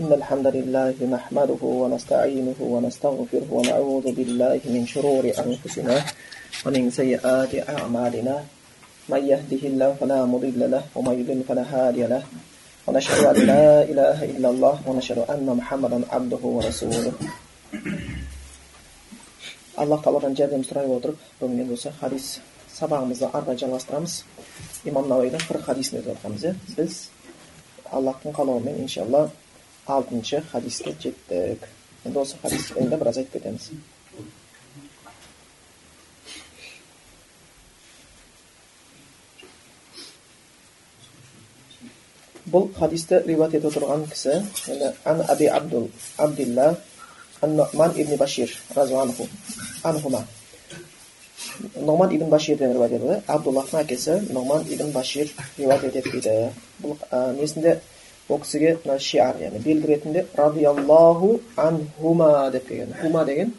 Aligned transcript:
إن 0.00 0.13
الحمد 0.13 0.47
لله 0.47 0.95
نحمده 1.15 1.61
ونستعينه 1.63 2.59
ونستغفره 2.59 3.47
ونعوذ 3.51 4.05
بالله 4.17 4.61
من 4.75 4.87
شرور 4.87 5.23
أنفسنا 5.45 5.95
ومن 6.65 6.83
سيئات 6.91 7.53
أعمالنا 7.69 8.35
من 9.11 9.21
يهده 9.31 9.63
الله 9.71 9.89
فلا 9.99 10.19
مضل 10.25 10.71
له 10.71 10.83
ومن 10.95 11.13
يضلل 11.19 11.43
فلا 11.43 11.63
هادي 11.73 12.07
له 12.07 12.23
ونشهد 12.87 13.23
أن 13.31 13.37
لا 13.51 13.83
إله 13.91 14.17
إلا 14.31 14.49
الله 14.49 14.75
ونشهد 14.87 15.19
أن 15.33 15.47
محمدا 15.59 15.99
عبده 16.13 16.43
ورسوله 16.55 17.13
аллах 19.81 19.99
тағаладан 20.07 20.39
жәрдем 20.39 20.63
сұрай 20.63 20.87
отырып 20.87 21.19
бүгін 21.41 21.63
енді 21.63 21.75
осы 21.75 21.91
хадис 21.99 22.39
сабағымызды 22.79 23.27
ары 23.27 23.43
қарай 23.43 23.59
жалғастырамыз 23.59 24.17
имам 24.87 25.07
науидің 25.11 25.41
қырық 25.47 25.63
хадисін 25.67 25.99
өтіп 25.99 26.11
жатқанбыз 26.11 26.43
иә 26.47 26.53
біз 26.77 26.97
аллахтың 27.97 28.35
қалауымен 28.35 28.83
иншалла 28.83 29.23
алтыншы 29.95 30.43
хадиске 30.51 30.95
жеттік 31.05 31.67
енді 32.05 32.19
осы 32.23 32.37
хадис 32.41 32.69
жайында 32.73 32.97
біраз 33.01 33.21
айтып 33.21 33.39
кетеміз 33.39 33.71
бұл 42.51 42.67
хадисті 42.75 43.21
риуат 43.27 43.53
етіп 43.55 43.69
отырған 43.69 44.07
кісі 44.11 44.39
енді 44.73 44.91
ан 45.05 45.21
аби 45.27 45.47
абдул 45.47 45.89
абдилла 46.17 46.75
ан 47.41 47.59
ибн 47.95 48.17
башир 48.17 48.51
разуанху 48.75 49.27
анхума 49.83 50.25
ибн 52.11 52.29
баширден 52.29 52.73
риуат 52.73 52.91
етеді 52.91 53.21
абдуллахтың 53.27 53.83
әкесі 53.83 54.17
нұғман 54.33 54.67
ибн 54.73 54.91
башир 54.91 55.31
риуат 55.57 55.83
етеді 55.83 56.11
дейді 56.11 56.51
бұл 56.81 56.97
несінде 57.39 57.79
ол 58.31 58.39
кісіге 58.39 58.77
мына 58.85 58.99
шиар 58.99 59.35
яғни 59.41 59.59
белгі 59.65 59.87
ретінде 59.87 60.25
радиаллаху 60.37 61.39
анхума 61.55 62.51
деп 62.51 62.67
келген 62.67 62.93
хума 63.01 63.25
деген 63.25 63.53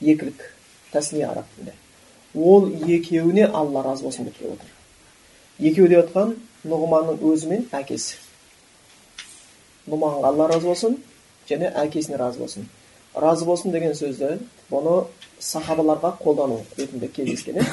екілік 0.00 0.54
тәсни 0.92 1.22
араб 1.22 1.44
тілінде 1.54 1.72
ол 2.34 2.68
екеуіне 2.96 3.44
алла 3.46 3.82
разы 3.86 4.02
болсын 4.04 4.24
деп 4.26 4.38
келіп 4.38 4.52
отыр 4.56 4.68
екеуі 5.70 5.88
деп 5.88 5.98
жатқан 6.00 6.28
нұғманның 6.66 7.16
өзі 7.30 7.46
мен 7.52 7.62
әкесі 7.72 8.14
нұғманға 9.86 10.26
алла 10.32 10.44
разы 10.54 10.66
болсын 10.66 10.92
және 11.50 11.66
әкесіне 11.84 12.16
разы 12.18 12.38
болсын 12.42 12.64
разы 13.14 13.44
болсын 13.46 13.70
деген 13.72 13.94
сөзді 13.94 14.38
бұны 14.70 15.04
сахабаларға 15.38 16.10
қолдану 16.22 16.58
ретінде 16.76 17.08
кездескен 17.08 17.56
иә 17.62 17.66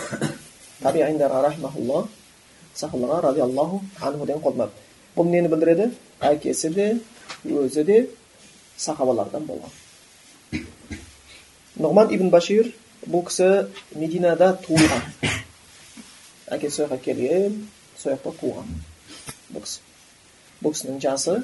сахабаларға 2.75 3.21
радиаллаху 3.29 3.81
анху 4.01 4.25
деген 4.25 4.41
қолданады 4.43 4.84
бұл 5.15 5.29
нені 5.31 5.47
білдіреді 5.51 5.89
әкесі 6.19 6.69
де 6.75 6.87
өзі 7.47 7.83
де 7.87 7.97
сахабалардан 8.77 9.45
болған 9.47 9.71
нұғман 11.79 12.11
ибн 12.15 12.29
башир 12.33 12.71
бұл 13.07 13.25
кісі 13.29 13.49
мединада 13.95 14.53
туылған 14.65 15.03
әкесі 16.55 16.75
сол 16.75 16.85
жаққа 16.85 16.99
келген 17.05 17.61
сол 17.97 18.15
жақта 18.15 18.33
туған 18.41 18.67
бұл 19.53 19.63
кісі 19.63 19.79
бұл 20.61 20.75
кісінің 20.75 21.01
жасы 21.03 21.37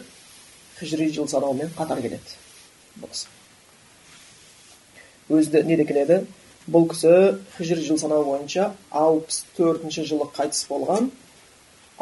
хижри 0.79 1.09
жыл 1.15 1.27
санауымен 1.31 1.71
қатар 1.77 2.01
келеді 2.03 2.37
бұл 2.99 3.11
кісі 3.13 3.27
өзі 5.31 5.55
де 5.55 5.63
неде 5.67 5.85
келеді 5.87 6.21
бұл 6.67 6.89
кісі 6.91 7.13
хижри 7.57 7.83
жыл 7.87 7.99
санауы 8.01 8.25
бойынша 8.27 8.71
алпыс 8.91 9.43
төртінші 9.57 10.07
жылы 10.09 10.27
қайтыс 10.35 10.67
болған 10.69 11.11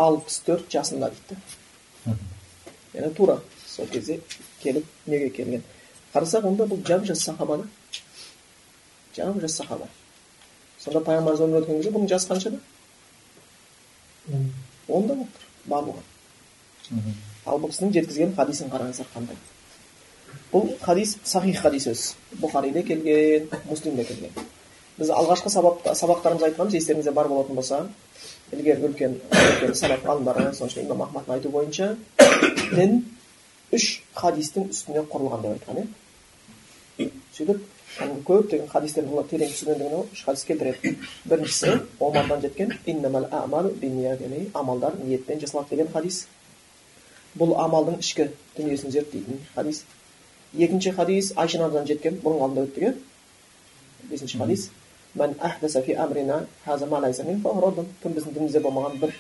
алпыс 0.06 0.40
төрт 0.48 0.70
жасында 0.74 1.12
дейді 1.16 2.18
яғни 2.94 3.14
тура 3.18 3.40
сол 3.68 3.88
кезде 3.94 4.20
келіп 4.64 4.86
неге 5.08 5.30
келген 5.30 5.64
қарасақ 6.14 6.48
онда 6.50 6.68
бұл 6.70 6.82
жап 6.88 7.06
жас 7.10 7.24
сахаба 7.30 7.58
да 7.62 7.66
жап 9.16 9.42
жас 9.42 9.60
сахаба 9.62 9.88
сонда 10.80 11.04
пайғамбарымыз 11.06 11.44
өмір 11.46 11.64
өткен 11.64 11.82
кезде 11.82 11.94
бұның 11.96 12.10
жасы 12.14 12.32
қаншада 12.32 12.58
онда 14.88 15.16
болып 15.16 15.34
тұр 15.36 15.48
бар 15.74 15.84
болған 15.90 16.06
ал 17.46 17.60
бұл 17.60 17.72
кісінің 17.74 17.96
жеткізген 17.98 18.36
хадисін 18.38 18.72
қараңыздар 18.74 19.10
қандай 19.14 19.38
бұл 20.54 20.72
хадис 20.82 21.18
сахих 21.24 21.62
хадис 21.62 21.88
өзі 21.92 22.40
бұхариде 22.42 22.84
келген 22.88 23.50
муслимде 23.70 24.06
келген 24.06 24.34
біз 24.98 25.12
алғашқы 25.16 25.52
сабақ, 25.54 25.86
сабақтарымызда 25.96 26.50
айтқанбыз 26.50 26.76
естеріңізде 26.80 27.14
бар 27.16 27.30
болатын 27.32 27.56
болса 27.56 27.84
үлкен 28.52 29.18
салаф 29.78 30.06
ғалымдары 30.06 30.50
соның 30.58 30.72
ішінде 30.72 30.86
имам 30.88 31.04
ахмадтың 31.08 31.36
айтуы 31.36 31.52
бойынша 31.54 31.88
дін 32.74 33.04
үш 33.76 33.90
хадистің 34.16 34.72
үстіне 34.74 35.04
құрылған 35.12 35.44
деп 35.44 35.52
айтқан 35.58 35.84
иә 35.84 37.10
сөйтіп 37.38 37.60
көптеген 38.26 38.68
хадистерді 38.72 39.14
олар 39.14 39.28
терең 39.30 39.54
түсінгендігіне 39.54 40.02
үш 40.14 40.24
хадис 40.26 40.44
келтіреді 40.50 40.96
біріншісі 41.30 41.70
омардан 42.00 42.42
жеткен 42.42 42.74
амалдар 44.54 44.94
ниетпен 45.04 45.40
жасалады 45.40 45.70
деген 45.76 45.94
хадис 45.94 46.28
бұл 47.38 47.56
амалдың 47.62 48.00
ішкі 48.02 48.30
дүниесін 48.58 48.92
зерттейтін 48.92 49.40
хадис 49.56 49.84
екінші 50.58 50.92
хадис 50.98 51.34
айша 51.36 51.60
анамыздан 51.60 51.88
жеткен 51.88 52.20
бұрынғы 52.24 52.44
алдында 52.48 52.66
өттік 52.68 52.84
иә 52.84 52.94
бесінші 54.10 54.38
хадис 54.42 54.70
кім 58.04 58.14
біздің 58.14 58.36
дінімізде 58.36 58.60
болмаған 58.62 59.00
бір 59.02 59.16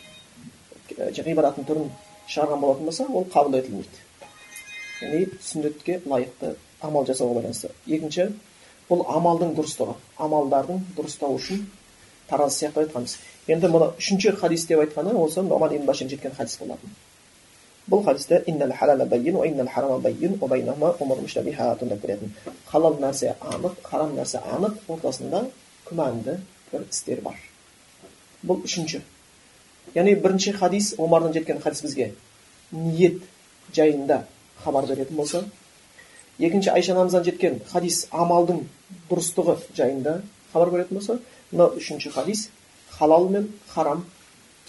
ғибадаттың 1.26 1.66
түрін 1.66 1.90
шығарған 2.30 2.62
болатын 2.62 2.86
болса 2.86 3.08
ол 3.10 3.26
қабыл 3.34 3.58
етілмейді 3.58 4.06
яғни 5.02 5.26
сүннетке 5.42 6.00
лайықты 6.06 6.54
амал 6.86 7.08
жасауға 7.10 7.40
байланысты 7.40 7.72
екінші 7.88 8.30
бұл 8.90 9.06
амалдың 9.18 9.56
дұрыстығы 9.58 9.96
амалдардың 10.26 10.84
дұрыстау 10.98 11.38
үшін 11.40 11.66
таразы 12.30 12.60
сияқты 12.60 12.84
айтқанбыз 12.86 13.18
енді 13.48 13.72
мұны 13.74 13.92
үшінші 13.98 14.36
хадис 14.42 14.66
деп 14.70 14.84
айтқаны 14.84 15.16
осы 15.18 15.42
нұман 15.42 15.76
ибн 15.76 15.86
башир 15.90 16.10
жеткен 16.12 16.36
хадис 16.38 16.60
болатын 16.62 16.94
бұл 17.90 18.04
хадисте 18.06 18.44
халал 22.70 23.00
нәрсе 23.02 23.34
анық 23.42 23.82
харам 23.84 24.14
нәрсе 24.16 24.42
анық 24.54 24.76
ортасында 24.88 25.48
күмәнді 25.90 26.38
бір 26.72 26.86
істер 26.90 27.22
бар 27.26 27.40
бұл 28.46 28.62
үшінші 28.66 29.02
яғни 29.96 30.16
бірінші 30.24 30.54
хадис 30.60 30.94
омардан 30.98 31.34
жеткен 31.34 31.62
хадис 31.64 31.82
бізге 31.86 32.12
ниет 32.72 33.24
жайында 33.76 34.24
хабар 34.64 34.86
беретін 34.88 35.18
болса 35.18 35.44
екінші 36.40 36.70
айша 36.70 36.94
анамыздан 36.94 37.26
жеткен 37.26 37.60
хадис 37.72 38.06
амалдың 38.12 38.64
дұрыстығы 39.10 39.58
жайында 39.78 40.22
хабар 40.54 40.72
беретін 40.76 41.00
болса 41.00 41.20
мынау 41.52 41.76
үшінші 41.78 42.14
хадис 42.16 42.50
халал 43.00 43.30
мен 43.30 43.50
харам 43.74 44.06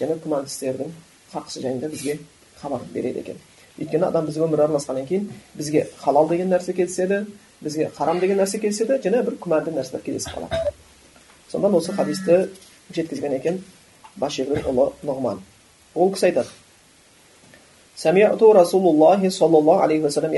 және 0.01 0.17
күмәнді 0.25 0.51
істердің 0.51 0.93
хақысы 1.33 1.63
жайында 1.63 1.93
бізге 1.93 2.19
хабар 2.61 2.81
береді 2.95 3.21
екен 3.25 3.39
өйткені 3.79 4.09
адам 4.09 4.27
біз 4.27 4.41
өмір 4.41 4.65
араласқаннан 4.67 5.07
кейін 5.07 5.31
бізге 5.55 5.87
халал 6.03 6.29
деген 6.29 6.51
нәрсе 6.53 6.73
кездеседі 6.73 7.27
бізге 7.61 7.91
харам 7.97 8.21
деген 8.21 8.41
нәрсе 8.41 8.61
кездеседі 8.61 9.01
және 9.05 9.23
бір 9.27 9.39
күмәнді 9.45 9.75
нәрселер 9.77 10.05
кездесіп 10.05 10.37
қалады 10.37 10.80
сонда 11.51 11.69
осы 11.77 11.93
хадисті 11.93 12.49
жеткізген 12.95 13.35
екен 13.37 13.63
баширдің 14.17 14.67
ұлы 14.71 14.91
нұғман. 15.03 15.41
Ол 15.95 16.13
кісі 16.15 16.31
айтады. 16.31 16.49
Расулуллахи 18.01 19.31
саллаллаху 19.31 19.83
алейхи 19.83 20.05
уассалам 20.05 20.33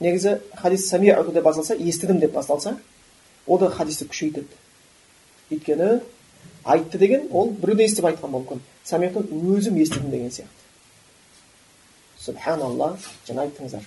негізі 0.00 0.38
хадис 0.56 0.88
самиату 0.88 1.32
деп 1.32 1.44
басталса 1.44 1.74
естідім 1.74 2.18
деп 2.18 2.32
басталса 2.32 2.76
ол 3.46 3.58
да 3.58 3.70
хадисті 3.70 4.04
күшейтеді. 4.04 4.46
Өйткені 5.50 6.00
айтты 6.64 6.98
деген 6.98 7.28
ол 7.32 7.50
біреуден 7.50 7.86
естіп 7.86 8.04
айтқан 8.04 8.30
мүмкін. 8.30 8.60
Самиату 8.84 9.20
өзім 9.20 9.80
естідім 9.80 10.10
деген 10.10 10.30
сияқты. 10.30 10.60
Субханалла 12.18 12.96
жаңа 13.26 13.46
айттыңыздар. 13.46 13.86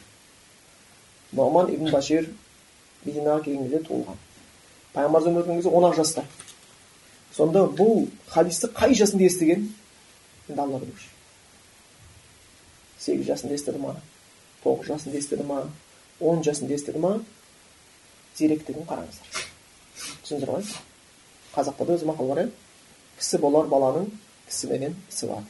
Нұғман 1.35 1.69
ибн 1.75 1.92
башир 1.92 2.30
мединаға 3.06 3.44
келген 3.44 3.68
кезде 3.68 3.83
туылған. 3.88 4.18
Пайғамбарымыз 4.95 5.30
өмір 5.30 5.56
кезде 5.56 5.69
он 5.69 5.86
ақ 5.86 5.95
жаста. 5.95 6.24
Сонда 7.33 7.65
бұл 7.65 8.07
хадисті 8.30 8.69
қай 8.77 8.95
жасында 8.97 9.27
естіген? 9.30 9.68
Енді 10.50 10.62
алла 10.62 10.80
білуші 10.83 11.13
сегіз 13.03 13.27
жасында 13.27 13.57
естіді 13.57 13.81
ма? 13.83 13.95
Тоғыз 14.63 14.88
жасында 14.94 15.19
естіді 15.19 15.44
ма? 15.47 15.63
Он 16.24 16.44
жасында 16.45 16.75
естіді 16.77 17.01
ма? 17.03 17.18
Зеректігін 18.38 18.88
қараңыздар. 18.88 19.41
Түсіндіңіздер 20.24 20.53
ғой 20.53 20.63
қазақта 21.53 21.88
да 21.88 21.97
өзі 21.97 22.07
мақал 22.09 22.31
бар 22.31 22.44
иә? 22.45 22.47
Кісі 23.19 23.39
болар 23.44 23.68
баланың 23.71 24.07
кісіменен 24.47 24.95
ісі 25.12 25.30
бар. 25.30 25.44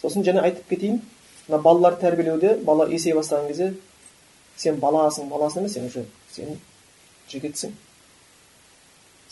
Сосын 0.00 0.24
және 0.24 0.44
айтып 0.44 0.68
кетейін. 0.70 1.02
Мына 1.48 1.60
балаларды 1.62 2.06
тәрбиелеуде 2.06 2.56
бала 2.64 2.88
есейе 2.90 3.16
бастаған 3.18 3.50
кезде 3.50 3.72
сен 4.56 4.80
баласың 4.80 5.28
баласың 5.30 5.64
емес 5.64 5.74
сен 5.74 5.90
уже 5.90 6.06
сен 6.32 6.56
жігітсің. 7.30 7.74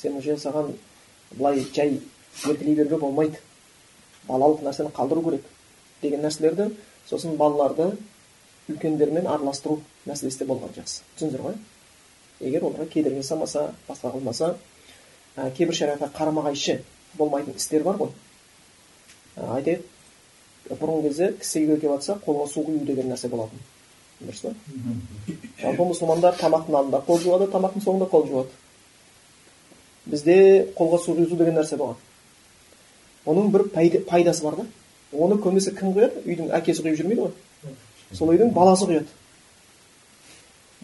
Сен 0.04 0.16
уже 0.20 0.36
саған 0.36 0.74
былай 1.32 1.64
жай 1.74 2.00
еркелей 2.44 2.74
беруге 2.74 2.98
болмайды. 3.00 3.40
Балалық 4.28 4.62
нәрсені 4.64 4.92
қалдыру 4.92 5.24
керек 5.24 5.46
деген 6.02 6.22
нәрселерді 6.24 6.70
сосын 7.08 7.36
балаларды 7.40 7.90
үлкендермен 8.68 9.26
араластыру 9.28 9.80
мәселесі 10.06 10.42
де 10.42 10.48
болған 10.48 10.72
жақсы. 10.76 11.02
Түсіндіңіздер 11.16 11.44
ғой? 11.44 11.58
Егер 12.40 12.64
оларға 12.64 12.88
кедергі 12.92 13.22
жасамаса 13.22 13.72
басқа 13.88 14.12
қылмаса 14.14 14.54
ә, 15.36 15.50
кейбір 15.56 15.76
шариғатқа 15.76 16.10
қарама 16.16 16.46
қайшы 16.48 16.80
болмайтын 17.18 17.56
істер 17.56 17.84
бар 17.84 18.00
ғой. 18.00 18.10
Ә, 19.36 19.58
айтайық 19.58 19.84
бұрынғы 20.80 21.08
кезде 21.08 21.30
кісі 21.40 21.64
үйге 21.64 21.80
келіп 21.80 21.96
жатса 21.98 22.18
қолға 22.24 22.48
су 22.52 22.64
құю 22.64 22.84
деген 22.88 23.12
нәрсе 23.12 23.28
болатын. 23.28 23.60
Дұрыс 24.22 24.44
па? 24.46 24.54
Жалпы 25.60 25.88
мұсылмандар 25.90 26.38
тамақтың 26.40 26.78
алдында 26.78 27.02
қол 27.06 27.20
жуады 27.20 27.50
тамақтың 27.52 27.84
соңында 27.84 28.08
қол 28.12 28.28
жуады. 28.30 28.63
Бізде 30.06 30.36
қолға 30.78 31.00
су 31.04 31.14
құйғызу 31.14 31.38
деген 31.40 31.58
нәрсе 31.58 31.78
болған 31.80 32.00
оның 33.26 33.50
бір 33.52 33.68
пайдасы 34.08 34.44
бар 34.44 34.56
да. 34.56 34.66
Оны 35.12 35.38
көбінесе 35.40 35.72
кім 35.76 35.94
құяды 35.94 36.24
үйдің 36.26 36.50
әкесі 36.58 36.82
құйып 36.84 36.98
жүрмейді 36.98 37.22
ғой. 37.22 37.74
Сол 38.12 38.32
үйдің 38.34 38.50
баласы 38.52 38.88
құяды 38.88 39.06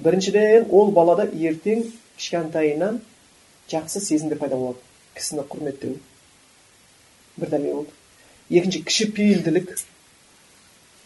біріншіден 0.00 0.69
ол 0.70 0.93
балада 0.94 1.26
ертең 1.26 1.84
кішкентайынан 2.17 3.00
жақсы 3.69 4.00
сезімдер 4.00 4.38
пайда 4.38 4.56
болады. 4.56 4.78
Кісіні 5.14 5.44
құрметтеу. 5.50 5.99
Бір 7.37 7.50
дәлел 7.50 7.75
болды. 7.82 7.93
Екінші 8.49 8.82
кішіпейілділік. 8.87 9.76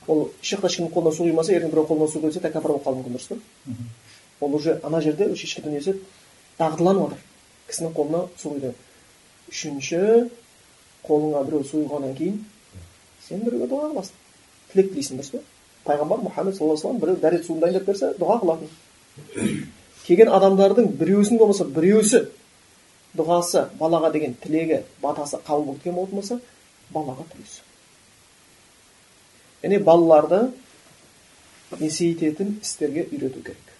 Ол 0.07 0.29
еш 0.43 0.55
жақта 0.55 0.71
ешкімнің 0.71 0.93
қолына 0.95 1.15
су 1.17 1.27
құймаса 1.27 1.57
ертең 1.57 1.73
біреу 1.73 1.89
қолына 1.89 2.13
су 2.13 2.23
құйса 2.23 2.45
тәкаппар 2.45 2.77
болып 2.77 2.85
қалуы 2.87 3.01
мүмкін 3.01 3.17
дұрыс 3.17 3.31
па? 3.33 3.39
Ол 4.41 4.55
уже 4.55 4.79
ана 4.85 5.01
жерде 5.01 5.31
уже 5.33 5.49
ішкі 5.49 5.65
дүниесі 5.65 5.97
дағдыланып 6.59 7.09
жатыр 7.09 7.34
кісінің 7.71 7.95
қолына 7.97 8.23
су 8.41 8.55
құйды 8.55 8.73
үшінші 9.53 10.03
қолыңа 11.07 11.45
біреу 11.49 11.65
су 11.65 11.83
құйғаннан 11.83 12.17
кейін 12.19 12.39
сен 13.27 13.45
біреуге 13.45 13.69
дұға 13.73 13.91
қыласың 13.93 14.23
тілек 14.73 14.93
тілейсің 14.93 15.21
дұрыс 15.21 15.35
па 15.35 15.43
пайғамбар 15.89 16.25
мұхаммед 16.25 16.59
саллаллаху 16.59 16.89
алейhi 16.89 17.05
біреу 17.05 17.21
дәрет 17.25 17.47
суын 17.47 17.61
дайындап 17.61 17.87
берсе 17.89 18.13
дұға 18.21 18.41
қылатын 18.43 18.73
келген 20.07 20.33
адамдардың 20.39 20.91
біреусінің 21.01 21.41
болмаса 21.41 21.65
біреусі 21.65 22.25
дұғасы 23.17 23.69
балаға 23.79 24.11
деген 24.13 24.35
тілегі 24.43 24.83
батасы 25.03 25.39
қабыл 25.47 25.69
болып 25.69 25.83
кеткен 25.83 25.95
болатын 25.95 26.21
болса 26.21 26.41
балаға 26.93 27.27
плюс 27.33 27.61
яғни 29.63 29.79
балаларды 29.85 30.41
есейтетін 31.81 32.59
істерге 32.63 33.07
үйрету 33.11 33.43
керек 33.43 33.73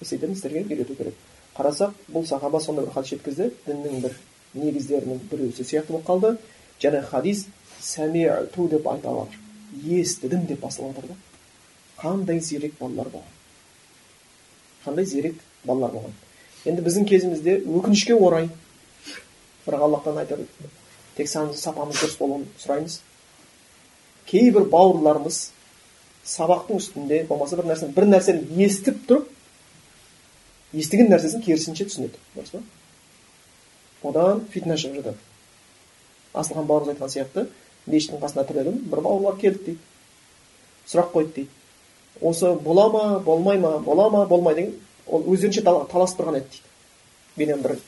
есейтетін 0.00 0.36
істерге 0.36 0.64
үйрету 0.68 0.96
керек 0.96 1.14
қарасақ 1.58 1.94
бұл 2.14 2.26
сахаба 2.26 2.60
сондай 2.60 2.86
бір 2.86 2.94
хадис 2.94 3.10
жеткізді. 3.16 3.50
Діннің 3.66 4.00
бір 4.04 4.14
негіздерінің 4.54 5.24
біреусі 5.30 5.66
сияқты 5.66 5.92
болып 5.92 6.06
қалды. 6.06 6.36
Және 6.80 7.02
хадис 7.02 7.46
сәмиту 7.82 8.68
деп 8.70 8.86
айта 8.86 9.10
жатыр 9.10 9.98
естідім 9.98 10.46
деп 10.46 10.60
басталып 10.60 10.96
жатыр 10.96 11.10
да. 11.10 11.16
Қандай 11.98 12.40
зерек 12.40 12.78
балалар 12.78 13.10
болған? 13.10 13.34
Қандай 14.84 15.04
зерек 15.04 15.34
балалар 15.64 15.92
болған? 15.92 16.14
Енді 16.64 16.82
біздің 16.86 17.06
кезімізде 17.08 17.58
өкінішке 17.66 18.14
орай 18.14 18.48
бірақ 19.66 19.84
аллахтан 19.84 20.18
айтар 20.18 20.40
тек 21.16 21.28
сапамыз 21.28 21.98
дұрыс 22.00 22.18
болуын 22.18 22.46
сұраймыз 22.58 23.00
кейбір 24.28 24.68
бауырларымыз 24.72 25.40
сабақтың 26.28 26.80
үстінде 26.80 27.22
болмаса 27.28 27.58
бір 27.58 27.70
нәрсені 27.70 27.94
бір 27.96 28.08
нәрсені 28.12 28.64
естіп 28.66 29.02
тұрып 29.08 29.28
естіген 30.72 31.10
нәрсесін 31.12 31.42
керісінше 31.44 31.88
түсінеді. 31.88 32.20
Дұрыс 32.36 32.52
па? 32.52 32.62
Одан 34.08 34.44
фитна 34.52 34.76
шығып 34.76 35.02
жатады 35.02 35.18
асылхан 36.34 36.66
бауырымыз 36.66 36.94
айтқан 36.94 37.12
сияқты 37.12 37.46
мешіттің 37.86 38.20
қасына 38.22 38.44
тірелдім 38.46 38.78
бір 38.90 39.02
бауырлар 39.04 39.38
келді 39.40 39.64
дейді. 39.64 39.78
Сұрақ 40.88 41.12
қойды 41.12 41.32
дейді. 41.34 41.50
Осы 42.20 42.52
бола 42.54 42.88
ма 42.92 43.20
болмай 43.20 43.58
ма 43.58 43.78
бола 43.78 44.08
ма 44.10 44.26
болмай 44.26 44.54
деген 44.54 44.74
ол 45.06 45.24
өздерінше 45.32 45.62
таласып 45.64 46.20
тұрған 46.20 46.40
еді 46.40 46.48
дейді. 46.50 46.64
Менен 47.36 47.62
бір 47.62 47.78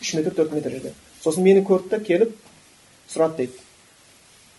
үш 0.00 0.14
метр 0.14 0.34
төрт 0.34 0.52
метр 0.52 0.70
жерде. 0.70 0.94
Сосын 1.22 1.44
мені 1.44 1.64
көрді 1.64 1.88
да 1.90 2.00
келіп 2.00 2.34
сұрады 3.08 3.36
дейді. 3.36 3.60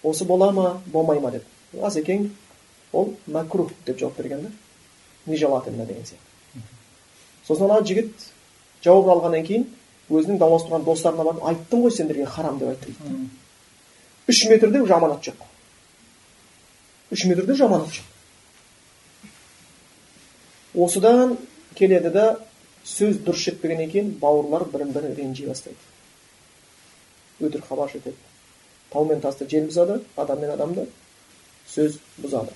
Осы 0.04 0.26
бола 0.26 0.52
ма 0.52 0.82
болмай 0.86 1.20
ма 1.20 1.32
деп. 1.32 1.44
Асекең 1.82 2.30
ол 2.94 3.16
макрух 3.28 3.72
деп 3.86 4.00
жауап 4.00 4.18
берген 4.18 4.48
да 4.48 4.52
нежелательно 5.26 5.86
деген 5.86 6.04
сияқты. 6.04 6.35
Сосын 7.48 7.70
ана 7.70 7.86
жігіт 7.86 8.30
жауап 8.84 9.10
алғаннан 9.16 9.48
кейін 9.48 9.66
өзінің 10.10 10.38
дауласып 10.42 10.70
тұрған 10.70 10.86
достарына 10.86 11.26
барып 11.30 11.50
айттым 11.52 11.86
ғой 11.86 11.96
сендерге 11.96 12.26
харам 12.26 12.60
деп 12.60 12.74
айтты 12.74 12.94
дейді 12.94 13.30
үш 14.28 14.46
метрде 14.50 14.86
жаманат 14.86 15.24
жоқ. 15.24 15.36
Үш 17.12 17.26
метрде 17.26 17.56
жаманат 17.56 17.90
жоқ. 17.90 18.06
Осыдан 20.74 21.38
келеді 21.76 22.12
да 22.12 22.26
сөз 22.86 23.22
дұрыс 23.26 23.46
жетпегеннен 23.50 23.92
кейін 23.92 24.14
бауырлар 24.22 24.66
бірін 24.72 24.92
бірі 24.94 25.14
ренжи 25.16 25.46
бастайды. 25.48 25.78
Өтірік 27.40 27.68
хабар 27.70 27.92
жетеді. 27.92 28.18
Тау 28.92 29.06
мен 29.06 29.22
тасты 29.22 29.48
жел 29.50 29.70
бұзады 29.70 30.02
адам 30.16 30.42
мен 30.42 30.52
адамды 30.52 30.88
сөз 31.70 32.00
бұзады. 32.18 32.54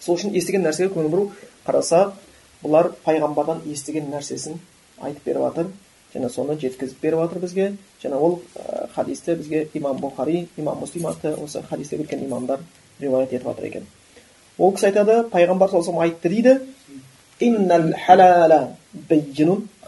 Сол 0.00 0.16
үшін 0.16 0.34
естіген 0.34 0.64
нәрсеге 0.64 0.94
көңіл 0.94 1.12
бұру 1.12 1.30
қарасақ 1.66 2.16
бұлар 2.62 2.92
пайғамбардан 3.04 3.62
естіген 3.70 4.10
нәрсесін 4.12 4.58
айтып 5.00 5.24
беріп 5.24 5.46
жатыр 5.46 5.70
және 6.14 6.28
соны 6.28 6.58
жеткізіп 6.60 7.00
беріп 7.02 7.22
жатыр 7.24 7.38
бізге. 7.44 7.72
Және 8.02 8.16
ол 8.16 8.40
хадисті 8.94 9.34
бізге 9.34 9.68
имам 9.74 9.98
бұхари 10.02 10.48
имам 10.56 10.78
муслим 10.80 11.06
атты 11.06 11.34
осы 11.34 11.62
хадисте 11.62 11.96
өткен 11.96 12.24
имамдар 12.26 12.60
риуаят 13.00 13.32
етіп 13.32 13.46
жатыр 13.46 13.64
екен. 13.64 13.86
Ол 14.58 14.74
кісі 14.74 14.90
айтады 14.90 15.22
пайғамбар 15.30 15.70
саллаллаху 15.70 16.00
айтты 16.00 16.28
дейді 16.28 16.60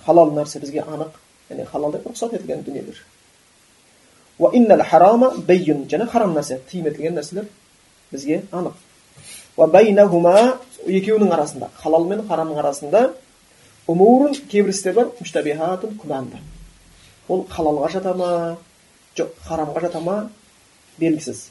халал 0.04 0.32
нәрсе 0.34 0.60
бізге 0.60 0.82
анық 0.82 1.18
яғни 1.50 1.66
халал 1.70 1.92
деп 1.92 2.06
рұқсат 2.08 2.34
етілген 2.34 2.64
дүниелер 2.66 2.98
және 5.88 6.06
харам 6.10 6.34
нәрсе 6.34 6.58
тыйым 6.70 6.86
етілген 6.90 7.14
нәрселер 7.14 7.46
бізге 8.12 8.42
анық. 8.50 8.72
Екеуінің 10.86 11.32
арасында 11.36 11.68
халал 11.82 12.06
мен 12.08 12.26
харамның 12.28 12.58
арасында 12.62 13.02
умурун 13.86 14.34
кейбір 14.50 14.70
істер 14.72 14.94
бар 14.96 15.10
муштабихатун 15.20 15.98
күмәнді 16.00 16.40
ол 17.28 17.44
халалға 17.50 17.90
жата 17.92 18.14
ма 18.14 18.30
жоқ 19.16 19.34
харамға 19.46 19.80
жата 19.86 20.00
ма 20.00 20.16
белгісіз 20.98 21.44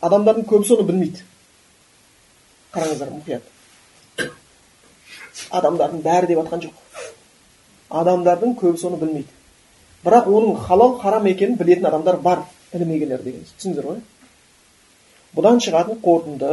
адамдардың 0.00 0.46
көбісі 0.52 0.76
оны 0.76 0.86
білмейді 0.90 1.24
қараңыздар 2.72 3.10
мұқият 3.16 4.28
адамдардың 5.50 6.04
бәрі 6.06 6.30
деп 6.30 6.38
жатқан 6.42 6.64
жоқ 6.68 6.74
адамдардың 8.02 8.56
көбісі 8.60 8.88
оны 8.88 9.00
білмейді 9.02 9.28
бірақ 10.04 10.28
оның 10.28 10.56
халал 10.66 10.98
харам 11.02 11.26
екенін 11.32 11.58
білетін 11.60 11.86
адамдар 11.90 12.16
бар 12.16 12.46
ілім 12.72 12.96
егелері 12.96 13.22
деген 13.22 13.44
түсіндіңіздер 13.44 13.88
ғой 13.90 14.00
бұдан 15.36 15.60
шығатын 15.64 16.00
қорытынды 16.04 16.52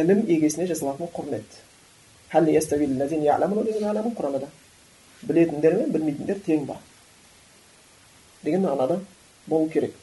ілім 0.00 0.24
егесіне 0.26 0.66
жасалатын 0.70 1.10
құрмет 1.14 1.60
құранда 4.18 4.48
білетіндер 5.22 5.76
мен 5.78 5.92
білмейтіндер 5.92 6.40
тең 6.46 6.66
ба 6.66 6.76
деген 8.42 8.66
мағынада 8.66 8.98
болу 9.46 9.68
керек 9.70 9.94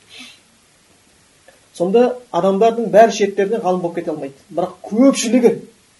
сонда 1.77 2.05
адамдардың 2.31 2.89
бәрі 2.93 3.15
шеттерінен 3.17 3.61
ғалым 3.65 3.81
болып 3.81 3.95
кете 3.99 4.11
алмайды 4.13 4.47
бірақ 4.49 4.73
көпшілігі 4.89 5.53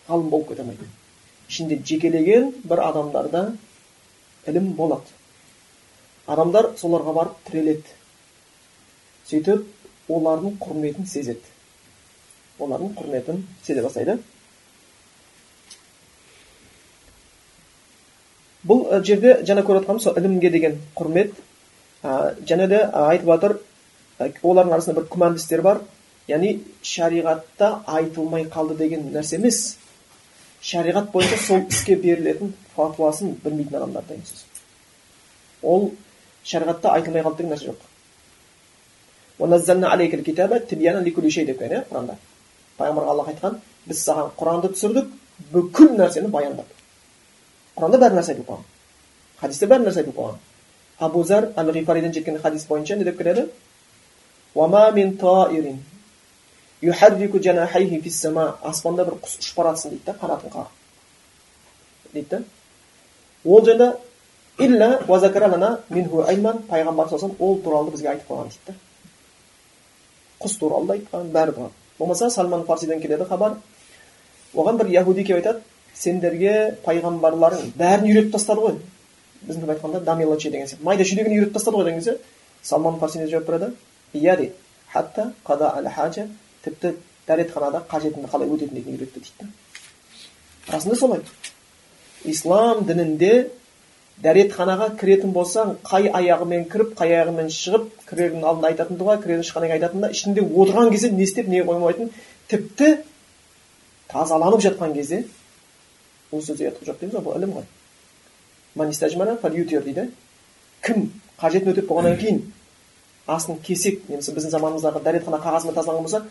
ғалым 0.09 0.29
болып 0.29 0.49
кете 0.49 0.63
алмайды 0.63 0.89
ішінде 1.49 1.79
жекелеген 1.91 2.51
бір 2.63 2.83
адамдарда 2.87 3.43
ілім 4.47 4.73
болады 4.79 5.15
адамдар 6.27 6.71
соларға 6.81 7.13
барып 7.19 7.39
тіреледі 7.49 7.97
сөйтіп 9.29 9.67
олардың 10.09 10.57
құрметін 10.63 11.07
сезеді 11.07 11.53
олардың 12.59 12.93
құрметін 12.97 13.43
сезе 13.63 13.83
бастайды 13.85 14.17
бұл 18.67 18.85
жерде 19.03 19.37
жаңа 19.47 19.63
көріп 19.67 19.83
жатқанымыз 19.83 20.07
сол 20.07 20.17
ілімге 20.19 20.49
деген 20.51 20.79
құрмет 20.95 21.33
ә, 22.03 22.35
және 22.47 22.67
де 22.67 22.79
айтып 22.83 23.27
жатыр 23.27 23.57
олардың 24.43 24.73
арасында 24.73 24.99
бір 24.99 25.07
күмәнді 25.11 25.41
істер 25.41 25.61
бар 25.61 25.81
яғни 26.27 26.53
шариғатта 26.83 27.71
айтылмай 27.97 28.45
қалды 28.51 28.77
деген 28.79 29.09
нәрсе 29.15 29.39
емес 29.39 29.77
шариғат 30.61 31.11
бойынша 31.11 31.37
сол 31.47 31.65
іске 31.69 31.95
берілетін 31.95 32.53
фатуасын 32.75 33.35
білмейтін 33.43 33.81
адамдар 33.81 34.05
деген 34.07 34.23
сөз 34.29 34.45
ол 35.61 35.91
шариғатта 36.43 36.93
айтылмай 36.95 37.25
қалды 37.25 37.43
деген 37.43 37.55
нәрсе 37.55 37.71
жоқ 37.71 37.92
деп 41.47 41.61
иә 41.61 41.83
құранда 41.89 42.17
пайғамбарға 42.77 43.09
аллах 43.13 43.27
айтқан 43.33 43.59
біз 43.87 44.03
саған 44.07 44.31
құранды 44.39 44.73
түсірдік 44.73 45.07
бүкіл 45.53 45.95
нәрсені 45.97 46.29
баяндап 46.33 46.65
құранда 47.77 47.99
бәрі 48.03 48.19
нәрсе 48.19 48.33
айтылып 48.33 48.49
қойған 48.49 48.65
хадисте 49.41 49.69
бәрі 49.71 49.87
нәрсе 49.87 50.03
айтылып 50.03 50.19
қойған 50.19 50.37
абу 51.07 51.23
зар 51.23 51.49
әл 51.57 51.71
ғифариден 51.77 52.13
жеткен 52.13 52.39
хадис 52.43 52.67
бойынша 52.69 52.95
не 52.95 53.03
деп 53.03 53.17
келеді 53.17 53.47
аспанда 58.61 59.05
бір 59.07 59.19
құс 59.23 59.37
ұшып 59.39 59.57
бара 59.57 59.73
жатсын 59.73 59.89
дейді 59.95 60.05
да 60.05 60.15
қанатын 60.21 60.49
қағып 60.53 62.13
дейді 62.13 62.29
да 62.29 62.41
ол 63.45 63.65
жайында 63.65 63.87
пайғамбар 66.69 67.09
саллаллаху 67.09 67.45
ол 67.45 67.61
туралы 67.63 67.91
бізге 67.91 68.09
айтып 68.13 68.29
қойған 68.29 68.49
дейді 68.49 68.65
да 68.67 68.73
құс 70.43 70.57
туралы 70.59 70.87
да 70.87 70.93
айтқан 70.97 71.31
бәрі 71.31 71.55
бар 71.57 71.69
болмаса 71.99 72.29
салман 72.29 72.65
фарсиден 72.65 73.01
келеді 73.01 73.25
хабар 73.29 73.57
оған 74.53 74.77
бір 74.77 74.91
яхуди 74.91 75.23
келіп 75.23 75.41
айтады 75.41 75.61
сендерге 75.95 76.77
пайғамбарларың 76.85 77.73
бәрін 77.77 78.09
үйретіп 78.11 78.33
тастады 78.35 78.61
ғой 78.61 78.77
біздің 79.47 79.69
айтқанда 79.75 80.03
дамилачи 80.03 80.51
деген 80.51 80.67
сияқты 80.67 80.83
майда 80.83 81.03
шүйдегін 81.03 81.37
үйретіп 81.37 81.53
тастады 81.57 81.77
ғой 81.77 81.85
деген 81.85 81.99
кезде 81.99 82.17
салман 82.63 82.99
фарси 82.99 83.25
жауап 83.27 83.47
береді 83.47 83.73
иә 84.13 84.37
дейді 84.37 84.53
хатта 84.93 85.33
тіпті 86.63 86.93
дәретханада 87.27 87.83
қажетіңді 87.91 88.29
қалай 88.31 88.47
өтетіндігін 88.47 88.95
үйретті 88.95 89.19
дейді 89.19 89.33
да 89.39 90.73
расында 90.73 90.95
солай 90.95 91.21
ислам 92.23 92.85
дінінде 92.87 93.49
дәретханаға 94.21 94.89
кіретін 94.99 95.33
болсаң 95.33 95.77
қай 95.87 96.09
аяғымен 96.13 96.67
кіріп 96.69 96.93
қай 96.99 97.15
аяғымен 97.17 97.49
шығып 97.53 97.87
кірердің 98.09 98.43
алдында 98.45 98.69
айтатын 98.69 98.99
дұға 98.99 99.17
кірерден 99.23 99.47
шыққаннан 99.47 99.71
кейін 99.71 99.79
айтатын 99.79 100.03
да 100.05 100.09
ішінде 100.13 100.41
отырған 100.43 100.91
кезде 100.93 101.09
не 101.11 101.23
істеп 101.23 101.47
не 101.49 101.63
қоймайтын 101.65 102.11
тіпті 102.47 102.89
тазаланып 104.13 104.61
жатқан 104.61 104.93
кезде 104.93 105.23
бұл 106.31 106.45
сөзде 106.45 106.69
ұятық 106.69 106.87
жоқ 106.87 106.99
дейміз 107.01 107.15
ғой 107.17 107.23
бұл 107.25 107.37
ілім 107.39 107.51
ғой. 107.57 107.65
Дейді. 109.83 110.09
Кім 110.83 111.11
қажетін 111.39 111.73
өтеп 111.73 111.87
болғаннан 111.87 112.17
кейін 112.19 112.41
астын 113.27 113.59
кесек 113.63 114.01
немесе 114.09 114.33
біздің 114.35 114.51
заманымыздағы 114.51 115.03
дәретхана 115.03 115.39
қағазымен 115.43 115.77
тазаланған 115.77 116.03
болса 116.03 116.25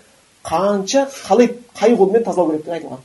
қанша 0.45 1.07
қалай 1.09 1.49
қай 1.79 1.97
қолмен 1.97 2.25
тазалау 2.25 2.51
керектігі 2.51 2.75
айтылған. 2.77 3.01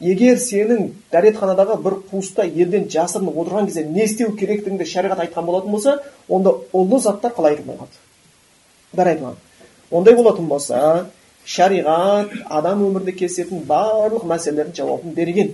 Егер 0.00 0.36
сенің 0.36 0.90
дәретханадағы 1.12 1.78
бір 1.82 2.00
қуыста 2.10 2.44
елден 2.44 2.88
жасырынып 2.92 3.38
отырған 3.42 3.70
кезде 3.70 3.84
не 3.84 4.04
істеу 4.04 4.34
керектігіңді 4.36 4.84
шариғат 4.90 5.22
айтқан 5.24 5.46
болатын 5.46 5.72
болса 5.72 5.98
онда 6.28 6.52
ұлы 6.72 7.00
заттар 7.00 7.32
қалай 7.32 7.56
айтылмай 7.56 7.78
қалды 7.80 8.02
бәрі 8.96 9.14
айтылған. 9.14 9.36
Ондай 9.90 10.16
болатын 10.16 10.48
болса 10.48 11.06
шариғат 11.46 12.32
адам 12.50 12.82
өмірінде 12.86 13.14
кездесетін 13.16 13.64
барлық 13.68 14.26
мәселелердің 14.28 14.76
жауабын 14.76 15.14
берген. 15.14 15.52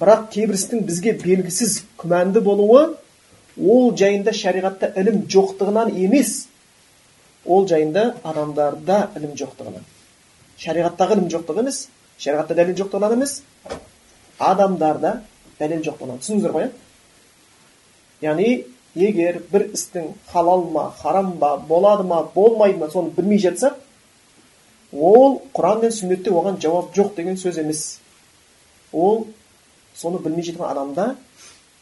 Бірақ 0.00 0.28
кейбір 0.32 0.58
бізге 0.86 1.12
белгісіз 1.22 1.82
күмәнді 2.00 2.40
болуы 2.40 2.96
ол 3.56 3.92
жайында 3.96 4.32
шариғатта 4.32 4.92
ілім 4.96 5.24
жоқтығынан 5.32 5.94
емес. 5.94 6.48
Ол 7.44 7.66
жайында 7.68 8.16
адамдарда 8.24 9.10
ілім 9.16 9.36
жоқтығынан. 9.38 9.84
Шариғаттағы 10.58 11.16
ілім 11.16 11.30
жоқтығы 11.32 11.64
емес 11.64 11.86
шариғатта 12.18 12.54
дәлел 12.56 12.76
жоқтығынан 12.80 13.16
емес 13.16 13.42
адамдарда 14.38 15.12
дәлел 15.58 15.82
жоқтығынан 15.86 16.22
түсіндіңіздер 16.22 16.54
ғой 16.56 16.68
иә 16.68 18.30
яғни 18.30 18.50
егер 18.96 19.42
бір 19.52 19.68
істің 19.76 20.12
халал 20.32 20.64
ма 20.72 20.90
харам 21.00 21.34
ба 21.40 21.56
болады 21.68 22.04
ма 22.08 22.22
болмайды 22.34 22.78
ма 22.78 22.90
соны 22.90 23.10
білмей 23.16 23.38
жатсақ 23.38 23.76
ол 24.92 25.42
құран 25.54 25.82
мен 25.82 25.92
сүннетте 25.92 26.30
оған 26.30 26.60
жауап 26.62 26.94
жоқ 26.96 27.14
деген 27.16 27.36
сөз 27.36 27.60
емес 27.60 28.00
ол 28.92 29.26
соны 29.94 30.18
білмей 30.18 30.44
жатқан 30.44 30.70
адамда 30.70 31.16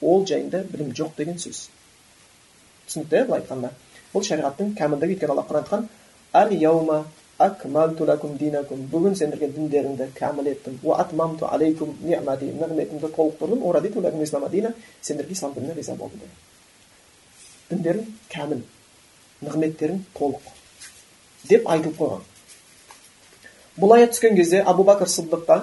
ол 0.01 0.27
жайында 0.27 0.65
білім 0.73 0.91
жоқ 0.93 1.15
деген 1.17 1.39
сөз 1.39 1.69
түсінікті 2.89 3.21
иә 3.21 3.27
былай 3.27 3.41
айтқанда 3.41 3.71
бұл 4.15 4.27
шариғаттың 4.27 4.75
кәмілдігі 4.79 5.15
өйткені 5.15 5.33
алла 5.35 5.47
құран 5.49 5.63
айтқан 5.63 7.05
бүгін 8.93 9.17
сендерге 9.19 9.49
діндеріңді 9.57 10.07
кәміл 10.19 10.47
еттім 10.53 10.79
нығметімді 12.61 13.11
толықтырдым 13.17 13.65
сендерге 15.03 15.33
ислам 15.33 15.55
дініне 15.55 15.75
риза 15.75 15.95
болдым 15.99 16.21
деген 16.23 17.83
діндерің 17.83 18.07
кәміл 18.31 18.63
нығметтерің 19.43 19.99
толық 20.15 20.53
деп 21.49 21.69
айтылып 21.69 21.99
қойған 21.99 22.23
бұл 23.81 23.97
аят 23.97 24.15
түскен 24.15 24.37
кезде 24.39 24.63
абу 24.63 24.87
бәкір 24.87 25.11
сыдыққа 25.11 25.61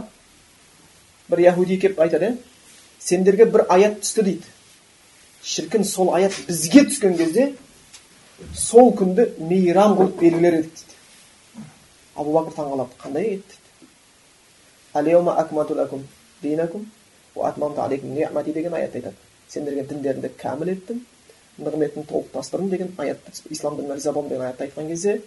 бір 1.31 1.39
яхуди 1.47 1.79
келіп 1.79 1.99
айтады 2.03 2.35
сендерге 2.99 3.45
бір 3.45 3.65
аят 3.69 4.01
түсті 4.03 4.25
дейді 4.27 4.43
шіркін 5.43 5.83
сол 5.87 6.13
аят 6.15 6.35
бізге 6.47 6.83
түскен 6.89 7.17
кезде 7.17 7.53
сол 8.53 8.91
күнді 8.97 9.29
мейрам 9.39 9.95
қылып 9.97 10.19
белгілер 10.19 10.59
едік 10.59 10.73
дейді 10.75 10.90
абу 12.21 12.37
бәкір 12.37 12.53
таңқалады 12.59 12.97
қандай 13.01 13.25
аят 13.33 13.65
деген 18.53 18.73
аят 18.73 18.95
айтады 18.95 19.15
сендерге 19.49 19.83
діндеріңді 19.89 20.29
кәміл 20.39 20.69
еттім 20.75 21.05
нығметін 21.59 22.05
толықтастырдым 22.07 22.69
деген 22.69 22.93
аятты 22.97 23.31
ислам 23.49 23.75
дініне 23.75 23.95
риза 23.95 24.11
болдым 24.13 24.29
деген 24.29 24.45
аятты 24.45 24.65
айтқан 24.65 24.87
кезде 24.87 25.21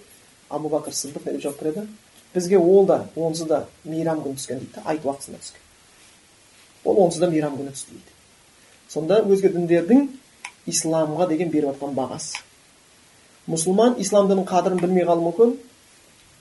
абу 0.48 0.68
бәкір 0.68 0.92
сыдық 0.92 1.26
не 1.26 1.32
деп 1.32 1.42
жауап 1.42 1.60
береді 1.62 1.86
бізге 2.34 2.58
ол 2.58 2.86
да 2.86 3.08
онсыз 3.16 3.46
да 3.48 3.66
мейрам 3.84 4.22
күні 4.22 4.36
түскен 4.38 4.58
дейді 4.58 4.82
айт 4.84 5.04
уақытысында 5.04 5.38
түскен 5.38 5.60
ол 6.84 7.04
онсыз 7.06 7.20
да 7.20 7.30
мейрам 7.30 7.56
күні 7.56 7.74
түсті 7.76 7.90
дейді 7.92 8.12
сонда 8.88 9.20
өзге 9.22 9.52
діндердің 9.54 10.08
исламға 10.66 11.28
деген 11.28 11.50
беріп 11.50 11.74
жатқан 11.74 11.94
бағасы 11.94 12.42
мұсылман 13.46 14.00
ислам 14.00 14.28
дінінің 14.28 14.48
қадірін 14.48 14.80
білмей 14.80 15.04
қалуы 15.04 15.28
мүмкін 15.28 15.56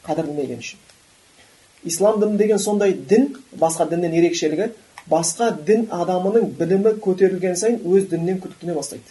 қадір 0.07 0.29
білмеген 0.29 0.59
үшін 0.63 0.79
ислам 1.85 2.19
діні 2.19 2.37
деген 2.37 2.59
сондай 2.59 2.93
дін 2.93 3.35
басқа 3.59 3.89
діннен 3.89 4.13
ерекшелігі 4.19 4.69
басқа 5.09 5.51
дін 5.67 5.87
адамының 5.91 6.53
білімі 6.59 6.95
көтерілген 7.03 7.55
сайын 7.59 7.81
өз 7.83 8.07
дінінен 8.11 8.39
күдіктене 8.43 8.75
бастайды 8.77 9.03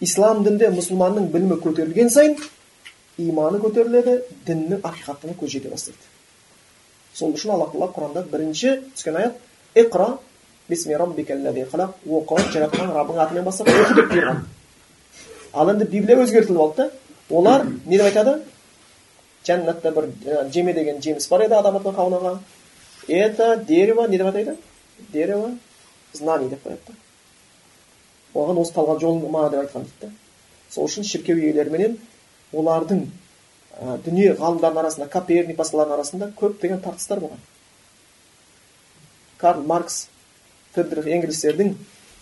ислам 0.00 0.44
дінде 0.44 0.68
мұсылманның 0.74 1.30
білімі 1.32 1.56
көтерілген 1.64 2.10
сайын 2.12 2.36
иманы 3.18 3.60
көтеріледі 3.62 4.18
діннің 4.46 4.82
ақиқатына 4.84 5.36
көз 5.40 5.54
жете 5.56 5.72
бастайды 5.72 5.98
сол 7.16 7.32
үшін 7.32 7.54
алла 7.54 7.70
тағала 7.72 7.88
құранда 7.94 8.24
бірінші 8.32 8.80
түскен 8.94 9.16
аят 9.16 9.34
иқра 9.74 10.18
оқы 12.06 12.42
жаратқан 12.52 12.92
раббың 12.92 13.18
атымен 13.22 13.44
бастап 13.44 13.68
оқы 13.70 13.94
деп 13.94 14.08
бұйырған 14.10 14.40
ал 15.54 15.70
енді 15.70 15.86
библия 15.90 16.16
өзгертіліп 16.24 16.60
алды 16.60 16.76
да 16.82 16.90
олар 17.30 17.64
не 17.86 17.96
деп 17.96 18.06
айтады 18.06 18.40
жәннатта 19.46 19.92
бір 19.94 20.10
жеме 20.52 20.74
деген 20.74 21.00
жеміс 21.02 21.28
бар 21.30 21.46
еді 21.46 21.58
адам 21.58 21.76
атынан 21.80 21.96
қаунаға 21.96 22.38
это 23.08 23.56
дерево 23.64 24.06
не 24.08 24.18
деп 24.18 24.26
атайды 24.26 24.56
дерево 25.12 25.50
знаний 26.12 26.48
деп 26.48 26.66
қояды 26.66 26.96
оған 28.34 28.60
осы 28.62 28.74
талғат 28.74 29.00
жолыма 29.00 29.48
деп 29.50 29.60
айтқан 29.64 29.86
дейді 29.86 30.06
да 30.06 30.10
сол 30.70 30.88
үшін 30.88 31.06
шіркеу 31.06 31.38
иелеріменен 31.38 31.98
олардың 32.52 33.04
ә, 33.80 33.98
дүние 34.04 34.34
ғалымдарының 34.40 34.82
арасында 34.82 35.08
коперник 35.12 35.56
басқалардың 35.60 35.94
арасында 35.98 36.30
көптеген 36.40 36.82
тартыстар 36.82 37.20
болған 37.20 37.42
карл 39.38 39.62
маркс 39.62 40.06
фридрих 40.74 41.06
энгельстердің 41.06 41.74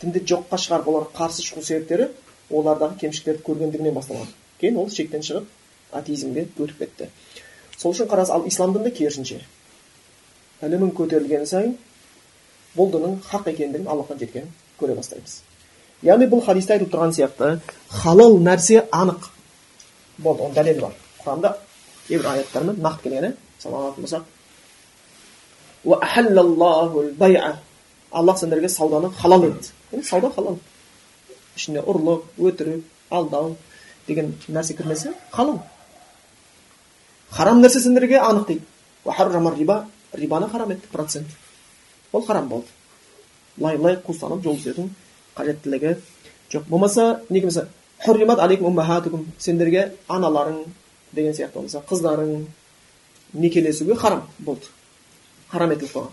дінді 0.02 0.25
жоққа 0.31 0.59
шығарып 0.61 0.88
оларға 0.93 1.12
қарсы 1.19 1.47
шығу 1.47 1.64
себептері 1.64 2.09
олардағы 2.50 2.99
кемшіліктерді 3.00 3.45
көргендігінен 3.49 3.95
басталған 3.97 4.33
кейін 4.61 4.81
ол 4.83 4.90
шектен 4.90 5.25
шығып 5.26 5.49
атеизмге 5.95 6.47
өтіп 6.59 6.79
кетті. 6.79 7.09
Сол 7.79 7.93
үшін 7.95 8.09
қарас 8.11 8.31
ал 8.35 8.47
ислам 8.49 8.73
дінінде 8.75 8.91
керісінше. 8.95 9.41
Ілімің 10.63 10.93
көтерілген 10.97 11.47
сайын 11.47 11.77
бұл 12.77 12.91
діннің 12.95 13.19
хақ 13.29 13.51
екендігін 13.53 13.89
аллахтан 13.89 14.19
жеткенін 14.19 14.51
көре 14.81 14.97
бастаймыз. 14.97 15.43
Яғни 16.03 16.29
бұл 16.31 16.45
хадисте 16.45 16.75
айтылып 16.75 16.93
тұрған 16.95 17.15
сияқты 17.17 17.61
халал 17.91 18.39
нәрсе 18.39 18.85
анық. 18.93 19.31
Болды 20.19 20.43
оның 20.47 20.57
дәлелі 20.59 20.81
бар. 20.81 20.97
Құранда 21.25 21.55
кейбір 22.09 22.27
аяттармен 22.33 22.81
нақты 22.83 23.09
келген 23.09 23.37
иә 27.29 27.55
аллах 28.11 28.39
сендерге 28.39 28.69
сауданы 28.69 29.11
халал 29.11 29.45
етті. 29.45 29.73
Сауда 30.03 30.31
халал. 30.31 30.59
Ішіне 31.57 31.81
ұрлық 31.81 32.23
өтірік 32.39 32.85
алдау 33.11 33.57
деген 34.07 34.35
нәрсе 34.49 34.75
кірмесе 34.77 35.15
халал. 35.31 35.61
Харам 37.35 37.61
нәрсе 37.62 37.81
сендерге 37.81 38.19
анық 38.21 38.47
дейді 38.47 38.62
риба 39.59 39.87
рибаны 40.12 40.49
харам 40.49 40.71
етті 40.71 40.88
процент 40.93 41.26
ол 42.12 42.23
харам 42.23 42.49
болды 42.49 42.67
былай 43.57 43.76
былай 43.76 43.97
қуыстанып 43.97 44.43
жол 44.43 44.57
түзеудің 44.57 44.88
қажеттілігі 45.37 45.97
жоқ 46.53 46.69
болмаса 46.69 47.21
неге 47.31 47.47
болмаса 47.47 48.43
алейкум 48.43 48.67
уммахатукум 48.67 49.26
сендерге 49.38 49.93
аналарың 50.09 50.64
деген 51.12 51.33
сияқты 51.33 51.55
болмаса 51.55 51.83
қыздарың 51.88 52.47
некелесуге 53.33 53.97
харам 53.97 54.23
болды 54.38 54.67
харам 55.50 55.73
етіліп 55.73 55.91
қойған 55.91 56.12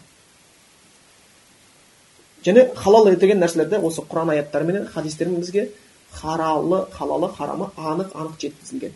және 2.46 2.76
халал 2.76 3.16
деген 3.16 3.40
нәрселерде 3.40 3.78
осы 3.78 4.02
құран 4.02 4.32
аяттарыменен 4.34 4.88
хадистермен 4.88 5.42
бізге 5.42 5.70
харалы 6.12 6.88
халалы 6.98 7.30
харамы 7.38 7.70
анық 7.78 8.16
анық 8.16 8.40
жеткізілген 8.42 8.94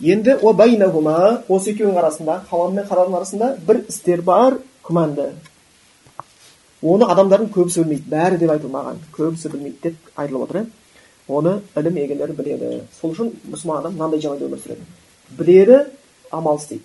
енді 0.00 0.34
осы 1.48 1.70
екеуінің 1.72 1.98
арасында 2.02 2.40
халал 2.50 2.72
мен 2.76 2.84
харамның 2.84 3.16
арасында 3.16 3.52
бір 3.66 3.84
істер 3.88 4.20
бар 4.22 4.58
күмәнді 4.84 5.30
оны 6.82 7.08
адамдардың 7.08 7.48
көбісі 7.54 7.84
білмейді 7.84 8.10
бәрі 8.12 8.36
деп 8.42 8.50
айтылмаған 8.52 8.98
көбісі 9.16 9.52
білмейді 9.54 9.78
деп 9.82 9.96
айтылып 10.20 10.42
отыр 10.44 10.56
иә 10.60 10.66
оны 11.28 11.60
ілім 11.80 11.96
егелері 12.02 12.36
біледі 12.36 12.82
сол 13.00 13.14
үшін 13.14 13.32
мұсылман 13.48 13.80
адам 13.80 13.96
мынандай 13.96 14.20
жағдайда 14.20 14.46
өмір 14.50 14.60
сүреді 14.66 14.84
біледі 15.38 15.78
амал 16.30 16.60
істейді 16.60 16.84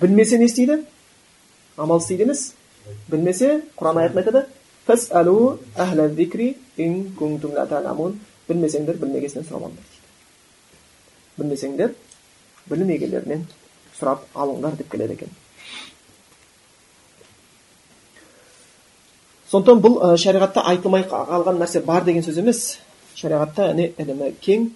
білмесе 0.00 0.38
не 0.38 0.46
істейді 0.46 0.78
амал 1.76 1.98
істейді 1.98 2.22
емес 2.28 2.52
білмесе 3.10 3.62
құран 3.76 3.98
аятында 3.98 4.22
айтады 4.22 4.46
білмесеңдер 8.46 8.96
білмегесінен 9.00 9.46
сұрап 9.48 9.70
білмесеңдер 11.38 11.94
білім 12.70 12.92
егелерінен 12.96 13.46
сұрап 13.98 14.24
алыңдар 14.34 14.76
деп 14.78 14.90
келеді 14.92 15.18
екен 15.18 15.34
сондықтан 19.50 19.82
бұл 19.84 20.00
ә, 20.02 20.16
шариғатта 20.18 20.64
айтылмай 20.70 21.04
қалған 21.10 21.60
нәрсе 21.62 21.84
бар 21.84 22.04
деген 22.04 22.24
сөз 22.26 22.40
емес 22.42 22.62
шариғатта 23.14 23.68
әне 23.70 23.92
ілімі 23.98 24.32
кең 24.42 24.70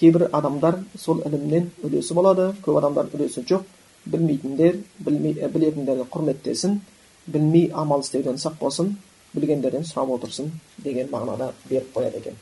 кейбір 0.00 0.28
адамдар 0.32 0.78
сол 0.96 1.20
ілімнен 1.26 1.70
үлесі 1.84 2.14
болады 2.16 2.52
көп 2.64 2.78
адамдар 2.80 3.10
үлесі 3.12 3.44
жоқ 3.44 3.66
білмейтіндер 4.06 4.78
білмей, 4.98 5.34
білетіндерді 5.34 6.06
құрметтесін 6.12 6.80
білмей 7.26 7.70
амал 7.74 8.00
істеуден 8.00 8.38
сақ 8.40 8.58
болсын 8.60 8.94
білгендерден 9.34 9.84
сұрап 9.84 10.14
отырсын 10.16 10.52
деген 10.78 11.10
мағынада 11.12 11.52
беріп 11.68 11.92
қояды 11.96 12.22
екен 12.22 12.38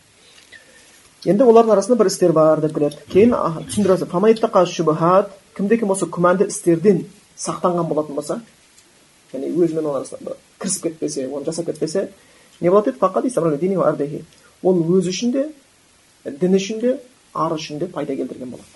енді 1.26 1.44
олардың 1.44 1.74
арасында 1.74 1.98
бір 1.98 2.10
істер 2.12 2.32
бар 2.32 2.60
деп 2.62 2.74
келеді 2.76 2.96
кейін 3.10 3.34
түсіндіреді 3.66 4.06
кімде 5.56 5.78
кім 5.80 5.90
осы 5.94 6.06
күмәнді 6.12 6.46
істерден 6.52 7.04
сақтанған 7.40 7.88
болатын 7.88 8.14
болса 8.14 8.40
яғни 9.32 9.48
өзімен 9.56 9.86
оның 9.88 9.96
арасында 10.02 10.36
кірісіп 10.60 10.82
кетпесе 10.86 11.26
оны 11.26 11.44
жасап 11.48 11.66
кетпесе 11.66 12.10
не 12.60 12.70
болады 12.70 12.92
еді 12.92 14.24
ол 14.62 14.82
өзі 14.98 15.10
үшін 15.14 15.32
де 15.32 15.46
діні 16.24 16.60
үшін 16.60 16.80
де 16.80 16.98
ары 17.34 17.56
үшін 17.56 17.78
де 17.80 17.86
пайда 17.86 18.16
келтірген 18.16 18.50
болады 18.50 18.68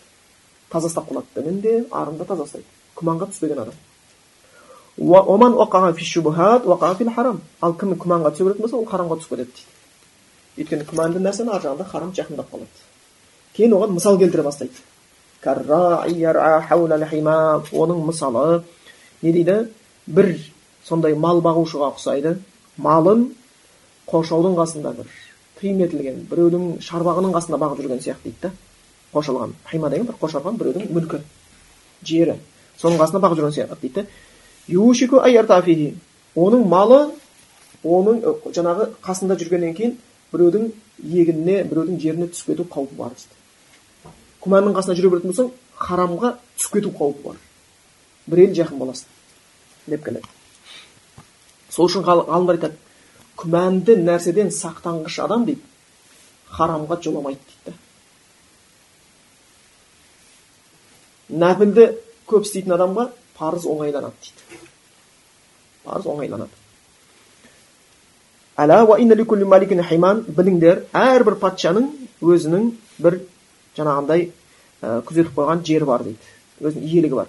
таза 0.71 0.89
ұстап 0.89 1.11
қалады 1.11 1.27
дінін 1.37 1.61
де 1.61 1.85
арын 1.91 2.19
да 2.19 2.25
таза 2.25 2.49
ұстайды 2.49 2.65
күмәнға 2.97 3.31
түспеген 3.33 3.59
адам 3.61 3.77
ал 7.61 7.77
кім 7.77 7.95
күмәнға 7.97 8.35
түсе 8.35 8.45
беретін 8.45 8.67
болса 8.67 8.77
ол 8.77 8.89
харамға 8.91 9.21
түсіп 9.21 9.37
кетеді 9.37 9.53
дейді 9.53 9.80
өйткені 10.61 10.85
күмәнді 10.89 11.19
нәрсені 11.25 11.51
ар 11.55 11.63
жағында 11.65 11.85
харам 11.89 12.11
жақындап 12.17 12.49
қалады. 12.53 12.81
Кейін 13.57 13.73
оған 13.77 13.91
мысал 13.97 14.15
келтіре 14.21 14.45
бастайды. 14.45 14.77
Оның 17.73 18.07
мысалы 18.07 18.63
не 19.23 19.33
дейді? 19.33 19.69
Бір 20.07 20.37
сондай 20.85 21.15
мал 21.15 21.41
бағушыға 21.41 21.95
ұқсайды. 21.95 22.37
Малын 22.77 23.35
қоршаудың 24.11 24.55
қасында 24.59 24.93
бір 24.97 25.07
тыйым 25.61 25.81
етілген 25.85 26.17
біреудің 26.31 26.63
шарбағының 26.85 27.33
қасында 27.37 27.57
бағып 27.61 27.79
жүрген 27.83 28.01
сияқты 28.05 28.25
дейді 28.29 28.41
да. 28.43 28.51
Қоршалған 29.15 29.51
хайма 29.65 29.89
деген 29.91 30.07
бір 30.07 30.15
қоршалған 30.21 30.55
біреудің 30.61 30.85
мүлкі 30.95 31.19
жері. 32.05 32.35
Соның 32.81 32.99
қасында 33.01 33.21
бағып 33.25 33.37
жүрген 33.41 33.55
сияқты 33.57 33.77
дейді 33.83 34.01
оның 36.37 36.69
малы 36.69 37.11
оның 37.83 38.21
жаңағы 38.55 38.85
қасында 39.03 39.35
жүргеннен 39.41 39.75
кейін 39.75 39.99
біреудің 40.33 40.71
егініне 41.01 41.63
біреудің 41.71 42.01
жеріне 42.01 42.31
түсіп 42.33 42.55
кету 42.55 42.69
қаупі 42.71 42.99
бар 42.99 43.15
дейді 43.17 43.39
күмәннің 44.45 44.77
қасында 44.77 44.97
жүре 44.97 45.11
беретін 45.13 45.33
болсаң 45.33 45.51
харамға 45.81 46.35
түсіп 46.57 46.77
кету 46.79 46.93
қаупі 46.97 47.25
бар. 47.25 47.41
Бір 48.31 48.45
ел 48.45 48.55
жақын 48.57 48.81
боласың 48.81 49.09
деп 49.87 50.05
келеді. 50.05 50.29
Сол 51.71 51.89
үшін 51.89 52.05
ғалымдар 52.07 52.59
айтады 52.59 52.77
күмәнді 53.41 53.97
нәрседен 54.01 54.53
сақтанғыш 54.55 55.21
адам 55.25 55.47
дейді. 55.49 55.63
Харамға 56.51 57.01
жоламайды 57.05 57.41
дейді. 57.51 57.77
Нәпілді 61.41 61.87
көп 62.31 62.49
істейтін 62.49 62.77
адамға 62.77 63.11
парыз 63.39 63.69
оңайланады 63.69 64.17
дейді. 64.25 64.65
Парыз 65.85 66.09
оңайланады. 66.11 66.57
Біліңдер 70.37 70.83
әрбір 71.01 71.37
патшаның 71.41 71.87
өзінің 72.21 72.65
бір 73.05 73.15
жаңағындай 73.79 74.27
күзетіп 75.09 75.37
қойған 75.37 75.63
жері 75.65 75.87
бар 75.89 76.05
дейді 76.05 76.67
өзінің 76.69 76.89
иелігі 76.91 77.17
бар 77.21 77.29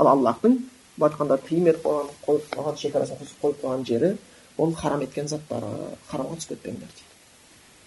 ал 0.00 0.10
аллахтың 0.14 0.58
былай 0.96 1.10
айтқанда 1.10 1.38
тыйым 1.48 1.66
етіп 1.72 1.86
қойған 1.86 2.12
қойып 2.26 2.44
қойған 2.54 2.78
шекарасын 2.82 3.16
қойып 3.42 3.58
қойған 3.64 3.82
жері 3.88 4.12
ол 4.58 4.74
харам 4.74 5.02
еткен 5.06 5.26
заттары 5.32 5.70
харамға 6.10 6.38
түсіп 6.38 6.54
кетпеңдер 6.54 6.90
дейді 6.94 7.10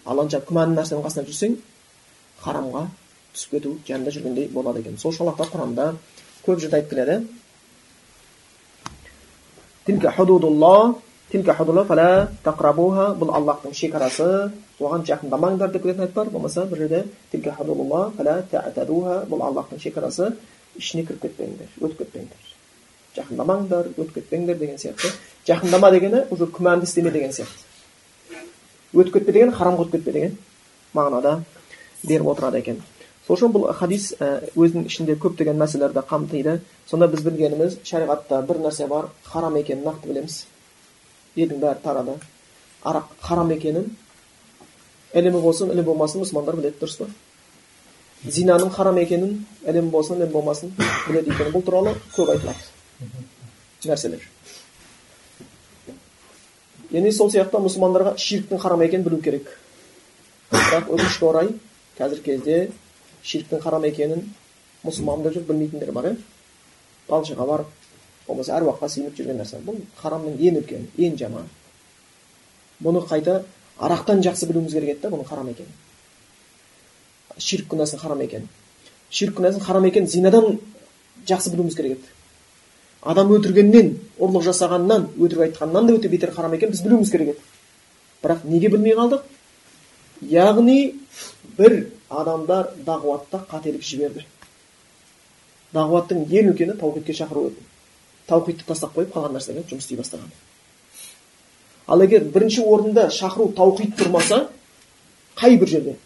ал 0.04 0.20
анша 0.20 0.42
күмәнді 0.48 0.80
нәрсенің 0.80 1.04
қасында 1.06 1.26
жүрсең 1.30 1.56
харамға 2.44 2.84
түсіп 3.34 3.56
кету 3.56 3.74
жанында 3.88 4.10
жүргендей 4.16 4.48
болады 4.52 4.84
екен 4.84 4.98
сол 4.98 5.12
үшін 5.14 5.28
алла 5.28 5.48
құранда 5.54 5.86
көп 6.46 6.60
жерде 6.60 6.80
айтып 6.80 6.90
келеді 6.90 7.16
бұл 13.20 13.30
аллахтың 13.34 13.74
шекарасы 13.74 14.26
оған 14.78 15.02
жақындамаңдар 15.08 15.72
деп 15.72 15.82
келетін 15.82 16.06
аят 16.06 16.32
болмаса 16.32 16.66
бір 16.70 16.78
жерде 16.84 17.04
бұл 19.30 19.42
аллахтың 19.48 19.80
шекарасы 19.82 20.32
ішіне 20.78 21.04
кіріп 21.06 21.22
кетпеңдер 21.22 21.68
өтіп 21.80 21.98
кетпеңдер 22.04 22.54
жақындамаңдар 23.16 23.90
өтіп 23.96 24.14
кетпеңдер 24.14 24.58
деген 24.58 24.78
сияқты 24.78 25.10
жақындама 25.48 25.90
дегені 25.90 26.24
уже 26.30 26.46
күмәнді 26.46 26.88
істеме 26.88 27.10
деген 27.10 27.30
сияқты 27.30 28.94
өтіп 28.94 29.18
кетпе 29.18 29.32
деген 29.32 29.52
харамға 29.52 29.86
өтіп 29.86 29.98
кетпе 29.98 30.12
деген 30.12 30.38
мағынада 30.94 31.40
беріп 32.04 32.26
отырады 32.34 32.58
екен 32.62 32.82
сол 33.26 33.36
үшін 33.36 33.54
бұл 33.54 33.70
хадис 33.74 34.12
өзінің 34.20 34.86
ішінде 34.90 35.18
көптеген 35.18 35.58
мәселелерді 35.58 36.02
қамтиды 36.10 36.58
сонда 36.90 37.08
біз 37.08 37.22
білгеніміз 37.26 37.78
шариғатта 37.84 38.42
бір 38.48 38.60
нәрсе 38.66 38.88
бар 38.88 39.08
харам 39.24 39.56
екенін 39.56 39.86
нақты 39.88 40.10
білеміз 40.10 40.44
елдің 41.36 41.60
бәрі 41.62 41.82
тарады 41.84 42.16
арақ 42.84 43.10
харам 43.20 43.50
екенін 43.54 43.88
ілімі 45.14 45.40
болсын 45.40 45.72
ілім 45.72 45.86
болмасын 45.88 46.22
мұсылмандар 46.22 46.58
біледі 46.58 46.80
дұрыс 46.80 46.98
па? 47.00 47.08
Зинаның 48.24 48.70
харам 48.74 48.98
екенін 49.02 49.34
ілім 49.68 49.90
болсын 49.90 50.18
ілім 50.18 50.32
болмасын 50.32 50.72
біледі 51.08 51.34
екен. 51.34 51.50
Бұл 51.52 51.64
туралы 51.64 51.94
көп 52.14 52.30
айтылады. 52.34 52.58
Нәрселер. 53.84 54.22
Яғни 56.94 57.12
сол 57.12 57.30
сияқты 57.32 57.60
мұсылмандарға 57.60 58.14
ширктің 58.20 58.62
харам 58.62 58.84
екенін 58.86 59.04
білу 59.04 59.20
керек. 59.22 59.50
Бірақ 60.50 60.88
өкінішке 60.94 61.28
орай 61.28 61.52
қазіргі 61.98 62.24
кезде 62.24 62.58
ширктің 63.22 63.60
харам 63.60 63.84
екенін 63.88 64.28
мұсылман 64.84 65.24
деп 65.24 65.36
жүріп 65.36 65.50
білмейтіндер 65.52 65.92
бар 65.92 66.10
иә 66.12 66.16
балшыға 67.08 67.46
барып 67.48 67.83
болмаса 68.26 68.56
әруаққа 68.58 68.88
сыйынып 68.88 69.16
жүрген 69.18 69.38
нәрсе 69.40 69.60
бұл 69.66 69.80
харамның 70.00 70.38
ең 70.40 70.60
үлкені 70.62 70.86
ең 71.08 71.18
жаманы 71.20 71.48
бұны 72.82 73.04
қайта 73.08 73.42
арақтан 73.78 74.22
жақсы 74.24 74.48
білуіміз 74.48 74.72
керек 74.72 74.96
еді 74.96 75.02
да 75.02 75.10
бұның 75.14 75.28
харам 75.28 75.48
екенін 75.52 75.72
ширк 77.38 77.68
күнәсінің 77.72 78.00
харам 78.00 78.20
екенін 78.24 78.48
ширк 79.10 79.36
күнәсінің 79.38 79.64
харам 79.66 79.88
екенін 79.90 80.08
зинадан 80.08 80.58
жақсы 81.28 81.50
білуіміз 81.52 81.76
керек 81.76 81.98
еді 81.98 82.12
адам 83.02 83.32
өлтіргеннен 83.36 83.94
ұрлық 84.18 84.46
жасағаннан 84.48 85.08
өтірік 85.18 85.48
айтқаннан 85.48 85.86
да 85.86 85.98
өте 85.98 86.08
бетер 86.08 86.32
харам 86.32 86.54
екенін 86.56 86.72
біз 86.72 86.82
білуіміз 86.86 87.10
керек 87.10 87.34
еді 87.34 87.40
бірақ 88.22 88.46
неге 88.48 88.70
білмей 88.72 88.96
қалдық 88.96 89.22
яғни 90.30 90.78
бір 91.58 91.90
адамдар 92.08 92.70
дағуатта 92.86 93.42
қателік 93.50 93.84
жіберді 93.84 94.24
дағуаттың 95.74 96.24
ең 96.30 96.52
үлкені 96.54 96.78
таухидке 96.80 97.12
шақыру 97.12 97.48
еді 97.50 97.66
таухидты 98.28 98.64
тастап 98.66 98.94
қойып 98.96 99.12
қалған 99.14 99.36
нәрсемен 99.36 99.66
жұмыс 99.68 99.84
істей 99.84 99.98
бастаған. 99.98 100.30
Ал 101.86 102.02
егер 102.02 102.24
бірінші 102.24 102.64
орында 102.64 103.08
шақыру 103.12 103.52
таухид 103.54 103.96
тұрмаса 103.98 104.48
қай 105.36 105.58
бір 105.60 105.68
жерде? 105.68 105.96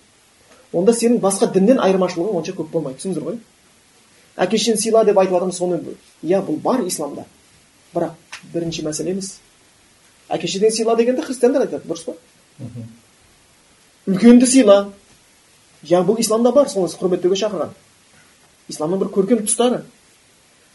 Онда 0.73 0.93
сенің 0.93 1.21
басқа 1.23 1.53
діннен 1.53 1.79
айырмашылығың 1.81 2.41
онша 2.41 2.53
көп 2.57 2.73
болмайды 2.73 2.99
түсіндіңіздер 2.99 3.29
ғой? 3.29 3.39
Әке 4.37 4.59
шешені 4.59 4.81
сыйла 4.83 5.05
деп 5.05 5.19
айтып 5.19 5.35
жатырмыз 5.35 5.57
соны 5.57 5.81
иә 6.23 6.43
бұл 6.45 6.59
бар 6.63 6.85
исламда. 6.87 7.25
Бірақ 7.95 8.13
бірінші 8.53 8.85
мәселе 8.87 9.15
емес. 9.15 9.39
Әке 10.29 10.47
шешеден 10.47 10.73
сыйла 10.73 10.97
дегенді 10.97 11.23
христиандар 11.23 11.65
айтады 11.67 11.89
дұрыс 11.89 12.05
па? 12.05 12.15
Үлкенді 14.07 14.47
сыйла. 14.47 14.93
Иә 15.83 16.03
бұл 16.05 16.21
исламда 16.21 16.53
бар 16.53 16.69
соны 16.69 16.91
құрметтеуге 16.91 17.39
шақырған. 17.39 17.73
Исламның 18.69 19.03
бір 19.03 19.13
көркем 19.15 19.45
тұстары. 19.47 19.83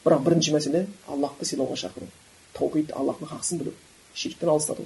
Бірақ 0.03 0.23
бірінші 0.23 0.53
мәселе 0.55 0.85
аллахты 1.07 1.45
сыйлауға 1.45 1.77
шақыру. 1.79 2.07
Таухид 2.53 2.91
аллахтың 2.95 3.29
хақысын 3.31 3.61
білу 3.61 3.73
ширктен 4.13 4.49
алыстату. 4.49 4.85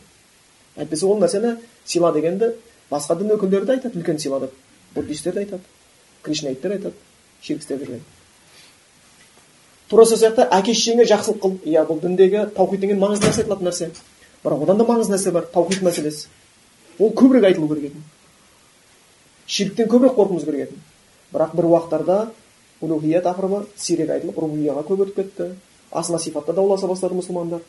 Әйтпесе 0.78 1.06
ол 1.06 1.20
нәрсені 1.22 1.58
сыйла 1.86 2.14
дегенді 2.14 2.54
басқа 2.92 3.18
дін 3.18 3.34
өкілдері 3.36 3.66
де 3.66 3.78
айтады 3.78 4.00
үлкен 4.00 4.20
сыйла 4.20 4.40
деп. 4.40 4.54
Буддисттер 4.96 5.34
де 5.34 5.40
айтады 5.40 5.64
кришнаиттер 6.24 6.78
айтады 6.78 6.94
ширк 7.42 7.62
істеп 7.62 7.82
жүрген. 7.82 8.02
Тура 9.90 10.06
сол 10.06 10.18
сияқты 10.20 10.48
әке 10.52 10.74
шешеңе 10.76 11.06
жақсылық 11.08 11.40
қыл. 11.42 11.58
Иә 11.66 11.86
бұл 11.88 12.02
діндегі 12.04 12.46
таухид 12.56 12.82
деген 12.84 13.00
маңызды 13.00 13.30
нәрсе 13.30 13.44
айтылатын 13.46 13.70
нәрсе. 13.70 13.92
Бірақ 14.44 14.64
одан 14.66 14.78
да 14.78 14.86
маңызды 14.88 15.16
нәрсе 15.16 15.32
бар 15.32 15.48
таухид 15.54 15.82
мәселесі. 15.82 16.28
Ол 17.00 17.14
көбірек 17.14 17.48
айтылу 17.48 17.70
керек 17.72 17.92
еді. 17.92 18.02
Ширктен 19.48 19.88
көбірек 19.88 20.18
қорқуымыз 20.18 20.46
керек 20.46 20.68
еді. 20.68 20.82
Бірақ 21.32 21.56
бір 21.56 21.70
уақыттарда 21.72 22.18
улухия 22.82 23.22
тақырыбы 23.22 23.66
сирек 23.76 24.10
айтылып 24.10 24.38
рубияға 24.44 24.84
көп 24.88 25.06
өтіп 25.06 25.16
кетті 25.16 25.52
асма 25.92 26.20
сипатта 26.20 26.54
дауласа 26.54 26.88
бастады 26.88 27.18
мұсылмандар 27.18 27.62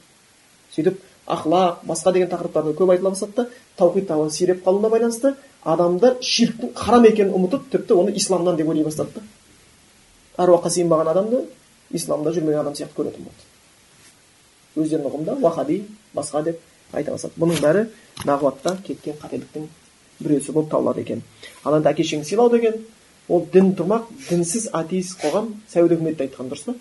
сөйтіп 0.74 1.00
ахлақ 1.26 1.84
басқа 1.86 2.12
деген 2.12 2.28
тақырыптарда 2.28 2.74
көп 2.76 2.92
айтыла 2.92 3.10
бастады 3.10 3.32
да 3.36 3.48
таухид 3.76 4.08
тағы 4.08 4.30
сиреп 4.30 4.64
қалуына 4.66 4.90
байланысты 4.90 5.34
адамдар 5.64 6.16
ширктің 6.22 6.74
харам 6.74 7.04
екенін 7.04 7.34
ұмытып 7.36 7.70
тіпті 7.72 7.94
оны 7.94 8.16
исламнан 8.16 8.56
деп 8.56 8.68
ойлай 8.68 8.84
бастады 8.84 9.20
да 9.20 10.44
әруаққа 10.44 10.72
сыйынбаған 10.76 11.12
адамды 11.12 11.44
исламда 11.90 12.32
жүрмеген 12.32 12.60
адам 12.60 12.76
сияқты 12.76 12.96
көретін 13.00 13.28
болды 13.28 14.82
өздерінің 14.82 15.10
ұғымында 15.10 15.38
уахаби 15.42 15.82
басқа 16.14 16.42
деп 16.46 16.60
айта 16.92 17.12
бастады 17.12 17.40
бұның 17.40 17.60
бәрі 17.62 17.84
нағуатта 18.24 18.76
кеткен 18.86 19.18
қателіктің 19.22 19.68
біреусі 20.20 20.52
болып 20.52 20.70
табылады 20.70 21.02
екен 21.02 21.22
ал 21.64 21.76
енді 21.78 21.92
әке 21.92 22.04
шешеңді 22.04 22.28
сыйлау 22.28 22.50
деген 22.52 22.78
ол 23.28 23.44
дін 23.52 23.74
тұрмақ 23.76 24.08
дінсіз 24.28 24.70
атеист 24.72 25.20
қоғам 25.20 25.52
сәуд 25.72 25.92
үкіметте 25.96 26.26
айтқан 26.26 26.48
дұрыс 26.48 26.64
па? 26.64 26.74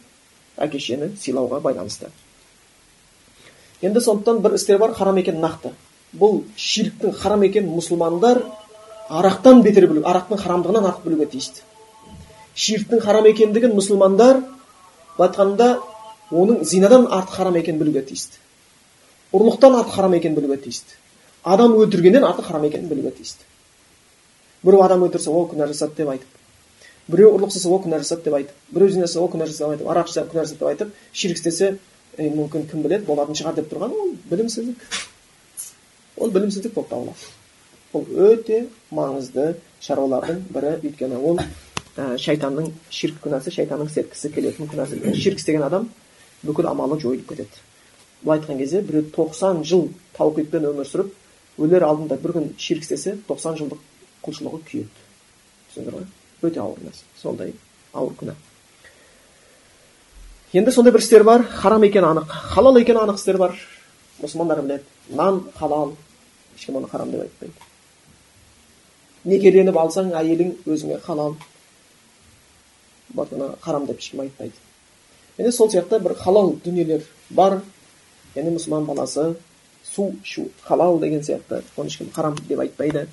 Әке 0.58 0.80
шешені 0.80 1.12
сыйлауға 1.20 1.60
байланысты. 1.62 2.10
Енді 3.82 4.02
сондықтан 4.02 4.40
бір 4.42 4.56
істер 4.56 4.80
бар 4.80 4.94
харам 4.96 5.20
екені 5.20 5.42
нақты. 5.44 5.74
Бұл 6.18 6.44
ширктің 6.56 7.14
харам 7.20 7.44
екенін 7.44 7.76
мұсылмандар 7.76 8.42
арақтан 9.10 9.62
бетер 9.62 9.90
білу 9.92 10.06
арақтың 10.08 10.40
харамдығынан 10.42 10.88
артық 10.88 11.04
білуге 11.10 11.28
тиісті. 11.34 11.62
Ширктің 12.56 13.04
харам 13.04 13.28
екендігін 13.30 13.76
мұсылмандар 13.76 14.42
былай 15.18 15.30
айтқанда 15.30 15.68
оның 16.32 16.64
зинадан 16.64 17.06
артық 17.12 17.42
харам 17.42 17.60
екенін 17.60 17.84
білуге 17.84 18.02
тиісті. 18.08 18.40
Ұрлықтан 19.36 19.78
артық 19.82 20.00
харам 20.00 20.16
екенін 20.18 20.40
білуге 20.40 20.58
тиісті. 20.64 20.98
Адам 21.44 21.76
өлтіргеннен 21.78 22.24
артық 22.24 22.48
харам 22.50 22.66
екенін 22.72 22.90
білуге 22.90 23.12
тиісті. 23.12 23.44
Біреу 24.64 24.82
адам 24.84 25.04
өлтірсе 25.06 25.30
ол 25.30 25.48
күнә 25.52 25.68
жасады 25.70 25.96
деп 25.98 26.10
айтып. 26.14 26.38
Біреу 27.08 27.36
ұрлық 27.38 27.52
жасаса 27.54 27.70
ол 27.70 27.82
күнә 27.84 28.00
жасады 28.02 28.24
деп 28.26 28.34
айтып. 28.38 28.56
Біреу 28.72 28.90
зина 28.90 29.08
ол 29.22 29.30
күнә 29.32 29.48
жасады 29.48 29.78
деп 29.78 29.78
айтып. 29.78 29.92
Арақ 29.92 30.10
ішсе 30.10 30.24
күнә 30.32 30.44
жасады 30.46 30.60
деп 30.60 30.68
айтып. 30.68 30.94
Ширк 31.14 31.38
істесе 31.38 31.78
мүмкін 32.18 32.68
кім 32.72 32.84
біледі 32.84 33.06
болатын 33.06 33.38
шығар 33.38 33.56
деп 33.60 33.70
тұрған 33.72 33.94
ол 33.94 34.14
білімсіздік. 34.32 34.98
Ол 36.18 36.32
білімсіздік 36.34 36.74
болып 36.74 36.90
табылады. 36.90 37.30
Бұл 37.94 38.06
өте 38.32 38.66
маңызды 38.92 39.54
шаруалардың 39.86 40.42
бірі. 40.54 40.74
Өйткені 40.82 41.22
ол 41.22 41.40
ә, 41.40 42.18
шайтанның 42.18 42.72
ширк 42.90 43.22
күнәсі 43.24 43.54
шайтанның 43.54 43.92
серткісі 43.94 44.34
келетін 44.34 44.72
күнәсі. 44.72 45.00
Ширк 45.16 45.40
істеген 45.40 45.68
адам 45.70 45.90
бүкіл 46.44 46.72
амалы 46.72 47.00
жойылып 47.00 47.30
кетеді. 47.30 47.62
Былай 48.24 48.40
айтқан 48.40 48.58
кезде 48.58 48.82
біреу 48.82 49.06
тоқсан 49.14 49.62
жыл 49.64 49.92
таухидпен 50.18 50.66
өмір 50.72 50.90
сүріп 50.90 51.14
өлер 51.62 51.86
алдында 51.86 52.18
бір 52.22 52.34
күн 52.40 52.50
ширк 52.58 52.86
істесе 52.86 53.18
тоқсан 53.30 53.58
жылдық 53.60 53.82
құлшылығы 54.28 54.62
күйеді. 54.68 55.06
түсіндіңдер 55.72 55.98
ғой? 55.98 56.06
Өте 56.44 56.62
ауыр 56.62 56.84
нәрсе. 56.86 57.04
Сондай 57.22 57.54
ауыр 57.94 58.14
күнә. 58.20 58.36
Енді 60.54 60.72
сондай 60.72 60.94
бір 60.94 61.02
істер 61.02 61.24
бар. 61.24 61.44
Харам 61.44 61.84
екені 61.84 62.08
анық. 62.08 62.30
Халал 62.54 62.78
екені 62.80 63.02
анық 63.04 63.18
істер 63.20 63.38
бар. 63.38 63.56
Мұсылмандар 64.22 64.62
біледі. 64.62 64.84
Нан 65.10 65.44
халал. 65.58 65.96
Ешкім 66.58 66.78
оны 66.80 66.88
харам 66.88 67.12
деп 67.12 67.26
айтпайды. 67.26 67.54
Некеленіп 69.26 69.78
алсаң 69.78 70.14
әйелің 70.16 70.56
өзіңе 70.66 71.02
халал. 71.06 71.36
Харам 73.62 73.86
деп 73.86 74.00
ешкім 74.00 74.24
айтпайды. 74.24 74.56
Міне 75.38 75.52
сол 75.52 75.70
сияқты 75.70 76.00
бір 76.00 76.16
халал 76.16 76.56
дүниелер 76.64 77.04
бар. 77.30 77.62
Яғни 78.36 78.56
мұсылман 78.56 78.86
баласы 78.86 79.36
су 79.84 80.14
ішу 80.24 80.48
халал 80.64 81.00
деген 81.00 81.22
сияқты. 81.22 81.64
Оны 81.76 81.92
ешкім 81.92 82.12
харам 82.16 82.38
деп 82.48 82.60
айтпайды. 82.60 83.08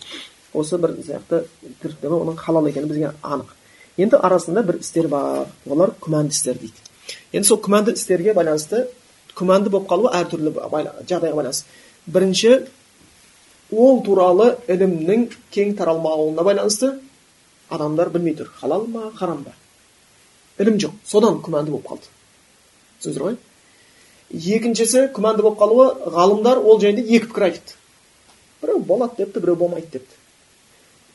Осы 0.54 0.78
бір 0.78 0.94
сияқты 1.02 1.44
тіршілігі 1.82 2.20
оның 2.20 2.38
халал 2.38 2.68
екені 2.68 2.88
бізге 2.90 3.12
анық. 3.22 3.50
Енді 3.98 4.16
арасында 4.16 4.62
бір 4.62 4.78
істер 4.80 5.08
бар. 5.08 5.48
Олар 5.68 5.92
күмәнді 6.00 6.34
істер 6.34 6.58
дейді. 6.58 6.78
Енді 7.32 7.48
сол 7.48 7.60
күмәнді 7.62 7.94
істерге 7.98 8.34
байланысты 8.34 8.86
күмәнді 9.34 9.72
болып 9.74 9.88
қалуы 9.90 10.12
әртүрлі 10.14 10.54
жағдайға 10.54 11.34
байланысты. 11.40 11.66
Бірінші 12.06 12.54
ол 13.72 14.02
туралы 14.06 14.54
ілімнің 14.68 15.28
кең 15.54 15.74
таралмауына 15.78 16.46
байланысты 16.46 16.94
адамдар 17.68 18.10
білмей 18.14 18.36
тұр. 18.38 18.50
Халал 18.60 18.86
ма 18.86 19.10
харам 19.16 19.42
ба? 19.44 19.54
Ілім 20.58 20.78
жоқ. 20.78 20.98
Содан 21.04 21.40
күмәнді 21.42 21.74
болып 21.74 21.88
қалды. 21.88 22.10
Түсіндіңіздер 23.00 23.26
ғой? 23.26 23.38
Екіншісі 24.58 25.08
күмәнді 25.14 25.42
болып 25.46 25.58
қалуы 25.58 26.12
ғалымдар 26.14 26.62
ол 26.62 26.80
жайында 26.82 27.02
екі 27.02 27.26
пікір 27.30 27.48
айтыпты 27.50 27.80
біреу 28.64 28.80
болады 28.80 29.16
депті 29.18 29.40
біреу 29.40 29.56
болмайды 29.56 29.86
депті. 29.92 30.16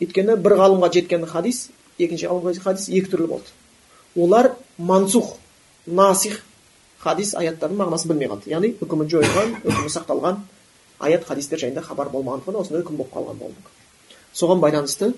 Өйткені 0.03 0.37
бір 0.43 0.57
ғалымға 0.59 0.91
жеткен 0.93 1.25
хадис 1.29 1.69
екінші 1.99 2.29
ғалымға 2.31 2.55
хадис 2.63 2.89
екі 2.89 3.11
түрлі 3.11 3.27
болды. 3.33 3.49
Олар 4.15 4.53
мансух 4.77 5.35
насих 5.85 6.41
хадис 6.99 7.35
аяттардың 7.35 7.81
мағынасын 7.81 8.13
білмей 8.13 8.31
қалды. 8.31 8.51
Яғни 8.51 8.75
үкімі 8.79 9.09
жойылған 9.11 9.59
үкімі 9.63 9.91
сақталған 9.95 10.41
аят 10.99 11.27
хадистер 11.27 11.59
жайында 11.59 11.83
хабар 11.83 12.09
болмағандықтан 12.13 12.61
осындай 12.61 12.83
үкім 12.83 12.97
болып 12.99 13.13
қалған 13.13 13.39
болуы 13.39 13.77
соған 14.35 14.59
байланысты 14.63 15.13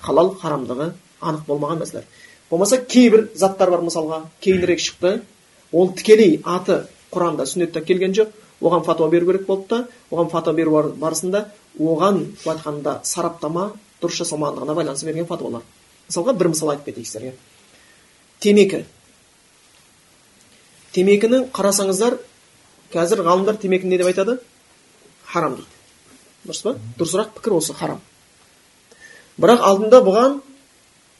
халал 0.00 0.34
харамдығы 0.40 0.92
анық 1.20 1.46
болмаған 1.46 1.82
мәселелер. 1.82 2.06
Болмаса 2.50 2.78
кейбір 2.78 3.28
заттар 3.34 3.70
бар 3.70 3.82
мысалға. 3.82 4.22
Кейінірек 4.40 4.80
шықты. 4.80 5.22
Ол 5.72 5.92
тікелей 5.92 6.40
аты 6.44 6.86
құранда 7.12 7.46
сүннетте 7.46 7.82
келген 7.84 8.14
жоқ. 8.14 8.30
Оған 8.60 8.84
фатуа 8.84 9.08
беру 9.08 9.26
керек 9.26 9.46
болды 9.46 9.66
да 9.68 9.88
оған 10.10 10.30
фатуа 10.30 10.54
беру 10.54 10.82
барысында 10.98 11.48
оған 11.78 12.24
былай 12.44 12.56
айтқанда 12.56 13.00
сараптама 13.04 13.72
дұрыс 14.02 14.22
жасалмағандығына 14.22 14.74
байланысты 14.78 15.08
берген 15.08 15.26
фатуалар 15.26 15.66
мысалға 16.08 16.34
бір 16.38 16.48
мысал 16.52 16.70
айтып 16.72 16.88
кетейік 16.88 17.06
сіздерге. 17.06 17.34
Темекі. 18.40 18.84
Темекіні 20.92 21.42
қарасаңыздар 21.52 22.16
қазір 22.92 23.22
ғалымдар 23.26 23.58
темекіні 23.60 23.92
не 23.92 23.98
деп 24.00 24.08
айтады? 24.08 24.38
Харам 25.26 25.58
дейді. 25.58 25.68
Дұрыс 26.46 26.62
па? 26.64 26.76
Дұрысырақ 26.98 27.34
пікір 27.36 27.58
осы 27.58 27.76
харам. 27.76 28.00
Бірақ 29.38 29.60
алдында 29.68 30.00
бұған 30.06 30.40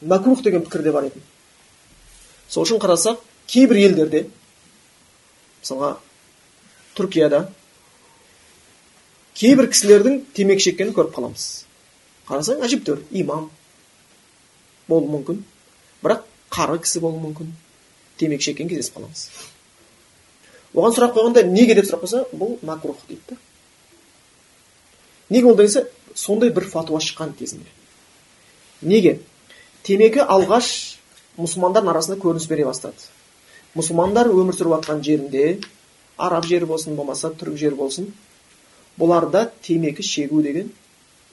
мәкрух 0.00 0.42
деген 0.42 0.64
пікір 0.64 0.86
де 0.86 0.92
бар 0.92 1.10
еді. 1.10 1.20
Сол 2.48 2.64
үшін 2.64 2.80
қарасақ 2.80 3.20
кейбір 3.46 3.82
елдерде 3.84 4.24
мысалға 5.60 5.96
түркияда 6.96 7.44
кейбір 9.36 9.68
кісілердің 9.68 10.22
темекі 10.34 10.70
шеккенін 10.70 10.96
көріп 10.96 11.12
қаламыз. 11.18 11.67
Қарасаң 12.28 12.64
әжептәуір 12.66 13.04
имам 13.22 13.48
болуы 14.88 15.12
мүмкін 15.14 15.44
бірақ 16.02 16.26
қары 16.52 16.78
кісі 16.84 17.00
болуы 17.04 17.22
мүмкін 17.22 17.52
темекі 18.20 18.50
шеккен 18.50 18.68
кездесіп 18.70 18.98
қаламыз 18.98 19.24
оған 20.74 20.96
сұрақ 20.96 21.14
қойғанда 21.16 21.44
неге 21.48 21.76
деп 21.78 21.88
сұрақ 21.88 22.04
қойса 22.04 22.24
бұл 22.32 22.58
макрух 22.62 23.00
дейді 23.08 23.22
да 23.30 23.36
неге 25.30 25.50
ол 25.50 25.56
десе 25.56 25.86
сондай 26.14 26.50
бір 26.50 26.68
фатуа 26.68 27.00
шыққан 27.00 27.34
кезінде 27.38 27.70
неге 28.82 29.18
темекі 29.82 30.24
алғаш 30.24 30.98
мұсылмандардың 31.38 31.92
арасында 31.94 32.20
көрініс 32.22 32.48
бере 32.50 32.66
бастады 32.68 33.08
мұсылмандар 33.78 34.30
өмір 34.32 34.56
сүріп 34.56 34.76
жатқан 34.76 35.02
жерінде 35.06 35.58
араб 36.18 36.46
жері 36.50 36.66
болсын 36.66 36.96
болмаса 36.98 37.30
түрік 37.30 37.58
жері 37.60 37.78
болсын 37.78 38.12
бұларда 38.98 39.48
темекі 39.62 40.02
шегу 40.02 40.42
деген 40.42 40.72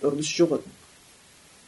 үрдіс 0.06 0.32
жоқ 0.38 0.60
еді 0.60 0.74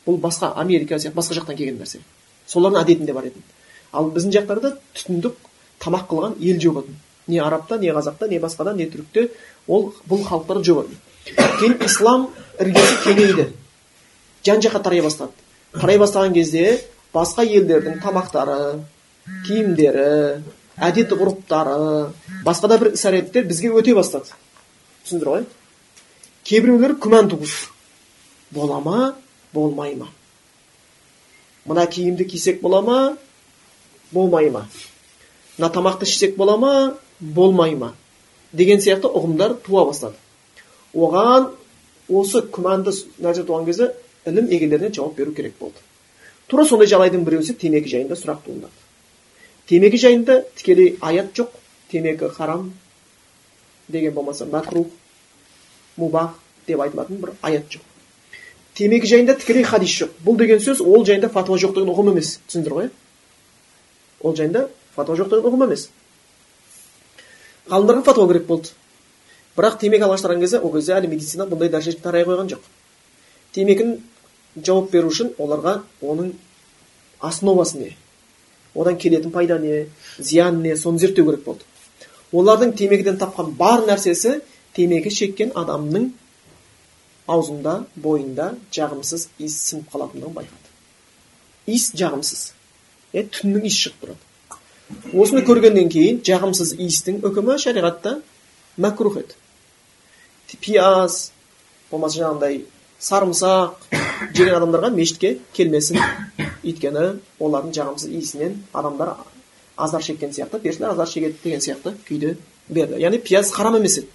бұл 0.07 0.19
басқа 0.23 0.53
америка 0.55 0.95
сияқты 0.95 1.15
басқа 1.17 1.37
жақтан 1.41 1.57
келген 1.57 1.77
нәрсе. 1.81 1.99
Солардың 2.47 2.81
әдетінде 2.83 3.13
бар 3.13 3.27
еді. 3.29 3.43
Ал 3.91 4.09
біздің 4.15 4.33
жақтарда 4.37 4.73
түтіндік 4.95 5.35
тамақ 5.83 6.07
қылған 6.09 6.37
ел 6.39 6.59
жоқ 6.63 6.81
еді. 6.83 6.95
Не 7.27 7.41
арабта 7.43 7.77
не 7.77 7.91
қазақта 7.91 8.29
не 8.29 8.39
басқада 8.39 8.73
не 8.75 8.87
түрікте 8.87 9.29
ол 9.67 9.93
бұл 10.07 10.23
халықтар 10.23 10.61
жоқ 10.63 10.85
еді. 10.85 10.97
Кейін 11.59 11.77
ислам 11.85 12.29
іргесі 12.59 12.97
кеңейді. 13.03 13.49
Жан 14.45 14.63
жаққа 14.63 14.83
тарай 14.83 15.01
бастады. 15.01 15.31
Тарай 15.73 15.99
бастаған 15.99 16.33
кезде 16.33 16.79
басқа 17.13 17.43
елдердің 17.43 17.99
тамақтары 18.03 18.79
киімдері 19.47 20.41
әдет 20.77 21.11
ғұрыптары 21.11 22.11
басқа 22.45 22.71
да 22.71 22.77
бір 22.79 22.93
іс 22.95 23.03
әрекеттер 23.09 23.47
бізге 23.49 23.73
өте 23.75 23.95
бастады. 23.97 24.31
Түсіндіңдер 25.03 25.33
ғой 25.33 25.47
кейбіреулер 26.47 26.95
күмән 27.01 27.27
туғызды. 27.31 27.73
Бола 28.55 28.79
ма? 28.79 28.99
Болмай 29.57 29.95
ма? 29.97 30.11
Мына 31.65 31.87
киімді 31.91 32.25
кисек 32.29 32.61
бола 32.61 32.81
ма? 32.81 32.99
Болмай 34.11 34.49
ма? 34.53 34.67
Мына 35.57 35.71
тамақты 35.73 36.05
ішсек 36.05 36.37
бола 36.37 36.57
ма? 36.57 36.73
Болмай 37.19 37.75
ма? 37.75 37.93
Деген 38.53 38.79
сияқты 38.79 39.09
ұғымдар 39.09 39.57
туа 39.65 39.85
бастады. 39.89 40.15
Оған 40.93 41.51
осы 42.07 42.43
күмәнді 42.53 42.93
нәрсе 43.19 43.43
туған 43.43 43.65
кезде 43.67 43.91
ілім 44.29 44.47
егелеріне 44.53 44.93
жауап 44.93 45.17
беру 45.17 45.33
керек 45.35 45.57
болды. 45.59 45.81
Тура 46.47 46.65
сондай 46.65 46.87
жағдайдың 46.87 47.25
біреусі 47.27 47.57
темекі 47.59 47.91
жайында 47.91 48.15
сұрақ 48.15 48.45
туындады. 48.45 48.71
Темекі 49.67 49.99
жайында 49.99 50.41
тікелей 50.55 50.95
аят 51.01 51.33
жоқ. 51.35 51.51
Темекі 51.91 52.29
харам 52.31 52.71
деген 53.87 54.13
болмаса 54.13 54.45
макрух 54.45 54.87
мубах 55.97 56.39
деп 56.67 56.79
айтылатын 56.79 57.19
бір 57.19 57.35
аят 57.41 57.67
жоқ. 57.71 57.86
Темекі 58.77 59.09
жайында 59.09 59.35
тікелей 59.39 59.65
хадис 59.65 59.93
жоқ. 60.01 60.17
Бұл 60.25 60.37
деген 60.37 60.59
сөз 60.61 60.81
ол 60.85 61.05
жайында 61.05 61.29
фатуа 61.33 61.57
жоқ 61.57 61.73
деген 61.75 61.93
ұғым 61.93 62.11
емес 62.13 62.37
түсіндіңіздер 62.47 62.75
ғой? 62.77 62.89
Ол 64.21 64.35
жайында 64.37 64.67
фатуа 64.95 65.17
жоқ 65.17 65.31
деген 65.33 65.49
ұғым 65.49 65.65
емес 65.65 65.89
ғалымдарға 67.69 68.03
фатуа 68.03 68.27
керек 68.29 68.45
болды. 68.47 68.69
Бірақ 69.57 69.79
темекі 69.81 70.05
алғаш 70.07 70.23
тараған 70.23 70.43
кезде 70.43 70.59
ол 70.59 70.73
кезде 70.73 70.93
әлі 70.95 71.09
медицина 71.11 71.47
бұндай 71.49 71.71
дәрежеге 71.73 72.01
тарай 72.03 72.25
қойған 72.27 72.51
жоқ. 72.53 72.61
Темекінің 73.55 73.97
жауап 74.63 74.91
беру 74.91 75.09
үшін 75.11 75.33
оларға 75.37 75.81
оның 76.01 76.31
основасы 77.19 77.79
не? 77.81 77.95
Одан 78.75 78.97
келетін 78.97 79.31
пайда 79.31 79.57
не? 79.59 79.87
Зиян 80.19 80.61
не? 80.61 80.75
Соны 80.77 80.99
зерттеу 80.99 81.25
керек 81.25 81.43
болды. 81.43 81.65
Олардың 82.31 82.75
темекіден 82.77 83.17
тапқан 83.17 83.55
бар 83.57 83.83
нәрсесі 83.87 84.41
темекі 84.75 85.11
шеккен 85.11 85.51
адамның 85.55 86.11
аузында 87.27 87.81
бойында 87.95 88.53
жағымсыз 88.73 89.27
иіс 89.39 89.57
сіңіп 89.69 89.91
қалатындығын 89.93 90.37
байқады. 90.37 90.71
Иіс 91.67 91.91
жағымсыз. 91.99 92.43
Иә 93.13 93.27
түннің 93.35 93.67
иісі 93.67 93.87
шығып 93.87 94.03
тұрады. 94.05 94.23
Осыны 95.19 95.43
көргеннен 95.43 95.89
кейін 95.91 96.21
жағымсыз 96.23 96.73
иістің 96.79 97.19
үкімі 97.27 97.57
шариғатта 97.59 98.17
мәкрух 98.79 99.19
еді. 99.19 99.35
Пияз 100.63 101.31
болмаса 101.91 102.21
жаңағындай 102.21 102.61
сарымсақ 103.03 103.89
жеген 104.33 104.55
адамдарға 104.55 104.91
мешітке 104.95 105.33
келмесін 105.57 105.99
өйткені 106.63 107.07
олардың 107.43 107.75
жағымсыз 107.75 108.13
иісінен 108.15 108.61
адамдар 108.73 109.17
азар 109.75 110.03
шеккен 110.03 110.31
сияқты 110.31 110.61
періштелер 110.63 110.95
азар 110.95 111.11
шегеді 111.11 111.37
деген 111.43 111.61
сияқты 111.61 111.93
күйде 112.07 112.37
берді. 112.69 113.01
Яғни 113.03 113.19
пияз 113.19 113.51
харам 113.51 113.75
емес 113.81 113.99
еді. 113.99 114.07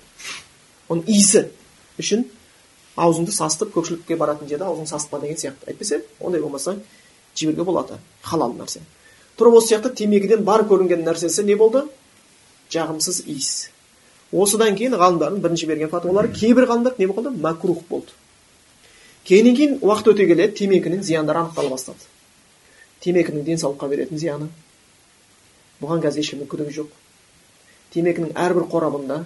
Оның 0.89 1.05
иісі 1.13 1.47
үшін 2.01 2.25
аузыңды 2.97 3.33
састып 3.33 3.73
көпшілікке 3.75 4.17
баратын 4.17 4.49
жерде 4.49 4.65
аузыңды 4.65 4.91
састықпа 4.91 5.21
деген 5.21 5.37
сияқты. 5.37 5.71
Әйтпесе 5.71 6.03
ондай 6.21 6.41
болмаса 6.41 6.77
жіберуге 7.35 7.65
болады. 7.65 7.99
Халал 8.23 8.53
нәрсе. 8.53 8.81
Тура 9.37 9.51
осы 9.57 9.75
сияқты 9.75 9.95
темекіден 9.95 10.45
бар 10.45 10.67
көрінген 10.69 11.05
нәрсесі 11.07 11.45
не 11.45 11.57
болды? 11.57 11.87
Жағымсыз 12.71 13.25
иіс. 13.27 13.71
Осыдан 14.33 14.77
кейін 14.77 14.97
ғалымдардың 14.97 15.41
бірінші 15.45 15.67
берген 15.69 15.91
фатуалары 15.93 16.33
кейбір 16.33 16.69
ғалымдар 16.69 16.99
не 16.99 17.07
болды? 17.07 17.31
Макрух 17.31 17.83
болды. 17.89 18.13
Кейіннен 19.25 19.57
кейін 19.57 19.79
уақыт 19.81 20.13
өте 20.13 20.27
келе 20.27 20.49
темекінің 20.51 21.03
зияндары 21.05 21.45
анықтала 21.45 21.71
бастады. 21.71 22.09
Темекінің 23.05 23.45
денсаулыққа 23.47 23.89
беретін 23.89 24.19
зияны. 24.19 24.49
Бұған 25.83 26.03
қазір 26.03 26.25
ешкімнің 26.25 26.49
күдігі 26.51 26.75
жоқ. 26.81 26.91
Темекінің 27.95 28.33
әрбір 28.39 28.67
қорабында 28.73 29.25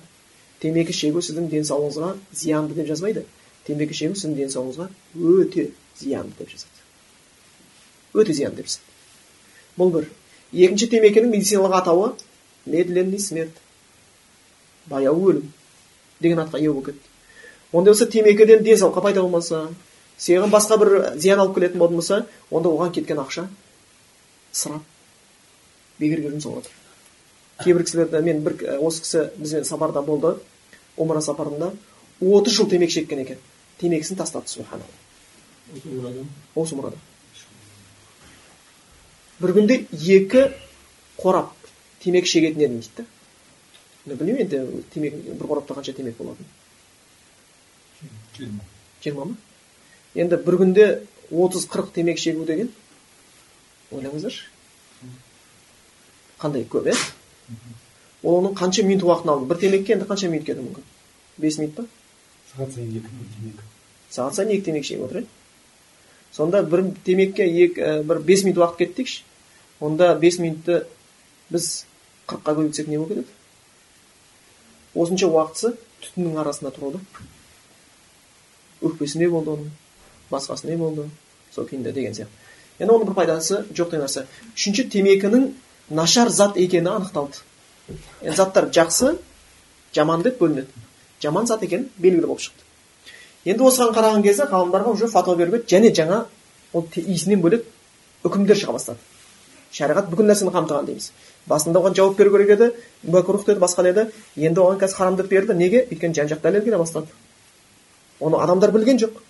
темекі 0.61 0.93
шегу 0.97 1.23
сіздің 1.23 1.49
денсаулығыңызға 1.53 2.13
зиянды 2.33 2.77
деп 2.77 2.91
жазбайды. 2.91 3.25
Темекі 3.67 3.95
шегу 3.95 4.15
сіздің 4.15 4.37
денсаулығыңызға 4.41 4.89
өте 5.17 5.71
зиянды 6.01 6.35
деп 6.39 6.51
жазады. 6.53 6.85
Өте 8.15 8.33
зиянды 8.33 8.63
деп 8.63 8.71
жазады. 8.71 8.95
Бұл 9.77 9.93
бір. 9.95 10.09
Екінші 10.53 10.89
темекінің 10.95 11.33
медициналық 11.35 11.77
атауы 11.81 12.13
медленный 12.67 13.19
смерть. 13.19 13.59
Баяу 14.87 15.19
өлім 15.31 15.53
деген 16.21 16.41
атқа 16.41 16.61
ие 16.61 16.73
болып 16.73 16.93
кетті. 16.93 17.13
Ондай 17.73 17.93
болса 17.93 18.07
темекіден 18.07 18.65
денсаулыққа 18.65 19.03
пайда 19.03 19.23
болмаса 19.23 19.69
саған 20.19 20.51
басқа 20.51 20.79
бір 20.81 20.93
зиян 21.21 21.41
алып 21.43 21.59
келетін 21.59 21.79
болатын 21.79 21.97
болса 21.97 22.27
онда 22.51 22.71
оған 22.71 22.93
кеткен 22.95 23.19
ақша 23.21 23.49
ысырап 24.55 24.83
бекерге 25.99 26.31
жұмсап 26.31 26.61
жатыр 26.61 26.73
кейбір 27.65 27.85
кісілерді 27.85 28.23
мен 28.25 28.41
бір 28.45 28.57
осы 28.81 29.03
кісі 29.05 29.27
бізбен 29.37 29.65
сапарда 29.69 30.03
болды 30.03 30.37
омра 30.97 31.21
сапарында 31.21 31.73
отыз 32.21 32.57
жыл 32.57 32.71
темекі 32.71 33.01
шеккен 33.01 33.21
екен. 33.25 33.39
Темекісін 33.81 34.17
тастады 34.21 34.49
субханалла 34.49 34.87
осы 36.55 36.75
умрада 36.75 36.97
бір 39.41 39.53
күнде 39.57 39.81
екі 39.93 40.47
қорап 41.19 41.53
темекі 42.05 42.31
шегетін 42.31 42.63
едім 42.63 42.81
дейді 42.81 43.07
да 44.07 44.15
білмеймін 44.15 44.47
енді 44.47 44.83
темекі 44.95 45.17
бір 45.35 45.47
қорапта 45.51 45.77
қанша 45.77 45.93
темекі 45.97 46.23
болатынын 46.23 46.51
жиырма 48.39 48.65
жиырма 49.05 49.25
ма 49.25 49.37
енді 50.15 50.37
бір 50.47 50.59
күнде 50.63 50.87
отыз 51.31 51.67
қырық 51.73 51.93
темекі 51.97 52.23
шегу 52.23 52.47
деген 52.49 52.71
ойлаңыздаршы 53.91 54.47
қандай 56.41 56.67
көп 56.71 56.91
иә 56.93 56.97
ол 58.23 58.41
оның 58.41 58.57
қанша 58.59 58.87
минут 58.87 59.05
уақытын 59.05 59.33
алды 59.35 59.51
бір 59.51 59.61
темекіге 59.65 59.97
енді 59.99 60.09
қанша 60.09 60.31
минут 60.31 60.47
кетуі 60.47 60.69
мүмкін 60.69 60.85
бес 61.39 61.59
минут 61.59 61.75
па 61.77 61.87
сағат 62.57 62.75
темекі 62.75 63.53
сағат 64.11 64.35
сайын 64.41 64.57
екі 64.57 64.67
темекі 64.71 64.91
шегіп 64.91 65.07
отыр 65.09 65.23
иә 65.23 65.27
сонда 66.33 66.63
бір 66.63 66.85
темекіге 67.05 67.65
екі, 67.65 68.03
бір 68.09 68.21
бес 68.21 68.45
минут 68.45 68.59
уақыт 68.65 68.95
кетті 68.95 69.23
онда 69.81 70.15
бес 70.19 70.39
минутты 70.39 70.85
біз 71.51 71.85
қырыққа 72.27 72.57
көбейтсек 72.59 72.89
не 72.89 72.99
болып 72.99 73.13
кетеді? 73.15 73.29
Осынша 74.95 75.29
уақытысы 75.31 75.75
түтіннің 76.03 76.41
арасында 76.43 76.73
тұруда 76.75 77.01
өкпесі 78.83 79.21
не 79.21 79.29
болды 79.31 79.53
оның? 79.55 79.71
Басқасы 80.31 80.67
не 80.67 80.77
болды? 80.77 81.09
Сол 81.55 81.69
күйінде 81.69 81.93
деген 81.93 82.17
сияқты. 82.17 82.33
Енді 82.79 82.93
оның 82.93 83.11
бір 83.11 83.19
пайдасы 83.21 83.63
жоқ 83.71 83.93
деген 83.93 84.07
нәрсе. 84.07 84.27
Үшінші 84.57 84.89
темекінің 84.93 85.47
нашар 85.91 86.29
зат 86.29 86.57
екені 86.57 86.91
анықталды. 86.97 87.39
Заттар 88.37 88.71
жақсы 88.75 89.17
жаман 89.95 90.23
деп 90.27 90.41
бөлінеді. 90.41 90.86
Жаман 91.23 91.47
зат 91.47 91.63
екені 91.63 91.89
белгілі 91.99 92.27
болып 92.27 92.41
шықты. 92.41 92.63
Енді 93.47 93.63
осыған 93.69 93.95
қараған 93.95 94.23
кезде 94.23 94.49
ғалымдарға 94.51 94.93
уже 94.93 95.09
фатуа 95.09 95.37
беруге 95.37 95.63
және 95.71 95.93
жаңа 95.95 96.25
ол 96.73 96.87
иісінен 96.97 97.41
бөлек 97.41 97.65
үкімдер 98.25 98.59
шыға 98.59 98.73
бастады. 98.75 98.99
Шариғат 99.73 100.11
бүкіл 100.11 100.27
нәрсені 100.31 100.53
қамтыған 100.55 100.87
дейміз. 100.89 101.11
Басында 101.47 101.81
оған 101.81 101.95
жауап 101.95 102.17
беру 102.19 102.33
керек 102.33 102.51
еді 102.57 102.71
макрух 103.03 103.45
деді 103.47 103.61
басқа 103.61 103.83
деді? 103.87 104.11
Енді 104.37 104.61
оған 104.61 104.81
қазір 104.81 104.97
харам 104.97 105.17
деп 105.17 105.29
берді. 105.31 105.55
Неге? 105.55 105.87
Өйткені 105.91 106.15
жан 106.15 106.29
жақ 106.29 106.41
дәлел 106.43 106.65
келе 106.65 106.79
бастады. 106.79 107.07
Оны 108.21 108.41
адамдар 108.43 108.73
білген 108.73 108.99
жоқ. 108.99 109.21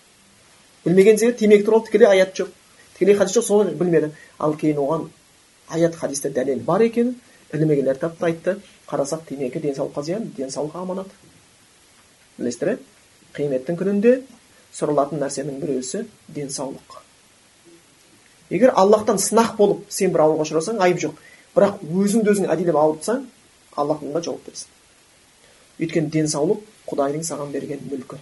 Білмеген 0.85 1.19
себебі 1.19 1.39
темекі 1.39 1.65
туралы 1.65 1.87
тікелей 1.87 2.09
аят 2.09 2.35
жоқ. 2.37 2.49
Тікелей 2.95 3.17
хадис 3.17 3.37
жоқ 3.37 3.45
соны 3.45 3.75
білмеді. 3.75 4.13
Ал 4.39 4.55
кейін 4.55 4.79
оған 4.79 5.09
аят 5.69 5.97
хадисте 5.97 6.31
дәлел 6.31 6.61
бар 6.65 6.83
екенін 6.83 7.17
ілімегелер 7.53 7.97
тапты 7.97 8.25
айтты. 8.27 8.59
Қарасақ 8.89 9.27
темекі 9.29 9.61
денсаулыққа 9.61 10.03
зиян 10.03 10.31
денсаулық 10.37 10.77
аманат. 10.77 11.07
Білесіздер 12.39 12.79
қияметтің 13.37 13.79
күнінде 13.81 14.13
сұралатын 14.77 15.21
нәрсенің 15.23 15.61
біреусі 15.61 16.05
денсаулық. 16.29 17.01
Егер 18.51 18.73
аллахтан 18.77 19.19
сынақ 19.19 19.57
болып 19.59 19.87
сен 19.91 20.13
бір 20.15 20.27
ауруға 20.27 20.47
ұшырасаң 20.47 20.81
айып 20.85 21.01
жоқ. 21.03 21.17
Бірақ 21.57 21.83
өзіңді 21.83 22.33
өзің 22.35 22.51
әдейілеп 22.53 22.79
ауыртсаң 22.79 23.25
аллах 23.77 24.03
мұнда 24.05 24.23
жауап 24.25 24.45
берсін. 24.47 24.69
Өйткені 25.81 26.13
денсаулық 26.13 26.63
құдайдың 26.87 27.25
саған 27.27 27.53
берген 27.53 27.83
мүлкі. 27.91 28.21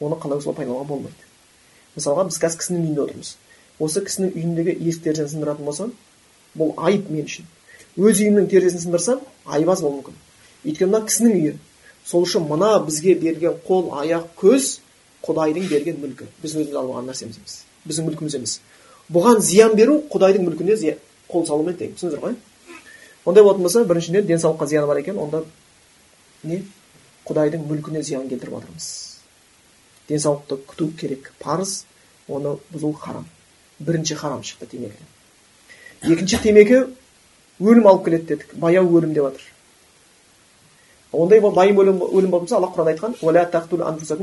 Оны 0.00 0.18
қалай 0.22 0.40
солай 0.40 0.62
пайдалануға 0.62 0.88
болмайды. 0.88 1.28
Мысалға 1.96 2.28
біз 2.28 2.38
қазір 2.38 2.62
кісінің 2.62 2.84
үйінде 2.86 3.04
отырмыз. 3.04 3.34
Осы 3.78 4.02
кісінің 4.06 4.34
үйіндегі 4.38 4.76
есік 4.88 5.04
терезені 5.04 5.34
сындыратын 5.34 5.66
болсам 5.66 5.92
бұл 6.58 6.74
айып 6.78 7.10
мен 7.10 7.26
үшін. 7.26 7.46
Өз 7.98 8.22
үйімнің 8.22 8.48
терезесін 8.50 8.86
сындырсам 8.86 9.22
айып 9.46 9.72
аз 9.74 9.82
болуы 9.82 10.00
мүмкін. 10.00 10.18
Өйткені 10.64 10.90
мына 10.92 11.06
кісінің 11.06 11.38
үйі 11.38 11.54
сол 12.08 12.24
үшін 12.24 12.46
мына 12.48 12.70
бізге 12.86 13.14
берген 13.20 13.58
қол 13.66 13.90
аяқ 14.00 14.30
көз 14.40 14.78
құдайдың 15.26 15.68
берген 15.68 15.98
мүлкі. 16.02 16.28
Біз 16.42 16.54
өзіміз 16.54 16.74
алып 16.74 16.94
алған 16.94 17.10
нәрсеміз 17.10 17.36
емес. 17.40 17.56
Біздің 17.84 18.08
мүлкіміз 18.08 18.36
емес. 18.38 18.54
Бұған 19.12 19.42
зиян 19.44 19.76
беру 19.76 19.98
құдайдың 20.12 20.46
мүлкіне 20.48 20.96
қол 21.28 21.44
салумен 21.46 21.76
тең. 21.76 21.92
Түсіндіңіздер 21.98 22.22
ғой? 22.24 22.38
Ондай 23.24 23.44
болатын 23.44 23.66
болса 23.66 23.84
біріншіден 23.84 24.26
денсаулыққа 24.26 24.66
зияны 24.66 24.86
бар 24.86 25.02
екен. 25.02 25.18
Онда 25.18 25.42
не? 26.44 26.62
Құдайдың 27.28 27.68
мүлкіне 27.68 28.02
зиян 28.02 28.28
келтіріп 28.28 28.56
жатырмыз 28.56 28.88
денсаулықты 30.08 30.62
күту 30.64 30.88
керек. 30.96 31.32
Парыз 31.38 31.84
оны 32.28 32.56
бұзу 32.72 32.94
харам. 32.96 33.28
Бірінші 33.78 34.16
харам 34.16 34.40
шықты 34.40 34.70
темекіден 34.70 35.12
екінші 36.02 36.38
темекі 36.42 36.82
өлім 37.60 37.88
алып 37.90 38.04
келеді 38.06 38.26
дедік. 38.34 38.54
Баяу 38.54 38.86
өлім 38.86 39.14
деп 39.14 39.28
жатыр 39.28 39.46
ондай 41.12 41.40
байым 41.40 41.78
өлім, 41.80 42.02
өлім 42.02 42.30
болса 42.30 42.56
алла 42.56 42.72
құран 42.74 42.92
айтқан 42.92 43.14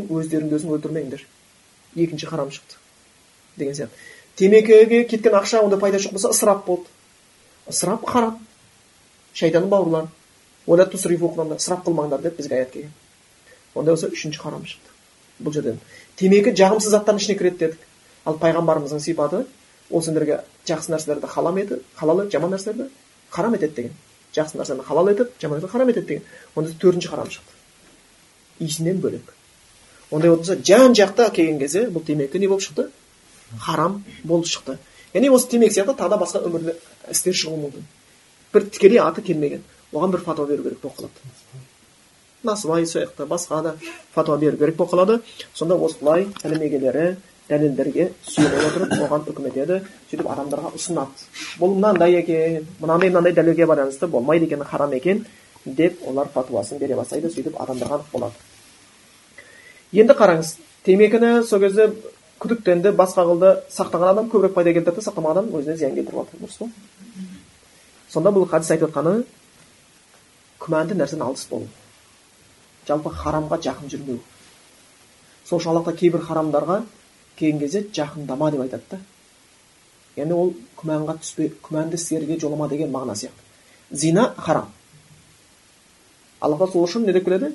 өздеріңді 0.10 0.60
өзің 0.60 0.76
өлтірмеңдер 0.76 1.26
екінші 1.96 2.28
харам 2.28 2.52
шықты. 2.52 2.78
Деген 3.58 3.74
сияқты. 3.74 3.96
Темекіге 4.36 5.06
кеткен 5.06 5.34
ақша 5.34 5.62
ондай 5.64 5.80
пайда 5.80 5.98
жоқ 5.98 6.12
болса 6.12 6.30
ысырап 6.30 6.66
болды. 6.66 6.86
Ысырап 7.68 8.06
харам. 8.06 8.40
Шайтанның 9.34 9.70
бауырлары 9.70 10.08
ысырап 11.56 11.86
қылмаңдар 11.86 12.22
деп 12.22 12.38
бізге 12.38 12.56
аят 12.56 12.72
келген. 12.72 12.92
Ондай 13.76 13.94
болса 13.94 14.08
үшінші 14.08 14.40
харам 14.40 14.66
шықты. 14.66 14.92
Бұл 15.40 15.54
жерден 15.54 15.80
темекі 16.16 16.52
жағымсыз 16.56 16.92
заттардың 16.92 17.22
ішіне 17.22 17.38
кіреді 17.38 17.58
дедік. 17.58 17.80
Ал 18.26 18.38
пайғамбарымыздың 18.40 19.00
сипаты 19.00 19.46
ол 19.90 20.02
сендерге 20.02 20.42
жақсы 20.66 20.92
нәрселерді 20.94 21.28
халал 21.28 21.58
етіп 21.60 21.84
халал 21.96 22.22
етіп 22.24 22.32
жаман 22.32 22.56
нәрселерді 22.56 22.90
харам 23.30 23.56
етеді 23.56 23.76
деген. 23.76 23.94
Жақсы 24.36 24.60
нәрсені 24.60 24.84
халал 24.86 25.10
етіп 25.12 25.32
жаман 25.42 25.60
нәрсені 25.60 25.72
харам 25.72 25.90
етеді 25.90 26.08
деген. 26.08 26.24
Онда 26.56 26.74
төртінші 26.82 27.10
харам 27.10 27.30
шықты. 27.32 27.56
Иісінен 28.60 29.00
бөлек. 29.02 29.34
Ондай 30.12 30.30
болса 30.30 30.58
жан 30.58 30.94
жақта 30.94 31.30
келген 31.34 31.60
кезде 31.60 31.88
бұл 31.90 32.06
темекі 32.06 32.40
не 32.40 32.48
болып 32.48 32.64
шықты? 32.64 32.90
Харам 33.60 34.04
болып 34.24 34.48
шықты. 34.48 34.78
Яғни 35.14 35.32
осы 35.32 35.50
темекі 35.50 35.78
сияқты 35.78 35.96
тағы 35.96 36.16
да 36.16 36.20
басқа 36.22 36.44
өмірлі 36.46 36.76
істер 37.12 37.34
шығуы 37.34 37.62
мүмкін. 37.64 37.86
Бір 38.54 38.68
тікелей 38.70 39.00
аты 39.00 39.22
келмеген. 39.24 39.64
Оған 39.94 40.12
бір 40.12 40.26
фатуа 40.26 40.46
беру 40.50 40.64
керек 40.64 40.82
болып 40.82 40.98
қалады. 41.00 41.64
Насыбай 42.44 42.86
сияқты 42.86 43.26
басқа 43.26 43.62
да 43.64 43.76
фатуа 44.14 44.38
беру 44.38 44.58
керек 44.58 44.76
болып 44.76 44.94
қалады. 44.94 45.22
Сонда 45.54 45.76
осылай 45.76 46.28
егелері 46.44 47.16
дәлелдерге 47.50 48.10
сүйене 48.26 48.62
отырып 48.68 48.94
оған 49.06 49.26
үкім 49.30 49.48
етеді 49.52 49.80
сөйтіп 50.10 50.30
адамдарға 50.34 50.72
ұсынады. 50.78 51.26
Бұл 51.60 51.76
мынандай 51.76 52.18
екен 52.20 52.66
мынандай 52.80 53.12
мынандай 53.12 53.34
дәлелге 53.38 53.68
байланысты 53.70 54.08
болмайды 54.08 54.46
екен 54.46 54.64
харам 54.64 54.94
екен 54.94 55.26
деп 55.66 56.02
олар 56.08 56.28
фатуасын 56.34 56.80
бере 56.80 56.96
бастайды 56.96 57.30
сөйтіп 57.30 57.60
адамдарға 57.62 58.02
болады. 58.12 58.34
Енді 59.94 60.14
қараңыз 60.14 60.56
темекіні 60.86 61.44
сол 61.46 61.60
кезде 61.60 61.92
күдіктенді 62.42 62.92
басқа 62.98 63.24
қылды 63.30 63.54
сақтаған 63.72 64.12
адам 64.12 64.30
көбірек 64.34 64.54
пайда 64.58 64.74
келтірді 64.74 65.06
сақтамаған 65.06 65.46
адам 65.46 65.56
өзіне 65.60 65.78
зиян 65.78 65.96
келтіріп 65.96 66.20
алды. 66.20 66.42
Дұрыс 66.42 66.58
па 66.60 66.70
сонда 68.10 68.34
бұл 68.34 68.50
хадис 68.50 68.72
айтып 68.72 68.90
отқаны 68.90 69.24
күмәнді 70.60 70.98
нәрседен 70.98 71.26
алыс 71.26 71.46
болу. 71.50 71.70
Жалпы 72.88 73.10
харамға 73.10 73.60
жақын 73.64 73.90
жүрмеу. 73.92 74.20
Сол 75.46 75.60
үшін 75.60 75.72
аллах 75.72 75.96
кейбір 75.96 76.26
харамдарға 76.26 76.82
келген 77.38 77.60
кезде 77.60 77.86
жақындама 77.94 78.52
деп 78.52 78.62
айтады 78.62 78.84
да. 78.92 79.00
Яғни 80.16 80.34
ол 80.34 80.54
күмәнға 80.80 81.18
түспе 81.22 81.50
күмәнді 81.64 82.00
істерге 82.00 82.40
жолама 82.40 82.70
деген 82.70 82.92
мағына 82.92 83.16
сияқты. 83.16 83.44
Зина 83.92 84.34
харам. 84.38 84.70
Алла 86.40 86.58
тағала 86.58 86.72
сол 86.72 86.86
үшін 86.88 87.06
не 87.06 87.14
деп 87.14 87.26
келеді? 87.26 87.54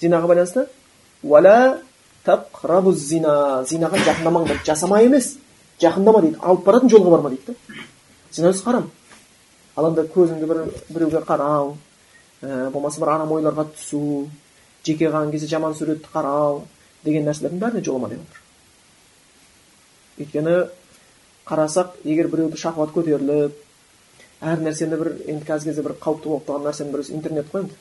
Зинаға 0.00 0.28
байланысты 0.32 0.66
уәлә 1.22 1.82
зина 2.94 3.64
зинаға 3.64 3.98
жақындамаңдар 4.04 4.62
жасама 4.64 5.00
емес 5.02 5.36
жақындама 5.80 6.22
дейді 6.22 6.38
алып 6.42 6.64
баратын 6.64 6.90
жолға 6.90 7.10
барма 7.10 7.30
дейді 7.30 7.52
да. 7.52 7.82
Зина 8.32 8.52
харам. 8.52 8.90
Ал 9.76 9.90
енді 9.90 10.08
көзіңді 10.14 10.46
бір 10.46 10.64
біреуге 10.88 11.20
қарау 11.20 11.76
ә, 12.42 12.70
болмаса 12.70 13.00
бір 13.00 13.12
арам 13.14 13.32
ойларға 13.36 13.66
түсу 13.74 14.28
жеке 14.84 15.10
қалған 15.10 15.30
кезде 15.30 15.46
жаман 15.46 15.74
суретті 15.74 16.08
қарау 16.12 16.62
деген 17.04 17.28
нәрселердің 17.28 17.60
бәріне 17.60 17.84
жолама 17.84 18.08
деп 18.08 18.20
отыр 18.24 18.45
өйткені 20.18 20.56
қарасақ 21.46 22.00
егер 22.04 22.28
біреуді 22.32 22.58
шахват 22.60 22.92
көтеріліп 22.94 23.54
әр 24.40 24.62
нәрсені 24.64 24.98
бір 25.00 25.12
енді 25.26 25.46
қазіргі 25.46 25.70
кезде 25.70 25.84
бір 25.86 25.96
қауіпті 26.02 26.28
болып 26.32 26.48
тұрған 26.48 26.66
нәрсенің 26.68 26.92
бірі 26.92 27.14
интернет 27.16 27.52
қой 27.52 27.64
енді. 27.64 27.78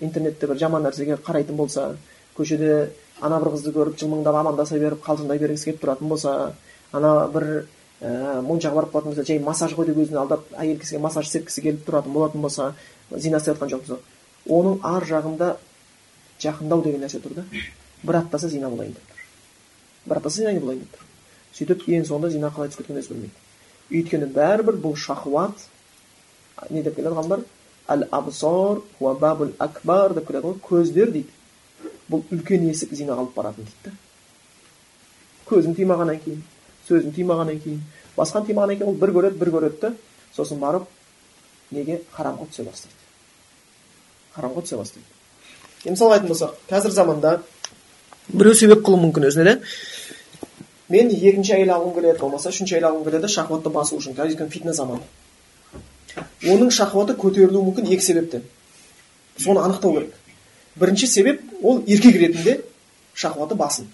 Интернетте 0.00 0.46
бір 0.46 0.58
жаман 0.58 0.86
нәрсеге 0.86 1.18
қарайтын 1.22 1.56
болса 1.56 1.96
көшеде 2.36 2.90
ана 3.20 3.38
бір 3.40 3.52
қызды 3.54 3.74
көріп 3.76 3.98
жылмыңдап 4.00 4.38
амандаса 4.40 4.78
беріп 4.78 5.04
қалжыңдай 5.04 5.38
бергісі 5.38 5.70
келіп 5.70 5.82
тұратын 5.84 6.08
болса 6.08 6.54
ана 6.92 7.12
бір 7.32 7.66
ә, 8.00 8.40
моншаға 8.42 8.80
барып 8.80 8.94
қалатын 8.94 9.12
болса 9.12 9.26
жай 9.28 9.38
массаж 9.38 9.76
ғой 9.76 9.90
деп 9.90 10.00
өзін 10.02 10.18
алдап 10.24 10.48
әйел 10.58 10.80
кісіге 10.80 11.02
массаж 11.02 11.28
істеткісі 11.28 11.62
келіп 11.68 11.86
тұратын 11.86 12.16
болатын 12.16 12.42
болса 12.42 12.72
зина 13.12 13.38
істеп 13.38 13.60
жатқан 13.60 13.70
жоқпыз 13.76 13.98
оның 14.48 14.80
ар 14.82 15.06
жағында 15.06 15.54
жақындау 16.42 16.82
деген 16.82 17.04
нәрсе 17.04 17.22
тұр 17.22 17.36
да. 17.36 17.44
Бір 18.02 18.22
аттаса 18.24 18.48
зина 18.48 18.70
болайын 18.70 18.96
деп 18.96 19.12
тұр. 19.12 19.24
Бір 20.08 20.18
аттаса 20.18 20.42
зина 20.42 20.60
болайын 20.60 20.82
деп 20.82 20.96
тұр? 20.96 21.11
Сөйтіп 21.56 21.86
ең 21.88 22.06
соңында 22.08 22.30
зина 22.32 22.50
қалай 22.54 22.70
түсіп 22.70 22.82
кеткенін 22.82 23.02
өзі 23.02 23.12
білмейді. 23.12 23.34
Өйткені 23.92 24.28
бәрібір 24.32 24.78
бұл 24.80 24.96
шахуат 24.96 25.66
не 26.70 26.82
деп 26.82 26.96
келеді 26.96 27.16
ғалымдар? 27.16 27.44
Әл 27.92 28.06
абсор 28.10 28.82
бабул 29.00 29.52
акбар 29.58 30.14
деп 30.14 30.26
келеді 30.28 30.48
ғой 30.48 30.58
көздер 30.64 31.12
дейді. 31.12 31.28
Бұл 32.10 32.24
үлкен 32.32 32.68
есік 32.70 32.94
зинаға 32.94 33.26
алып 33.26 33.36
баратын 33.36 33.66
дейді 33.68 33.90
да. 33.90 33.92
Көзің 35.50 35.76
тимағаннан 35.76 36.20
кейін 36.24 36.42
сөзің 36.88 37.14
тимағаннан 37.16 37.60
кейін 37.62 37.80
басқан 38.16 38.46
тимағаннан 38.46 38.78
кейін 38.78 38.92
ол 38.92 38.98
бір 39.00 39.12
көреді 39.16 39.40
бір 39.40 39.50
көреді 39.56 39.80
да 39.80 39.92
сосын 40.36 40.60
барып 40.62 40.88
неге? 41.70 42.00
Харамға 42.16 42.48
түсе 42.50 42.64
бастайды. 42.64 42.94
Харамға 44.36 44.64
түсе 44.64 44.78
бастайды. 44.80 45.06
Мысалы 45.84 46.14
айтатын 46.16 46.32
болсақ 46.32 46.54
қазір 46.70 46.94
заманда 46.94 47.42
біреу 48.28 48.54
себеп 48.54 48.84
қылуы 48.86 49.02
мүмкін 49.02 49.26
өзіне 49.28 49.44
да 49.48 49.56
мен 50.92 51.10
екінші 51.10 51.56
әйел 51.56 51.74
алғым 51.76 51.94
келеді 51.96 52.20
болмаса 52.20 52.52
үшінші 52.52 52.76
әйел 52.76 52.88
алғым 52.90 53.06
келеді 53.08 53.30
шахватты 53.32 53.72
басу 53.72 53.98
үшін 53.98 54.16
қазір 54.18 54.44
өйткені 54.46 54.74
заманы 54.76 55.00
оның 56.42 56.72
шахваты 56.74 57.14
көтерілуі 57.16 57.64
мүмкін 57.68 57.88
екі 57.94 58.04
себептен 58.04 58.44
соны 59.38 59.62
анықтау 59.62 59.94
керек 59.94 60.14
бірінші 60.76 61.06
себеп 61.06 61.42
ол 61.62 61.82
еркек 61.86 62.16
ретінде 62.16 62.60
шахваты 63.14 63.54
басын 63.54 63.88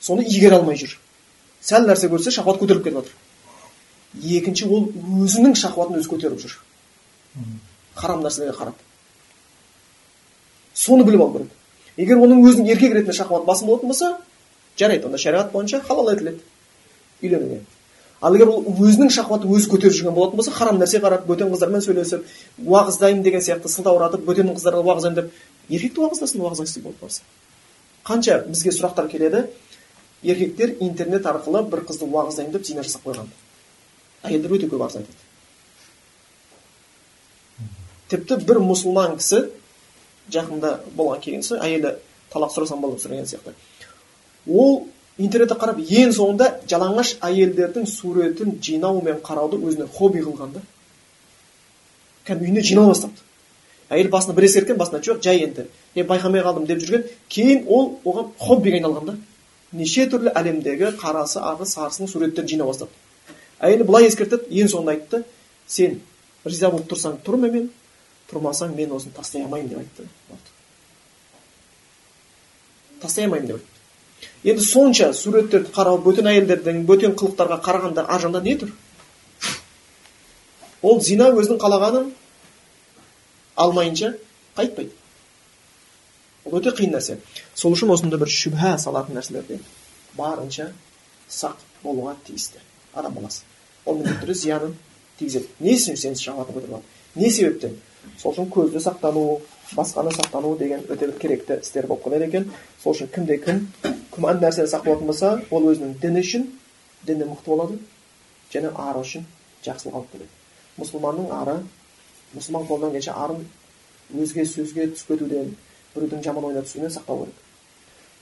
соны 0.00 0.24
игере 0.24 0.56
алмай 0.56 0.76
жүр 0.76 0.96
сәл 1.60 1.88
нәрсе 1.88 2.08
көрсе 2.12 2.30
шахват 2.30 2.60
көтеріліп 2.62 2.84
кетіп 2.84 3.00
жатыр 3.00 4.38
екінші 4.38 4.68
ол 4.68 4.88
өзінің 5.24 5.56
шахватын 5.58 5.98
өзі 6.00 6.12
көтеріп 6.12 6.40
жүр 6.44 6.56
харам 7.98 8.22
нәрселерге 8.24 8.56
қарап 8.58 8.84
соны 10.74 11.04
біліп 11.04 11.24
алу 11.26 11.38
керек 11.38 11.98
егер 11.98 12.22
оның 12.22 12.44
өзінің 12.46 12.72
еркек 12.72 12.94
ретінде 12.94 13.16
шахваты 13.16 13.46
басым 13.46 13.72
болатын 13.72 13.88
болса 13.88 14.16
жарайды 14.78 15.06
онда 15.06 15.18
шариғат 15.18 15.52
бойынша 15.52 15.80
халал 15.80 16.12
етіледі 16.12 16.40
үйленуге. 17.22 17.60
Ал 18.20 18.34
егер 18.34 18.50
ол 18.50 18.64
өзінің 18.66 19.12
шахватын 19.14 19.52
өзі 19.54 19.70
көтеріп 19.70 19.94
жүрген 19.94 20.14
болатын 20.14 20.40
болса 20.40 20.50
харам 20.50 20.80
нәрсе 20.80 20.98
қарап 20.98 21.26
бөтен 21.26 21.52
қыздармен 21.52 21.82
сөйлесіп 21.84 22.24
уағыздаймын 22.66 23.22
деген 23.22 23.40
сияқты 23.40 23.70
сылтауратып 23.70 24.24
бөтен 24.26 24.50
қыздарға 24.56 24.82
уағыздаймын 24.82 25.20
деп 25.20 25.30
еркекті 25.70 26.02
уағыздасын 26.02 26.42
уағыз 26.42 26.64
айтсын 26.64 26.82
болып 26.82 27.00
барса. 27.04 27.22
Қанша 28.04 28.40
бізге 28.48 28.74
сұрақтар 28.74 29.06
келеді? 29.12 29.44
Еркектер 30.22 30.74
интернет 30.80 31.26
арқылы 31.30 31.62
бір 31.70 31.84
қызды 31.86 32.10
уағыздаймын 32.10 32.52
деп 32.56 32.66
зина 32.66 32.82
жасап 32.82 33.06
қойған. 33.06 33.30
Әйелдер 34.26 34.56
өте 34.58 34.66
көп 34.66 34.82
арыз 34.82 34.98
айтады. 34.98 35.26
Тіпті 38.10 38.40
бір 38.48 38.58
мұсылман 38.66 39.14
кісі 39.20 39.44
жақында 40.34 40.78
болған 40.96 41.22
келген 41.22 41.62
әйелі 41.62 41.94
талақ 42.32 42.50
сұрасам 42.54 42.82
болады 42.82 43.08
деген 43.08 43.26
сияқты. 43.30 43.54
Ол 44.48 44.86
интернетте 45.18 45.54
қарап 45.58 45.80
ең 45.80 46.12
соңында 46.16 46.50
жалаңаш 46.70 47.16
әйелдердің 47.28 47.86
суретін 47.86 48.58
жинау 48.62 49.02
мен 49.04 49.22
қарауды 49.24 49.60
өзіне 49.62 49.88
хобби 49.92 50.22
қылған 50.24 50.54
да. 50.58 50.62
Кәдімгі 52.26 52.50
үйіне 52.50 52.62
жинау 52.62 52.92
бастапты. 52.92 53.24
Әйел 53.88 54.10
басына 54.12 54.36
бір 54.36 54.48
ескерткен 54.48 54.78
басына 54.78 55.00
жоқ 55.00 55.22
жай 55.24 55.44
енді 55.46 55.66
мен 55.96 56.06
байқамай 56.06 56.44
қалдым 56.44 56.66
деп 56.68 56.82
жүрген. 56.84 57.06
Кейін 57.28 57.64
ол 57.66 57.98
оған 58.04 58.32
хоббиге 58.38 58.80
айналған 58.80 59.12
да. 59.12 59.16
Неше 59.72 60.06
түрлі 60.08 60.32
әлемдегі 60.36 60.94
қарасы 61.00 61.40
ағы 61.40 61.66
сарысының 61.68 62.08
суреттерін 62.08 62.48
жинай 62.48 62.68
бастады 62.68 62.92
әйелі 63.60 63.86
былай 63.88 64.06
ескертеді 64.08 64.62
ең 64.62 64.70
соңында 64.70 64.94
айтты 64.94 65.22
сен 65.66 65.98
риза 66.46 66.70
болып 66.70 66.88
тұрсаң 66.90 67.18
тұр 67.26 67.38
мен 67.42 67.70
тұрмасаң 68.30 68.74
мен 68.76 68.92
осыны 68.94 69.14
тастай 69.16 69.42
алмаймын 69.42 69.70
деп 69.72 69.78
айтты. 69.82 70.06
Тастай 73.02 73.26
алмаймын 73.26 73.48
деп 73.48 73.58
айтты. 73.58 73.77
Енді 74.44 74.64
сонша 74.64 75.12
суреттерді 75.14 75.72
қарау 75.74 75.98
бөтен 76.04 76.28
әйелдердің 76.30 76.84
бөтен 76.86 77.16
қылықтарға 77.18 77.58
қарағанда 77.64 78.04
ар 78.06 78.22
жағында 78.22 78.42
не 78.44 78.54
тұр? 78.60 78.72
Ол 80.82 81.00
зина 81.02 81.30
өзінің 81.34 81.58
қалағанын 81.58 82.12
алмайынша 83.58 84.12
қайтпайды. 84.56 84.92
Ол 86.44 86.58
өте 86.60 86.70
қиын 86.70 86.94
нәрсе. 86.94 87.18
Сол 87.54 87.74
үшін 87.74 87.90
осындай 87.94 88.20
бір 88.20 88.30
шүбә 88.30 88.76
салатын 88.78 89.18
нәрселерде 89.18 89.58
барынша 90.16 90.70
сақ 91.28 91.58
болуға 91.82 92.14
тиісті. 92.26 92.62
Адам 92.94 93.18
баласы. 93.18 93.42
Ол 93.84 93.98
міндетті 93.98 94.22
түрде 94.22 94.38
зиянын 94.38 94.78
тигізеді. 95.18 95.48
Не 95.60 95.74
үшін 95.74 95.98
сен 95.98 96.14
көтеріп 96.14 96.78
не 97.16 97.30
себептен? 97.30 97.74
Сол 98.18 98.32
үшін 98.32 98.48
көзді 98.54 98.80
сақтану 98.82 99.40
басқаны 99.76 100.12
сақтану 100.16 100.56
деген 100.58 100.80
өте 100.88 101.06
бір 101.06 101.18
керекті 101.18 101.58
істер 101.62 101.86
болып 101.86 102.06
қалады 102.06 102.28
екен. 102.28 102.50
Сол 102.82 102.94
үшін 102.94 103.10
кімде 103.12 103.38
кім 103.42 103.66
күмән 104.14 104.40
нәрседен 104.40 104.70
сақ 104.70 104.84
болатын 104.84 105.06
болса 105.06 105.32
ол 105.50 105.68
өзінің 105.72 105.98
діні 106.02 106.22
үшін 106.24 106.46
діні 107.06 107.28
мықты 107.28 107.52
болады 107.52 107.78
және 108.52 108.72
ары 108.74 109.02
үшін 109.02 109.26
жақсылық 109.64 109.94
алып 109.94 110.12
келеді. 110.12 110.30
Мұсылманның 110.78 111.32
ары 111.34 111.58
мұсылман 112.34 112.68
қолынан 112.68 112.94
келгенше 112.94 113.12
арын 113.12 113.44
өзге 114.14 114.46
сөзге 114.46 114.88
түсіп 114.94 115.12
кетуден 115.12 115.52
біреудің 115.94 116.24
жаман 116.24 116.48
ойына 116.48 116.62
түсуінен 116.64 116.94
сақтау 116.94 117.26
керек. 117.26 117.34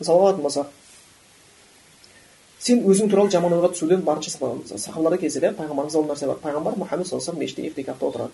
Мысалға 0.01 0.27
алатын 0.27 0.43
болсақ 0.43 0.75
сен 2.59 2.83
өзің 2.83 3.11
туралы 3.13 3.31
жаман 3.31 3.55
ойға 3.55 3.71
түсуден 3.75 4.03
барынша 4.03 4.31
сахабаларда 4.79 5.21
кездер 5.23 5.51
иә 5.51 5.55
пайғамбарымыз 5.61 5.97
ол 5.97 6.09
нәрсе 6.11 6.27
бар. 6.27 6.41
Пайғамбар 6.43 6.75
мұхаммед 6.81 7.07
саллаллаху 7.07 7.37
алейhi 7.37 7.63
мешітте 7.63 7.93
отырады 7.93 8.33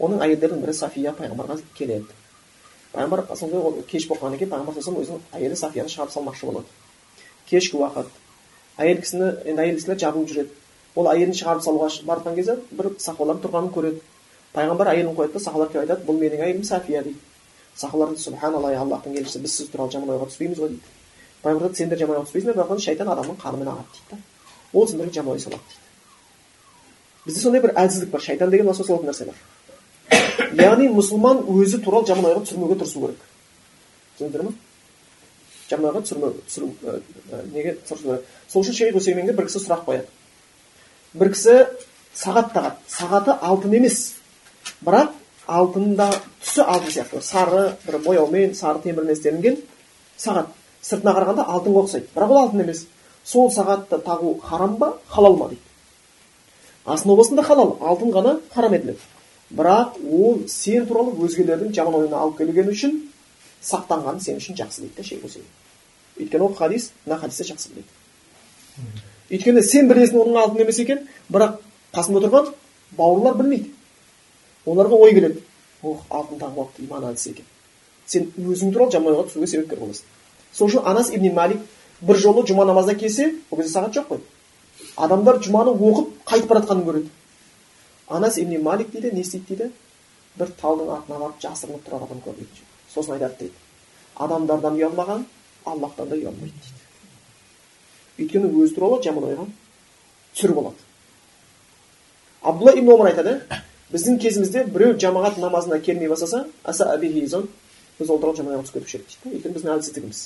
оның 0.00 0.24
әйелдерінің 0.24 0.64
бірі 0.64 0.74
сафия 0.74 1.12
пайғамбарға 1.14 1.60
келеді. 1.76 2.21
Пайғамбар 2.92 3.24
сондай 3.36 3.84
кеш 3.88 4.06
болып 4.08 4.22
қалғаннан 4.22 4.38
кейін 4.40 4.52
пайғамбар 4.52 4.76
өзінің 4.78 5.20
әйелі 5.38 5.56
сафияны 5.56 5.92
шығарып 5.92 6.12
салмақшы 6.12 6.46
болады 6.46 6.66
кешкі 7.48 7.78
уақыт 7.80 8.08
әйел 8.82 9.00
кісіні 9.02 9.28
енді 9.48 9.62
әйел 9.64 9.76
кісілер 9.78 10.00
жабылып 10.02 10.30
жүреді 10.32 10.50
ол 10.96 11.08
әйелін 11.12 11.36
шығарып 11.36 11.64
салуға 11.64 11.88
жатқан 11.92 12.36
кезде 12.36 12.56
бір 12.70 12.90
сахабалар 13.00 13.40
тұрғанын 13.44 13.72
көреді 13.72 14.00
пайғамбар 14.52 14.92
әйелін 14.92 15.16
қояды 15.16 15.38
да 15.38 15.40
сахабалар 15.40 15.72
келіп 15.72 15.84
айтады 15.86 16.06
бұл 16.08 16.18
менің 16.20 16.44
әйелім 16.46 16.64
сафия 16.68 17.02
дейді 17.02 17.20
сахабалар 17.76 18.16
субханалла 18.20 18.74
аллахтың 18.76 19.16
елшісі 19.20 19.40
біз 19.44 19.56
сіз 19.56 19.70
туралы 19.72 19.92
жаман 19.92 20.12
ойға 20.16 20.28
түспейміз 20.28 20.60
ғой 20.60 20.74
дейді 20.74 20.82
пайғамбар 21.42 21.68
айтады 21.68 21.80
сендер 21.80 21.98
жаман 22.02 22.18
ойға 22.18 22.28
түспейсіңдер 22.28 22.58
бірақ 22.58 22.82
шайтан 22.84 23.12
адамның 23.12 23.38
қанымен 23.40 23.72
ағады 23.72 23.88
дейді 23.96 24.10
да 24.10 24.18
ол 24.72 24.88
сендерге 24.88 25.14
жаман 25.16 25.32
ой 25.32 25.40
салады 25.40 25.62
дейді 25.68 25.80
бізде 27.24 27.40
сондай 27.40 27.62
бір 27.62 27.72
әлсіздік 27.72 28.10
бар 28.12 28.20
шайтан 28.20 28.50
деген 28.50 28.74
салатын 28.74 29.08
нәрсе 29.08 29.26
бар 29.30 29.40
яғни 30.58 30.88
мұсылман 30.92 31.44
өзі 31.48 31.80
туралы 31.84 32.06
жаман 32.06 32.30
ойға 32.30 32.44
түсірмеуге 32.46 32.76
тырысу 32.80 33.00
керек. 33.00 33.24
Түсіндіңіздер 34.18 34.44
ма 34.46 34.52
жаман 35.70 35.90
ойға 35.90 36.02
түсірмеу 36.04 37.00
неге 37.52 37.76
сол 37.88 38.62
үшін 38.62 38.76
шейх 38.76 38.96
усейменге 38.96 39.32
бір 39.36 39.48
кісі 39.48 39.62
сұрақ 39.64 39.84
қояды. 39.86 40.06
бір 41.14 41.32
кісі 41.32 41.56
сағат 42.14 42.52
тағады 42.52 42.76
сағаты 42.88 43.36
алтын 43.40 43.74
емес. 43.74 44.14
бірақ 44.84 45.12
алтында 45.46 46.10
түсі 46.42 46.62
алтын 46.66 46.90
сияқты. 46.90 47.22
сары 47.22 47.76
бір 47.86 47.98
бояумен 47.98 48.54
сары 48.54 48.82
темірмен 48.82 49.12
істелінген 49.12 49.56
сағат. 50.18 50.46
сыртына 50.82 51.14
қарағанда 51.14 51.46
алтынға 51.46 51.86
ұқсайды. 51.86 52.06
бірақ 52.14 52.30
ол 52.30 52.38
алтын 52.38 52.60
емес. 52.60 52.86
сол 53.24 53.50
сағатты 53.50 54.02
тағу 54.02 54.40
харам 54.40 54.76
ба? 54.76 54.98
халал 55.08 55.36
ма 55.36 55.48
дейді. 55.48 55.62
Основасында 56.84 57.42
халал. 57.42 57.76
Алтын 57.80 58.10
ғана 58.10 58.40
харам 58.54 58.74
етіледі. 58.74 58.98
Бірақ 59.56 59.98
ол 60.10 60.42
сен 60.48 60.86
туралы 60.86 61.16
өзгелердің 61.26 61.74
жаман 61.76 62.00
ойына 62.02 62.22
алып 62.24 62.38
келгені 62.38 62.72
үшін 62.72 62.96
сақтанғаны 63.62 64.20
сен 64.20 64.40
үшін 64.40 64.56
жақсы 64.58 64.86
дейді 64.86 64.96
да 64.96 65.04
шейх 65.04 65.22
өйткені 66.18 66.42
ол 66.44 66.54
хадис 66.54 66.90
мына 67.06 67.18
хадисті 67.18 67.52
жақсы 67.52 67.70
біледі. 67.72 67.88
Өйткені 69.30 69.62
сен 69.62 69.88
білесің 69.88 70.18
оның 70.22 70.40
алтын 70.42 70.64
емес 70.64 70.78
екен 70.82 71.06
бірақ 71.32 71.58
қасында 71.94 72.20
тұрған 72.26 72.50
бауырлар 72.98 73.38
білмейді. 73.38 73.70
Оларға 74.66 74.98
ой 74.98 75.14
келеді. 75.14 75.40
Ох 75.82 76.04
алтын 76.10 76.38
тағып 76.38 76.58
алыпты 76.58 76.84
иманы 76.84 77.12
әлсіз 77.12 77.32
екен. 77.32 77.46
Сен 78.06 78.28
өзің 78.38 78.72
туралы 78.72 78.92
жаман 78.92 79.14
ойға 79.14 79.28
түсуге 79.30 79.46
себепкер 79.46 79.80
боласың. 79.80 80.04
Сол 80.52 80.68
үшін 80.68 80.84
анас 80.84 81.10
ибн 81.10 81.32
малик 81.34 81.64
бір 82.00 82.20
жолы 82.20 82.44
жұма 82.46 82.66
намазына 82.68 82.98
келсе 82.98 83.32
ол 83.50 83.58
кезде 83.58 83.72
сағат 83.72 83.96
жоқ 83.96 84.08
қой. 84.12 84.20
Адамдар 84.96 85.40
жұманы 85.40 85.72
оқып 85.72 86.12
қайтып 86.26 86.48
бара 86.48 86.60
жатқанын 86.60 86.86
көреді. 86.86 87.08
Анас 88.08 88.38
ибн 88.38 88.62
малик 88.62 88.90
дейді 88.90 89.12
не 89.12 89.20
істейді 89.20 89.56
дейді 89.56 89.70
бір 90.38 90.52
талдың 90.60 90.90
артына 90.96 91.18
барып 91.18 91.40
жасырынып 91.42 91.84
тұрған 91.86 92.06
адам 92.06 92.22
көрді 92.24 92.46
сосын 92.94 93.16
айтады 93.16 93.38
дейді 93.38 93.54
адамдардан 94.16 94.78
ұялмаған 94.78 95.26
аллахтан 95.64 96.08
да 96.08 96.16
ұялмайды 96.16 96.56
дейді 96.66 98.24
өйткені 98.24 98.52
өзі 98.62 98.74
туралы 98.76 99.02
жаман 99.04 99.28
ойға 99.30 99.46
түсіріп 100.34 100.62
алады 100.62 100.86
абдулла 102.42 102.76
ибн 102.78 102.94
омар 102.94 103.12
айтады 103.12 103.38
біздің 103.92 104.18
кезімізде 104.22 104.64
біреу 104.64 104.98
жамағат 104.98 105.38
намазына 105.38 105.80
келмей 105.80 106.08
бастаса 106.08 106.46
аса 106.64 106.96
біз 106.96 107.34
ол 108.10 108.18
туралы 108.18 108.36
жаман 108.36 108.54
ойға 108.54 108.64
түсіп 108.66 108.78
кетуші 108.78 108.98
едік 108.98 109.08
дейді 109.24 109.36
өйткені 109.36 109.54
біздің 109.58 109.74
әлсіздігіміз 109.76 110.22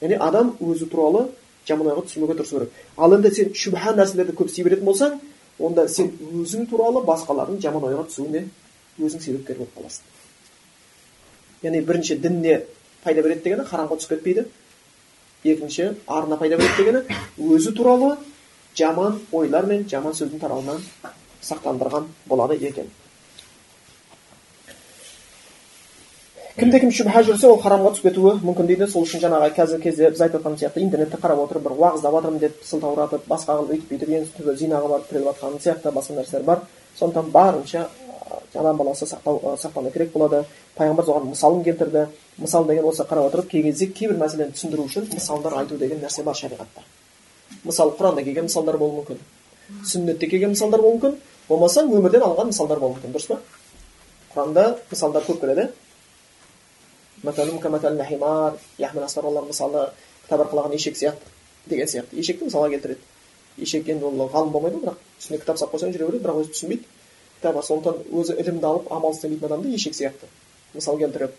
яғни 0.00 0.18
адам 0.22 0.54
өзі 0.60 0.86
туралы 0.90 1.26
жаман 1.68 1.90
ойға 1.90 2.06
түсірмеуге 2.06 2.38
тырысу 2.38 2.58
керек 2.58 2.70
ал 2.96 3.14
енді 3.16 3.34
сен 3.34 3.50
шүбһа 3.52 3.94
нәрселерді 3.98 4.36
көп 4.38 4.48
істей 4.48 4.64
беретін 4.64 4.86
болсаң 4.86 5.18
онда 5.60 5.88
сен 5.88 6.12
өзің 6.32 6.66
туралы 6.70 7.04
басқалардың 7.04 7.60
жаман 7.60 7.90
ойға 7.90 8.06
түсуіне 8.08 8.46
өзің 9.00 9.20
себепкер 9.20 9.60
болып 9.60 9.76
қаласың 9.78 10.16
яғни 11.62 11.80
бірінші 11.84 12.16
дініне 12.16 12.62
пайда 13.04 13.22
береді 13.22 13.44
дегені 13.44 13.64
харамға 13.68 13.98
түсіп 14.00 14.14
кетпейді. 14.14 14.46
Екінші 15.44 15.90
арна 16.06 16.36
пайда 16.40 16.56
болады 16.56 16.76
дегені 16.78 17.54
өзі 17.56 17.72
туралы 17.76 18.16
жаман 18.76 19.20
ойлар 19.32 19.66
мен 19.66 19.86
жаман 19.88 20.16
сөздің 20.16 20.40
тарауынан 20.40 20.80
сақтандырған 21.42 22.08
болады 22.26 22.56
екен. 22.56 22.88
Кімде 26.58 26.80
кім 26.80 26.90
шүбһа 26.90 27.22
жүрсе 27.26 27.46
ол 27.46 27.58
харамға 27.62 27.94
түсіп 27.94 28.08
кетуі 28.08 28.32
мүмкін 28.42 28.66
дейді. 28.66 28.86
Сол 28.90 29.04
үшін 29.06 29.22
жаңағы 29.22 29.52
қазіргі 29.56 29.82
кезде 29.82 30.10
біз 30.10 30.20
айтып 30.20 30.42
жатқан 30.42 30.58
сияқты 30.58 30.82
интернетте 30.82 31.20
қарап 31.22 31.44
отырып 31.44 31.62
бір 31.68 31.76
уағыздап 31.78 32.16
жатырмын 32.16 32.40
деп 32.40 32.64
сылтауратып 32.66 33.26
басқа 33.30 33.56
қылып 33.60 33.74
өйтіп 33.76 33.90
бүйтіп 33.92 34.14
ең 34.18 34.26
түбі 34.36 34.56
зинаға 34.58 34.88
барып 34.90 35.08
тіреліп 35.08 35.28
жатқан 35.30 35.58
сияқты 35.62 35.92
басқа 35.94 36.16
нәрселер 36.18 36.44
бар. 36.44 36.64
Сондықтан 36.98 37.30
барынша 37.30 37.88
адам 38.54 38.76
баласы 38.76 39.06
сақтау 39.06 39.56
сақтану 39.56 39.92
керек 39.92 40.12
болады. 40.12 40.44
Пайғамбар 40.76 41.06
соған 41.06 41.30
мысалын 41.30 41.64
келтірді. 41.64 42.06
Мысал 42.38 42.66
деген 42.66 42.84
осы 42.84 43.04
қарап 43.04 43.30
отырып 43.30 43.50
кей 43.50 43.62
кезде 43.62 43.86
кейбір 43.86 44.18
мәселені 44.18 44.54
түсіндіру 44.54 44.86
үшін 44.88 45.06
мысалдар 45.12 45.54
айту 45.58 45.78
деген 45.78 46.00
нәрсе 46.00 46.24
бар 46.24 46.34
шариғатта. 46.34 46.82
Мысалы 47.64 47.94
құранда 47.98 48.24
келген 48.24 48.48
мысалдар 48.48 48.78
болуы 48.78 49.02
мүмкін. 49.02 49.18
Сүннетте 49.84 50.26
келген 50.26 50.50
мысалдар 50.54 50.80
болуы 50.80 50.98
мүмкін. 50.98 51.16
Болмаса 51.48 51.84
өмірден 51.84 52.22
алынған 52.22 52.50
мысалдар 52.52 52.80
болуы 52.80 52.96
мүмкін. 52.96 53.12
Дұрыс 53.14 53.28
па? 53.28 53.38
Құранда 54.34 54.76
мысалдар 54.90 55.26
көп 55.26 55.40
келеді. 55.40 55.68
Мысалы 59.50 59.90
кітап 60.24 60.40
арқылаған 60.46 60.74
ешек 60.74 60.96
сияқты 60.96 61.26
деген 61.66 61.86
сияқты. 61.86 62.16
Ешекті 62.16 62.44
мысалға 62.46 62.70
келтіреді. 62.70 63.00
Ешек 63.58 63.88
енді 63.88 64.04
ол 64.04 64.28
ғалым 64.30 64.50
болмайды 64.54 64.76
ғой 64.76 64.84
бірақ 64.84 64.96
үстіне 65.18 65.38
кітап 65.40 65.58
салып 65.58 65.74
қойсаң 65.74 65.92
жүре 65.92 66.06
береді 66.06 66.24
бірақ 66.24 66.36
өзі 66.40 66.50
түсінбейді. 66.54 66.84
Кітап 67.40 67.64
сондықтан 67.64 67.96
өзі 68.14 68.36
ілімді 68.40 68.66
алып 68.66 68.92
амал 68.92 69.12
істемейтін 69.12 69.46
адамды 69.50 69.74
ешек 69.74 69.94
сияқты 69.94 70.26
мысал 70.74 70.98
келтіріп 70.98 71.30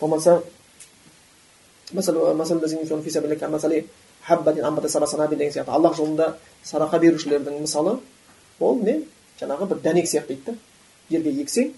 болмаса 0.00 0.42
деген 5.36 5.52
сияқты. 5.52 5.70
Аллах 5.70 5.96
жолында 5.96 6.36
садақа 6.64 6.98
берушілердің 6.98 7.60
мысалы 7.60 7.98
ол 8.60 8.78
не? 8.82 9.02
Жаңағы 9.40 9.68
бір 9.70 9.82
дәнек 9.84 10.06
сияқты 10.06 10.34
дейді 10.34 10.42
да 10.46 10.54
жерге 11.10 11.30
ексең 11.42 11.72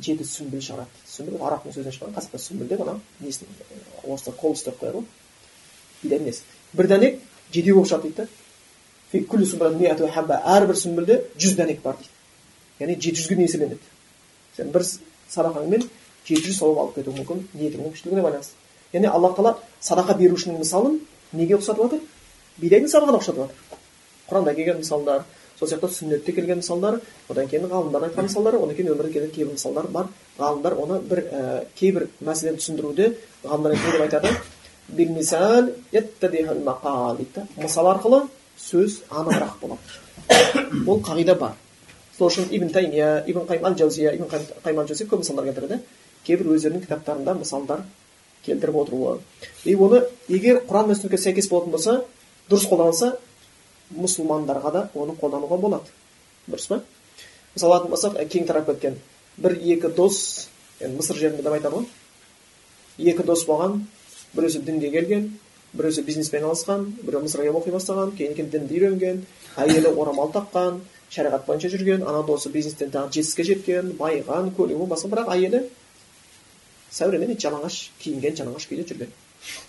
жеті 0.00 0.24
сүмбіл 0.24 0.60
шығарады 0.60 0.99
сүмбіл 1.10 1.42
арабтың 1.42 1.74
сөзінен 1.74 1.94
шыққан 1.96 2.14
қазақта 2.16 2.38
сүмбіл 2.38 2.68
деп 2.70 2.80
анау 2.84 3.00
несін 3.20 3.46
орыста 4.04 4.32
колос 4.32 4.62
деп 4.64 4.78
қояды 4.80 5.00
ғой 5.00 5.06
бидай 6.02 6.20
несі 6.24 6.42
бір 6.72 6.88
дәнек 6.92 7.20
жетеу 7.52 7.74
болып 7.76 7.90
шығады 7.90 8.02
дейді 8.08 8.26
да 10.28 10.40
әрбір 10.56 10.76
сүмбілде 10.78 11.20
жүз 11.36 11.56
дәнек 11.58 11.82
бар 11.82 11.96
дейді 11.98 12.10
яғни 12.80 12.96
жеті 13.00 13.16
жүзге 13.20 13.34
дейін 13.36 13.48
еселенеді 13.48 13.80
сен 14.56 14.70
бір 14.70 14.86
садақаңмен 14.86 15.88
жеті 16.28 16.46
жүз 16.46 16.58
сауап 16.60 16.78
алып 16.84 16.94
кетуі 17.00 17.16
мүмкін 17.18 17.42
ниетіңнің 17.58 17.94
күштілігіне 17.96 18.24
байланысты 18.24 18.54
яғни 18.94 19.10
аллах 19.10 19.36
тағала 19.36 19.56
садақа 19.80 20.16
берушінің 20.20 20.62
мысалын 20.62 21.00
неге 21.32 21.58
ұқсатып 21.58 21.82
жатыр 21.84 22.00
бидайдың 22.62 22.90
садақаны 22.92 23.20
ұқсатып 23.20 23.42
жатыр 23.42 23.80
құранда 24.30 24.54
келген 24.54 24.80
мысалдар 24.80 25.24
сол 25.60 25.68
сияқты 25.68 25.88
сүннетте 25.92 26.32
келген 26.32 26.58
мысалдар 26.62 27.00
одан 27.28 27.48
кейін 27.48 27.68
ғалымдар 27.68 28.06
айтқан 28.08 28.24
мысалдар 28.26 28.56
одан 28.56 28.74
кейін 28.74 28.94
өмірде 28.94 29.12
келген 29.12 29.30
кейбір 29.30 29.52
мысалдар 29.52 29.86
бар. 29.92 30.06
Ғалымдар 30.38 30.74
оны 30.80 31.00
бір 31.04 31.18
ә, 31.20 31.64
кейбір 31.76 32.08
мәселені 32.24 32.56
түсіндіруде 32.62 33.16
ғалымдар 33.44 33.76
деп 33.76 34.00
айтады. 34.00 34.32
Дейді. 37.18 37.46
Мысал 37.60 37.86
арқылы 37.92 38.22
сөз 38.58 39.02
анығырақ 39.10 39.60
болады. 39.60 39.80
Ол 40.86 41.00
қағида 41.04 41.36
бар. 41.38 41.52
Сол 42.16 42.28
үшін 42.30 42.48
ибн 42.50 42.72
таймия 42.72 43.24
ибн 43.26 43.44
қайым 43.48 43.66
ал 43.68 43.76
жаузия 43.76 44.14
ибн 44.16 44.28
қайым 44.64 44.80
ал 44.80 44.86
көп 44.86 45.18
мысалдар 45.22 45.44
келтіреді. 45.44 45.80
Кейбір 46.24 46.54
өздерінің 46.56 46.86
кітаптарында 46.86 47.34
мысалдар 47.34 47.84
келтіріп 48.44 48.76
отыруы. 48.82 49.18
И 49.64 49.74
оны 49.74 50.04
егер 50.28 50.64
құран 50.68 50.88
мен 50.88 50.96
сүннетке 50.96 51.18
сәйкес 51.18 51.48
болатын 51.48 51.70
болса 51.72 52.04
дұрыс 52.50 52.68
қолданылса 52.68 53.16
мұсылмандарға 53.96 54.72
да 54.72 54.82
оны 54.94 55.16
қолдануға 55.18 55.58
болады. 55.60 55.94
Дұрыс 56.48 56.68
па? 56.70 56.80
Мысалы 57.54 57.74
алатын 57.74 57.90
болсақ 57.90 58.18
кең 58.30 58.46
тарап 58.46 58.66
кеткен. 58.70 58.98
Бір 59.36 59.56
екі 59.58 59.90
дос 59.96 60.48
енді 60.80 60.96
мысыр 61.00 61.16
жерінде 61.16 61.42
деп 61.42 61.56
айтады 61.56 61.80
ғой. 61.80 61.86
Екі 62.98 63.26
дос 63.26 63.46
болған 63.48 63.80
біреусі 64.34 64.62
дінге 64.66 64.90
келген 64.90 65.30
біреусі 65.72 66.02
бизнеспен 66.06 66.44
айналысқан 66.44 66.86
біреу 67.02 67.24
мысырға 67.24 67.52
оқи 67.60 67.74
бастаған 67.74 68.14
кейін 68.18 68.34
кейін 68.38 68.50
дінді 68.50 68.78
үйренген 68.78 69.20
әйелі 69.56 69.92
орамал 69.94 70.32
таққан 70.34 70.80
шариғат 71.14 71.46
бойынша 71.46 71.70
жүрген 71.74 72.02
ана 72.06 72.22
досы 72.26 72.50
бизнестен 72.50 72.90
тағы 72.94 73.12
жетістікке 73.16 73.46
жеткен 73.52 73.92
байыған 73.98 74.50
көлігі 74.56 74.86
басқа 74.90 75.10
бірақ 75.14 75.30
әйелі 75.34 75.62
сәуремен 76.94 77.36
жалаңаш 77.38 77.80
киінген 78.02 78.38
жалаңаш 78.38 78.66
күйде 78.70 78.86
жүрген. 78.90 79.12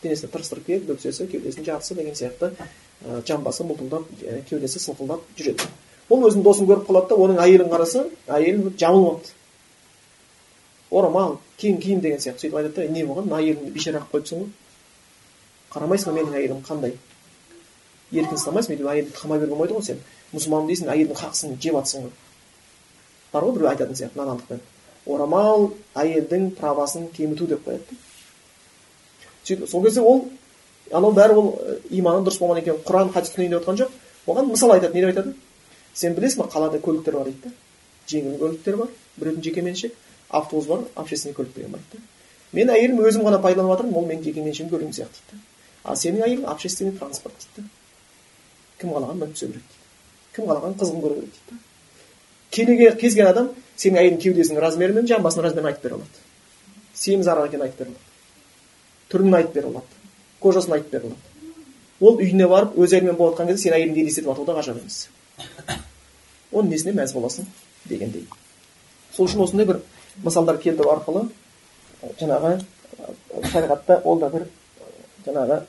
Денесіне 0.03 0.31
тырыстырып 0.33 0.65
келіп 0.67 0.87
бөксесі 0.89 1.27
кеудесінің 1.31 1.67
жартысы 1.69 1.95
деген 1.95 2.17
сияқты. 2.17 2.51
Жамбасы 3.27 3.65
бұлтылдап 3.67 4.09
ә, 4.21 4.41
кеудесі 4.49 4.79
сылқылдап 4.79 5.23
жүреді. 5.37 5.67
Ол 6.09 6.25
өзінің 6.27 6.43
досын 6.45 6.67
көріп 6.69 6.87
қалады 6.89 7.09
да 7.09 7.19
оның 7.23 7.39
әйелін 7.41 7.71
қараса 7.71 8.05
әйелі 8.27 8.73
жабылып 8.77 9.07
алыпты 9.11 9.37
орамал 10.91 11.37
кең 11.57 11.79
киім 11.81 12.01
деген 12.01 12.19
сияқты. 12.19 12.47
Сөйтіп 12.47 12.57
айтады 12.59 12.87
да 12.87 12.93
не 12.93 13.05
болған? 13.07 13.29
Мына 13.29 13.39
әйеліңді 13.39 13.71
бейшара 13.71 14.01
қылып 14.01 14.11
қойыпсың 14.11 14.41
ғой 14.41 14.49
қарамайсың 15.71 16.11
ба 16.11 16.17
менің 16.19 16.35
әйелім 16.41 16.59
қандай? 16.67 16.97
Еркін 18.11 18.35
ұстамайсың 18.35 18.75
өйтіп 18.75 18.89
әйелді 18.91 19.15
қамай 19.15 19.39
беруге 19.39 19.55
болмайды 19.55 19.77
ғой 19.77 19.85
сен 19.87 20.03
мұсылман 20.33 20.67
дейсің 20.67 20.91
әйелдің 20.91 21.21
хақысын 21.21 21.55
жеп 21.63 21.77
жатрсың 21.79 22.05
ғой 22.05 22.11
бар 23.31 23.47
ғой 23.47 23.55
біреу 23.55 23.69
айтатын 23.71 23.95
сияқты 23.95 24.19
надандықпен 24.19 24.59
орамал 25.05 25.69
әйелдің 25.95 26.51
правасын 26.59 27.07
кеміту 27.15 27.47
деп 27.47 27.63
қояды. 27.65 27.97
Сөйтіп 29.45 29.69
сол 29.69 29.83
кезде 29.83 30.01
ол 30.01 30.25
анау 30.91 31.11
бәрі 31.15 31.37
ол 31.39 31.49
иманы 31.89 32.25
дұрыс 32.25 32.39
болған 32.41 32.61
екен 32.61 32.79
құран 32.85 33.11
хадис 33.13 33.33
түсінейін 33.33 33.55
деп 33.55 33.63
жатқан 33.63 33.79
жоқ. 33.81 33.91
Оған 34.27 34.51
мысал 34.51 34.71
айтады 34.73 34.93
не 34.93 35.01
деп 35.01 35.11
айтады? 35.11 35.33
Сен 35.93 36.15
білесің 36.15 36.43
ба 36.43 36.49
қалада 36.51 36.79
көліктер 36.79 37.17
бар 37.17 37.29
дейді 37.29 37.41
да? 37.43 37.51
Жеңіл 38.07 38.37
көліктер 38.39 38.77
бар 38.77 38.89
біреудің 39.17 39.43
жеке 39.43 39.61
меншік 39.61 39.95
автобус 40.29 40.67
бар 40.67 40.85
общественный 40.95 41.35
көлік 41.35 41.55
деген 41.55 41.71
бар 41.71 41.81
дейді 41.91 42.05
мен 42.53 42.69
әйелім 42.69 43.01
өзім 43.07 43.25
ғана 43.27 43.41
пайдаланып 43.41 43.77
жатырмын 43.77 43.97
ол 43.99 44.07
менің 44.07 44.23
жеке 44.23 44.45
меншігім 44.45 44.71
көлігім 44.71 44.93
сияқты 44.95 45.25
дейді 45.31 45.43
ал 45.83 45.97
сенің 45.97 46.25
әйелің 46.27 46.47
общественный 46.51 46.97
транспорт 46.97 47.47
дейді 47.55 47.69
кім 48.79 48.95
қалаған? 48.95 49.19
Мініп 49.21 49.35
түсе 49.35 49.47
береді 49.47 49.65
дейді. 49.67 49.81
Кім 50.35 50.47
қалаған? 50.49 50.77
Қызығын 50.79 51.03
көре 51.05 51.19
береді 51.19 51.43
дейді 51.49 51.61
келеге 52.51 52.91
кез 52.99 53.15
келген 53.15 53.31
адам 53.31 53.49
сенің 53.77 54.01
әйелің 54.01 54.21
кеудесінің 54.25 54.61
размері 54.61 54.97
мен 54.97 55.07
жамбасының 55.07 55.45
размерін 55.47 55.71
айтып 55.71 55.85
бере 55.87 55.95
алады. 55.95 56.23
Семіз 56.93 57.29
арақ 57.31 57.47
екенін 57.47 57.65
айтып 57.67 57.79
бере 57.79 57.91
алады. 57.91 58.07
Түрін 59.13 59.37
айтып 59.39 59.55
бере 59.55 59.71
алады. 59.71 60.00
Кожасын 60.43 60.77
айтып 60.77 61.03
алады 61.03 61.15
ол 62.01 62.17
үйіне 62.17 62.47
барып 62.49 62.77
өз 62.77 62.93
әйелімен 62.93 63.17
болып 63.17 63.35
жатқан 63.35 63.51
кезде 63.51 63.69
сен 63.69 63.77
әйеліңді 63.77 64.01
елестетіп 64.05 64.45
да 64.45 64.55
ғажап 64.57 64.79
емес 64.81 65.07
оның 66.51 66.71
несіне 66.73 66.95
мәз 66.97 67.13
боласың 67.15 67.47
дегендей 67.85 68.25
сол 69.15 69.27
үшін 69.27 69.43
осындай 69.45 69.67
бір 69.69 69.81
мысалдар 70.23 70.57
келтіру 70.63 70.91
арқылы 70.95 71.27
жаңағы 72.19 72.55
шариғатта 73.51 74.01
ол 74.03 74.19
да 74.19 74.29
бір 74.33 74.47
жаңағы 75.27 75.61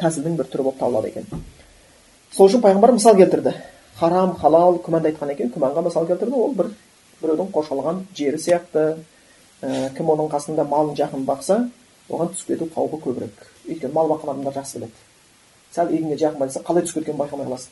тәсілдің 0.00 0.36
бір 0.38 0.50
түрі 0.50 0.66
болып 0.66 0.78
табылады 0.80 1.12
екен 1.12 1.44
сол 2.34 2.48
үшін 2.48 2.62
пайғамбар 2.64 2.94
мысал 2.96 3.16
келтірді 3.18 3.54
харам 4.00 4.36
халал 4.40 4.78
күмәнді 4.84 5.12
айтқаннан 5.12 5.38
кейін 5.38 5.52
күмәнға 5.54 5.84
мысал 5.86 6.06
келтірді 6.08 6.36
ол 6.36 6.54
бір 6.54 6.70
біреудің 7.22 7.50
қоршалған 7.54 8.04
жері 8.16 8.38
сияқты 8.40 8.84
ә, 9.62 9.90
кім 9.96 10.12
оның 10.14 10.30
қасында 10.32 10.64
малын 10.68 10.96
жақын 10.96 11.26
бақса 11.28 11.58
оған 12.10 12.34
түсіп 12.34 12.52
кету 12.54 12.68
қаупі 12.74 13.00
көбірек 13.06 13.46
өйткені 13.68 13.94
мал 13.94 14.10
баққан 14.10 14.34
адамдар 14.34 14.54
жақсы 14.60 14.78
біледі 14.78 15.08
сәл 15.74 15.92
егінге 15.94 16.16
жақын 16.18 16.38
байласа 16.38 16.62
қалай 16.66 16.84
түсіп 16.84 16.98
кеткенін 17.00 17.18
байқамай 17.20 17.46
қаласың. 17.46 17.70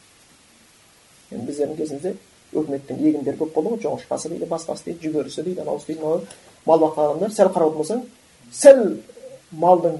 Енді 1.30 1.46
біздердің 1.48 1.76
кезімізде 1.76 2.14
өкіметтің 2.54 3.00
егіндері 3.02 3.38
көп 3.40 3.52
болды 3.54 3.72
ғой. 3.74 3.80
Жоңышқасы 3.82 4.30
дейді 4.32 4.46
басқасы 4.48 4.84
дейді 4.86 5.08
жүгерісі 5.08 5.42
дейді 5.44 5.64
анауысы 5.64 5.86
дейді. 5.90 6.00
Мынау 6.00 6.22
мал 6.66 6.78
баққан 6.84 7.10
адамдар 7.10 7.34
сәл 7.34 7.50
қарап 7.52 7.72
отырмасаң 7.72 8.04
сәл 8.52 8.84
малдың 9.50 9.98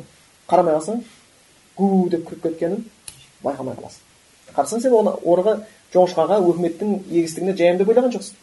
қарамай 0.48 0.78
қалсаң 0.78 1.02
гу 1.76 2.08
деп 2.08 2.28
кіріп 2.28 2.42
кеткенін 2.46 2.84
байқамай 3.42 3.74
қаласың. 3.74 4.02
Қарасаң 4.54 4.84
сен 4.84 4.94
оны 4.94 5.16
орға 5.24 5.58
жоңышқаға 5.94 6.38
өкіметтің 6.44 6.94
егістігіне 7.10 7.56
жаямын 7.58 7.82
деп 7.82 7.90
ойлаған 7.92 8.14
жоқсың. 8.14 8.38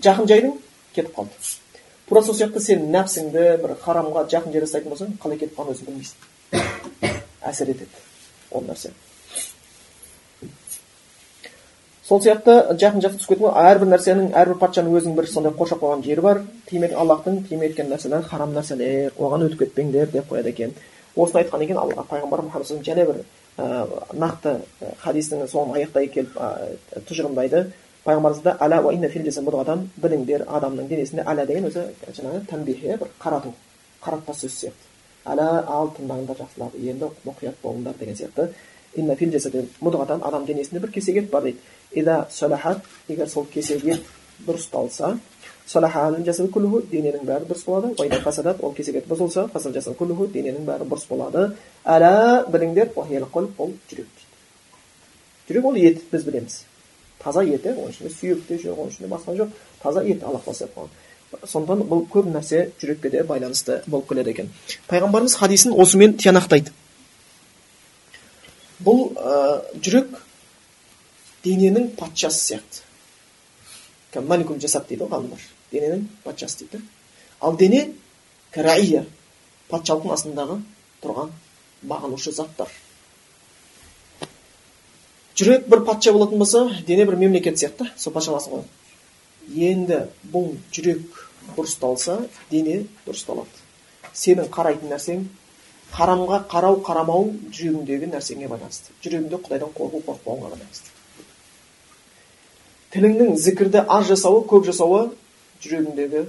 Жақын 0.00 0.28
жайдың 0.32 0.58
кетіп 0.94 1.14
қалды. 1.14 1.63
Тура 2.08 2.22
сол 2.22 2.36
сияқты 2.38 2.60
сен 2.60 2.88
нәпсіңді 2.94 3.46
бір 3.62 3.76
харамға 3.84 4.26
жақын 4.32 4.52
жерге 4.52 4.68
ұстайтын 4.68 4.94
болсаң 4.94 5.16
қалай 5.22 5.40
кетіп 5.40 5.58
қалғанын 5.58 5.76
өзің 5.76 5.90
білмейсің. 5.90 7.18
Әсер 7.50 7.72
етеді 7.72 8.04
ол 8.50 8.64
нәрсе. 8.68 8.92
Сол 12.04 12.20
сияқты 12.20 12.76
жақын 12.76 13.00
жақын 13.00 13.20
түсіп 13.20 13.30
кету 13.32 13.48
әрбір 13.56 13.88
нәрсенің 13.88 14.34
әрбір 14.36 14.58
патшаның 14.60 14.98
өзінің 14.98 15.14
бір 15.16 15.28
сондай 15.30 15.54
қоршап 15.56 15.80
қойған 15.80 16.02
жері 16.04 16.24
бар. 16.26 16.42
Тиме 16.68 16.90
аллахтың 16.92 17.38
тиме 17.48 17.70
еткен 17.70 17.88
нәрселер 17.88 18.26
харам 18.28 18.52
нәрселер 18.52 19.14
оған 19.16 19.46
өтіп 19.46 19.62
кетпеңдер 19.62 20.12
деп 20.12 20.28
қояды 20.28 20.52
екен. 20.52 20.74
Осыны 21.16 21.40
айтқаннан 21.40 21.70
кейін 21.70 21.80
алла 21.80 22.04
пайғамбар 22.10 22.44
мұхаммад 22.44 22.84
және 22.84 23.06
бір 23.08 23.22
ә, 23.56 23.88
нақты 24.12 24.58
хадистің 25.00 25.46
соңын 25.48 25.78
аяқтай 25.78 26.10
келіп 26.12 26.36
ә, 26.36 26.50
тұжырымдайды. 27.08 27.70
Пайғамбарымызда 28.04 28.56
әла 28.64 28.80
мудғадан 29.46 29.86
біліңдер 30.02 30.44
адамның 30.58 30.88
денесінде 30.90 31.24
әла 31.24 31.46
деген 31.48 31.68
өзі 31.70 31.86
жаңағы 32.18 32.42
тәнбих 32.50 32.82
иә 32.84 32.98
бір 33.00 33.12
қарату 33.22 33.54
қаратпа 34.04 34.34
сөз 34.36 34.58
сияқты 34.60 34.90
әла 35.32 35.46
ал 35.64 35.92
тыңдаңдар 35.96 36.36
жақсылап 36.42 36.76
енді 36.76 37.08
мұқият 37.24 37.62
болыңдар 37.62 37.96
деген 37.98 38.18
сияқты 38.18 38.50
мудғадан 39.80 40.20
адам 40.22 40.44
денесінде 40.46 40.80
бір 40.80 40.92
кесек 40.92 41.16
ет 41.16 41.30
бар 41.30 41.42
дейді 41.42 41.58
егер 43.08 43.28
сол 43.28 43.46
кесек 43.46 43.84
ет 43.84 44.02
дұрысталса 44.46 45.16
дененің 46.92 47.24
бәрі 47.24 47.48
дұрыс 47.48 47.64
болады 47.64 48.20
фасадат 48.22 48.60
ол 48.60 48.74
кесек 48.74 49.00
ет 49.00 49.08
бұзылса 49.08 49.48
дененің 50.34 50.66
бәрі 50.68 50.84
бұрыс 50.84 51.08
болады 51.08 51.54
әла 51.84 52.44
біліңдер 52.52 52.92
ол 53.58 53.72
жүрек 53.88 54.08
дейді 54.12 54.28
жүрек 55.48 55.64
ол 55.64 55.74
ет 55.74 56.04
біз 56.10 56.24
білеміз 56.28 56.60
таза 57.24 57.42
ет 57.44 57.66
оның 57.66 57.90
ішінде 57.90 58.12
сүйек 58.12 58.46
те 58.48 58.58
жоқ 58.60 58.78
оның 58.78 58.92
ішінде 58.92 59.10
басқа 59.10 59.36
жоқ. 59.40 59.50
Таза 59.82 60.04
ет 60.04 60.22
алла 60.22 60.40
қаласа 60.44 60.68
сондықтан 61.42 61.84
бұл 61.88 62.04
көп 62.10 62.28
нәрсе 62.30 62.70
жүрекке 62.80 63.10
де 63.10 63.22
байланысты 63.26 63.80
болып 63.86 64.08
келеді 64.08 64.30
екен. 64.30 64.50
Пайғамбарымыз 64.88 65.34
хадисін 65.38 65.74
осымен 65.80 66.16
тиянақтайды. 66.20 66.72
Бұл 68.84 69.14
ә, 69.16 69.64
жүрек 69.80 70.14
дененің 71.44 71.90
патшасы 71.98 72.40
сияқты. 72.52 72.82
Жасап 74.60 74.88
дейді 74.88 75.04
ғой 75.04 75.10
ғалымдар 75.10 75.46
дененің 75.72 76.06
патшасы 76.24 76.64
дейді. 76.64 76.82
Ал 77.40 77.56
дене 77.56 77.88
патшалықтың 79.70 80.14
астындағы 80.14 80.60
тұрған 81.02 81.32
бағынушы 81.88 82.32
заттар. 82.32 82.68
Жүрек 85.36 85.68
бір 85.68 85.84
патша 85.84 86.12
болатын 86.12 86.38
болса 86.38 86.64
дене 86.86 87.04
бір 87.04 87.16
мемлекет 87.16 87.58
сияқты 87.58 87.90
сол 87.96 88.12
патшаласы 88.12 88.50
ғой. 88.50 88.64
Енді 89.54 90.06
бұл 90.32 90.54
жүрек 90.72 91.02
дұрысталса 91.56 92.20
дене 92.50 92.84
дұрысталады 93.06 93.64
сенің 94.14 94.48
қарайтын 94.54 94.92
нәрсең 94.94 95.24
харамға 95.94 96.44
қарау 96.50 96.78
қарамау 96.86 97.28
жүрегіңдегі 97.50 98.10
нәрсеңе 98.12 98.48
байланысты. 98.48 98.94
Жүрегіңде 99.02 99.40
құдайдан 99.42 99.74
қорқу 99.74 100.02
қорықпауыңа 100.06 100.50
байланысты. 100.54 100.90
Тіліңнің 102.94 103.36
зікірді 103.42 103.84
аз 103.90 104.06
жасауы 104.10 104.44
көп 104.50 104.66
жасауы 104.70 105.08
жүрегіңдегі 105.62 106.26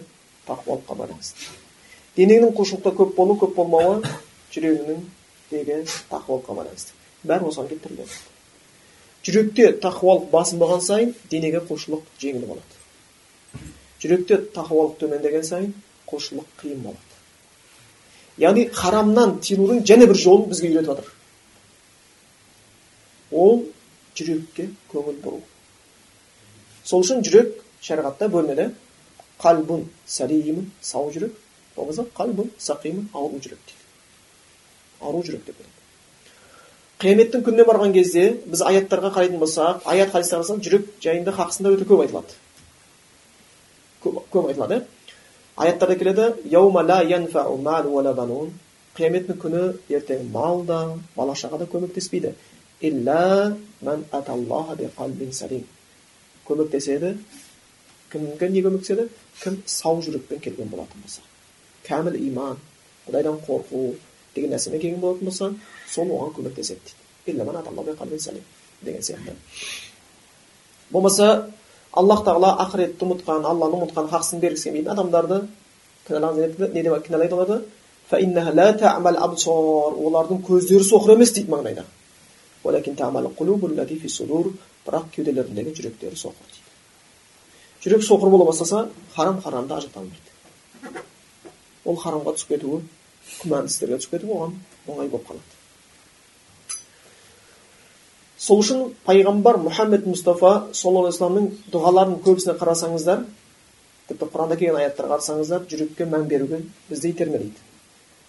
тақуалыққа 0.50 0.98
байланысты. 1.02 1.50
Денеңнің 2.18 2.56
құлшылықта 2.58 2.94
көп 2.98 3.16
болу 3.18 3.38
көп 3.42 3.58
болмауы 3.58 4.02
жүрегіңнің 4.54 5.04
тақуалыққа 6.10 6.58
байланысты. 6.58 6.98
Бәрі 7.26 7.50
осыған 7.50 7.70
келіп 7.70 7.86
тіреледі 7.86 8.35
жүректе 9.26 9.72
тақуалық 9.82 10.30
басым 10.32 10.62
болған 10.62 10.82
сайын 10.86 11.14
денеге 11.32 11.64
құлшылық 11.66 12.06
жеңіл 12.22 12.46
болады. 12.46 12.80
Жүректе 14.04 14.38
тақуалық 14.54 14.98
төмендеген 15.02 15.46
сайын 15.48 15.74
құлшылық 16.10 16.48
қиын 16.62 16.82
болады. 16.86 17.14
Яғни 18.38 18.68
харамнан 18.76 19.40
тиылудың 19.42 19.86
және 19.88 20.08
бір 20.12 20.20
жолын 20.22 20.50
бізге 20.52 20.70
үйретіп 20.70 20.92
жатыр. 20.92 21.12
Ол 23.32 23.64
жүрекке 24.16 24.70
көңіл 24.92 25.22
бұру. 25.24 25.42
Сол 26.84 27.02
үшін 27.02 27.24
жүрек 27.26 27.64
шариғатта 27.82 28.30
бөлінеді 28.30 28.70
қалбун 29.42 29.88
сәлимун 30.06 30.70
сау 30.82 31.10
жүрек 31.16 31.34
болмаса 31.76 32.06
қалбун 32.18 32.52
сақимун 32.60 33.10
ауру 33.14 33.40
жүрек 33.40 33.58
дейді. 33.66 33.82
Ауру 35.02 35.24
жүрек 35.24 35.46
деп 35.48 35.58
қияметтің 37.04 37.44
күніне 37.46 37.66
барған 37.68 37.92
кезде 37.96 38.26
біз 38.48 38.62
аяттарға 38.70 39.10
қарайтын 39.16 39.40
болсақ 39.42 39.76
аят 39.92 40.10
хадистерге 40.14 40.44
қарасақ 40.44 40.64
жүрек 40.68 40.84
жайында 41.04 41.32
хақысында 41.36 41.74
өте 41.76 41.86
көп 41.90 42.00
айтылады 42.06 42.32
көп, 44.04 44.14
көп 44.32 44.46
айтылады 44.52 44.78
аяттарда 45.58 45.96
келеді 46.00 46.26
қияметтің 48.96 49.40
күні 49.44 49.62
ертең 49.92 50.30
мал 50.32 50.62
да 50.64 50.80
бала 51.18 51.34
шаға 51.36 51.58
да 51.60 51.66
көмектеспейді 51.68 52.32
көмектеседі 56.48 57.18
кімге 58.12 58.50
не 58.54 58.62
көмектеседі 58.64 59.10
кім 59.42 59.58
сау 59.68 60.00
жүрекпен 60.06 60.40
келген 60.40 60.70
болатын 60.72 61.04
болса 61.04 61.22
кәміл 61.88 62.16
иман 62.30 62.62
құдайдан 63.08 63.42
қорқу 63.48 63.82
деген 64.36 64.52
нәрсемен 64.54 64.82
келген 64.82 65.00
болатын 65.00 65.26
болса 65.26 65.54
сол 65.90 66.08
оған 66.08 66.34
көмектеседі 66.38 66.80
дейді 67.26 68.44
деген 68.82 69.02
сияқты 69.02 69.34
болмаса 70.92 71.50
аллах 71.92 72.24
тағала 72.28 72.52
ақыретті 72.66 73.06
ұмытқан 73.06 73.46
алланы 73.48 73.80
ұмытқан 73.80 74.10
хақсын 74.12 74.40
бергісі 74.44 74.70
келмейтін 74.70 74.92
адамдарды 74.92 75.48
не 76.10 76.84
деп 76.84 77.08
кінәлайды 77.08 77.36
олардың 80.06 80.44
көздері 80.46 80.86
соқыр 80.86 81.16
емес 81.16 81.32
дейді 81.34 81.52
маңдайда 81.52 81.84
бірақ 84.86 85.10
кеуделеріндегі 85.16 85.74
жүректері 85.80 86.20
соқыр 86.20 86.46
дейді 86.52 86.66
жүрек 87.86 88.06
соқыр 88.06 88.30
бола 88.30 88.46
бастаса 88.46 88.90
харам 89.16 89.42
харамды 89.42 89.74
ажырата 89.74 90.00
алмайды 90.00 91.02
ол 91.86 91.98
харамға 91.98 92.36
түсіп 92.38 92.54
кетуі 92.54 92.82
күмәнді 93.42 93.72
істерге 93.72 94.00
түсіп 94.02 94.16
кетуі 94.16 94.34
оған 94.36 94.56
оңай 94.88 95.10
болып 95.12 95.30
қалады 95.30 95.56
сол 98.46 98.62
үшін 98.64 98.84
пайғамбар 99.08 99.60
мұхаммед 99.64 100.06
мұстафа 100.10 100.52
саллаллаху 100.72 101.08
алейхи 101.08 101.16
вассаламның 101.16 101.48
дұғаларының 101.74 102.20
көбісіне 102.26 102.58
қарасаңыздар 102.60 103.24
тіпті 104.10 104.30
құранда 104.34 104.58
келген 104.60 104.82
аяттарға 104.82 105.18
қарасаңыздар 105.18 105.66
жүрекке 105.72 106.06
мән 106.06 106.28
беруге 106.30 106.62
бізді 106.90 107.10
итермелейді. 107.16 107.58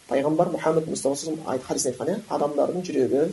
Пайғамбар 0.08 0.52
мұхаммед 0.54 0.88
мұстафа 0.88 1.58
хадисте 1.66 1.92
айтқан 1.92 2.12
иә 2.14 2.18
адамдардың 2.32 2.86
жүрегі 2.86 3.26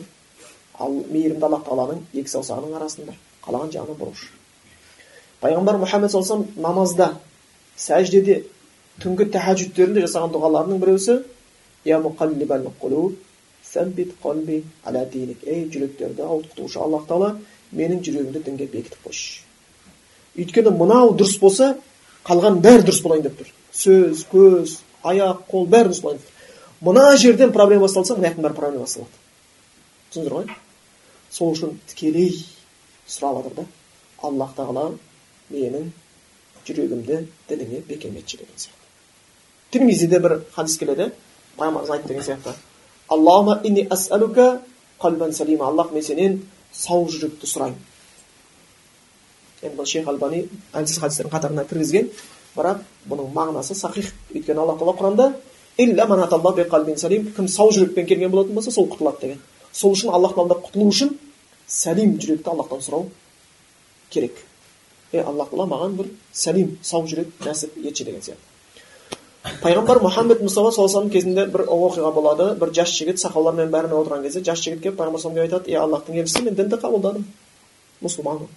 ал 0.78 0.96
мейірімді 1.08 1.46
аллах 1.46 1.62
тағаланың 1.68 2.02
екі 2.12 2.32
саусағының 2.34 2.74
арасында 2.80 3.14
қалаған 3.46 3.70
жағына 3.76 3.96
бұрушы 4.00 4.32
пайғамбар 5.44 5.78
мұхаммед 5.82 6.10
саллаллаху 6.10 6.60
намазда 6.60 7.10
сәждеде 7.78 8.40
түнгі 9.02 9.28
тәхаджүдтерінде 9.34 10.02
жасаған 10.06 10.34
дұғаларының 10.34 10.82
біреусі 10.82 11.20
я 11.84 12.00
ей 15.46 15.64
жүректерді 15.72 16.24
ауытқытушы 16.24 16.78
аллах 16.80 17.06
тағала 17.08 17.38
менің 17.72 18.02
жүрегімді 18.06 18.42
дінге 18.44 18.68
бекітіп 18.72 19.08
қойшы 19.08 19.42
өйткені 20.38 20.74
мынау 20.78 21.14
дұрыс 21.18 21.38
болса 21.40 21.74
қалған 22.26 22.60
бәрі 22.64 22.86
дұрыс 22.86 23.02
болайын 23.04 23.26
деп 23.28 23.40
тұр 23.40 23.50
сөз 23.72 24.24
көз 24.30 24.78
аяқ 25.10 25.44
қол 25.50 25.66
бәрі 25.70 25.90
дұрыс 25.90 26.02
болайын 26.04 26.20
деп 26.22 26.28
тұр 26.28 26.88
мына 26.88 27.16
жерден 27.16 27.52
проблема 27.52 27.86
басталса 27.86 28.16
мына 28.16 28.30
жақтың 28.30 28.46
бәрі 28.46 28.58
проблема 28.60 28.86
басталады 28.86 29.22
түсіндіңіздер 30.12 30.36
ғой 30.38 30.56
сол 31.30 31.52
үшін 31.54 31.76
тікелей 31.90 32.32
сұрап 33.08 33.42
жатыр 33.42 33.58
да 33.62 33.66
аллах 34.28 34.54
тағала 34.56 34.86
менің 35.52 35.90
жүрегімді 36.66 37.24
дініңе 37.48 37.82
бекем 37.88 38.16
етші 38.20 38.40
деген 38.40 38.56
сияқты 38.56 39.72
тирмизиде 39.74 40.20
бір 40.20 40.40
хадис 40.54 40.78
келеді 40.78 41.10
пайғамбарымыз 41.58 41.90
айтты 41.90 42.08
деген 42.08 42.22
сияқты 42.22 42.54
аллахума 43.08 43.60
инни 43.64 43.86
асалука 43.90 44.60
қалбан 45.00 45.32
салима 45.32 45.66
аллах 45.68 45.92
мен 45.92 46.02
сенен 46.02 46.42
сау 46.72 47.06
жүректі 47.08 47.46
сұраймын 47.46 47.80
енді 49.62 49.76
бұл 49.78 49.88
шейх 49.88 50.08
албани 50.08 50.44
әлсіз 50.74 51.00
хадистердің 51.02 51.32
қатарына 51.34 51.64
кіргізген 51.68 52.10
бірақ 52.54 52.82
бұның 53.08 53.32
мағынасы 53.34 53.74
сахих 53.74 54.12
өйткені 54.34 54.60
алла 54.60 54.76
тағала 54.78 54.96
құранда 55.00 55.34
кім 57.36 57.48
сау 57.48 57.70
жүрекпен 57.74 58.06
келген 58.06 58.30
болатын 58.30 58.54
болса 58.54 58.70
сол 58.70 58.86
құтылады 58.88 59.20
деген 59.20 59.40
сол 59.72 59.92
үшін 59.96 60.12
аллах 60.14 60.34
тағаладан 60.36 60.62
құтылу 60.68 60.88
үшін 60.92 61.14
сәлим 61.66 62.18
жүректі 62.22 62.50
аллахтан 62.52 62.82
сұрау 62.84 63.08
керек 64.10 64.38
е 65.12 65.22
аллах 65.22 65.50
тағала 65.50 65.66
маған 65.72 65.96
бір 65.98 66.10
сәлим 66.32 66.76
сау 66.82 67.08
жүрек 67.10 67.32
нәсіп 67.44 67.78
етші 67.82 68.04
деген 68.04 68.22
сияқты 68.22 68.53
пайғамбар 69.44 69.98
мұхаммед 70.00 70.40
мұстафа 70.40 70.70
саллаллаху 70.72 71.10
кезінде 71.12 71.44
бір 71.52 71.66
оқиға 71.68 72.12
болады 72.16 72.46
бір 72.56 72.70
жас 72.72 72.88
жігіт 72.96 73.20
сахабалармен 73.20 73.68
бәрімен 73.68 73.98
отырған 73.98 74.22
кезде 74.24 74.40
жас 74.40 74.62
жігіт 74.64 74.80
келіп 74.80 74.96
пайғамбар 74.96 75.20
саллаллаху 75.20 75.44
айтады 75.44 75.70
е 75.70 75.76
аллахтың 75.82 76.16
елшісі 76.22 76.42
мен 76.46 76.54
дінді 76.56 76.78
қабылдадым 76.80 77.26
мұсылманмын 78.00 78.48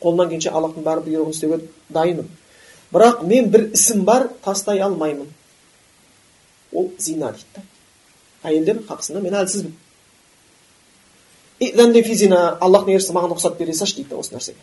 қолымнан 0.00 0.30
келгенше 0.30 0.48
аллахтың 0.48 0.82
бар 0.86 1.02
бұйрығын 1.04 1.34
істеуге 1.36 1.60
дайынмын 1.92 2.28
бірақ 2.94 3.22
мен 3.28 3.50
бір 3.52 3.68
ісім 3.76 4.04
бар 4.08 4.30
тастай 4.44 4.80
алмаймын 4.80 5.28
ол 6.72 6.88
зина 6.98 7.34
дейді 7.36 7.44
да 7.56 7.60
әйелдер 8.48 8.80
хақысында 8.88 9.20
мен 9.20 9.34
әлсізбін 9.42 9.76
аллахтың 12.64 12.96
елшісі 12.96 13.12
маған 13.12 13.36
рұқсат 13.36 13.58
бере 13.60 13.74
салшы 13.76 14.00
дейді 14.00 14.16
осы 14.16 14.32
нәрсеге 14.32 14.58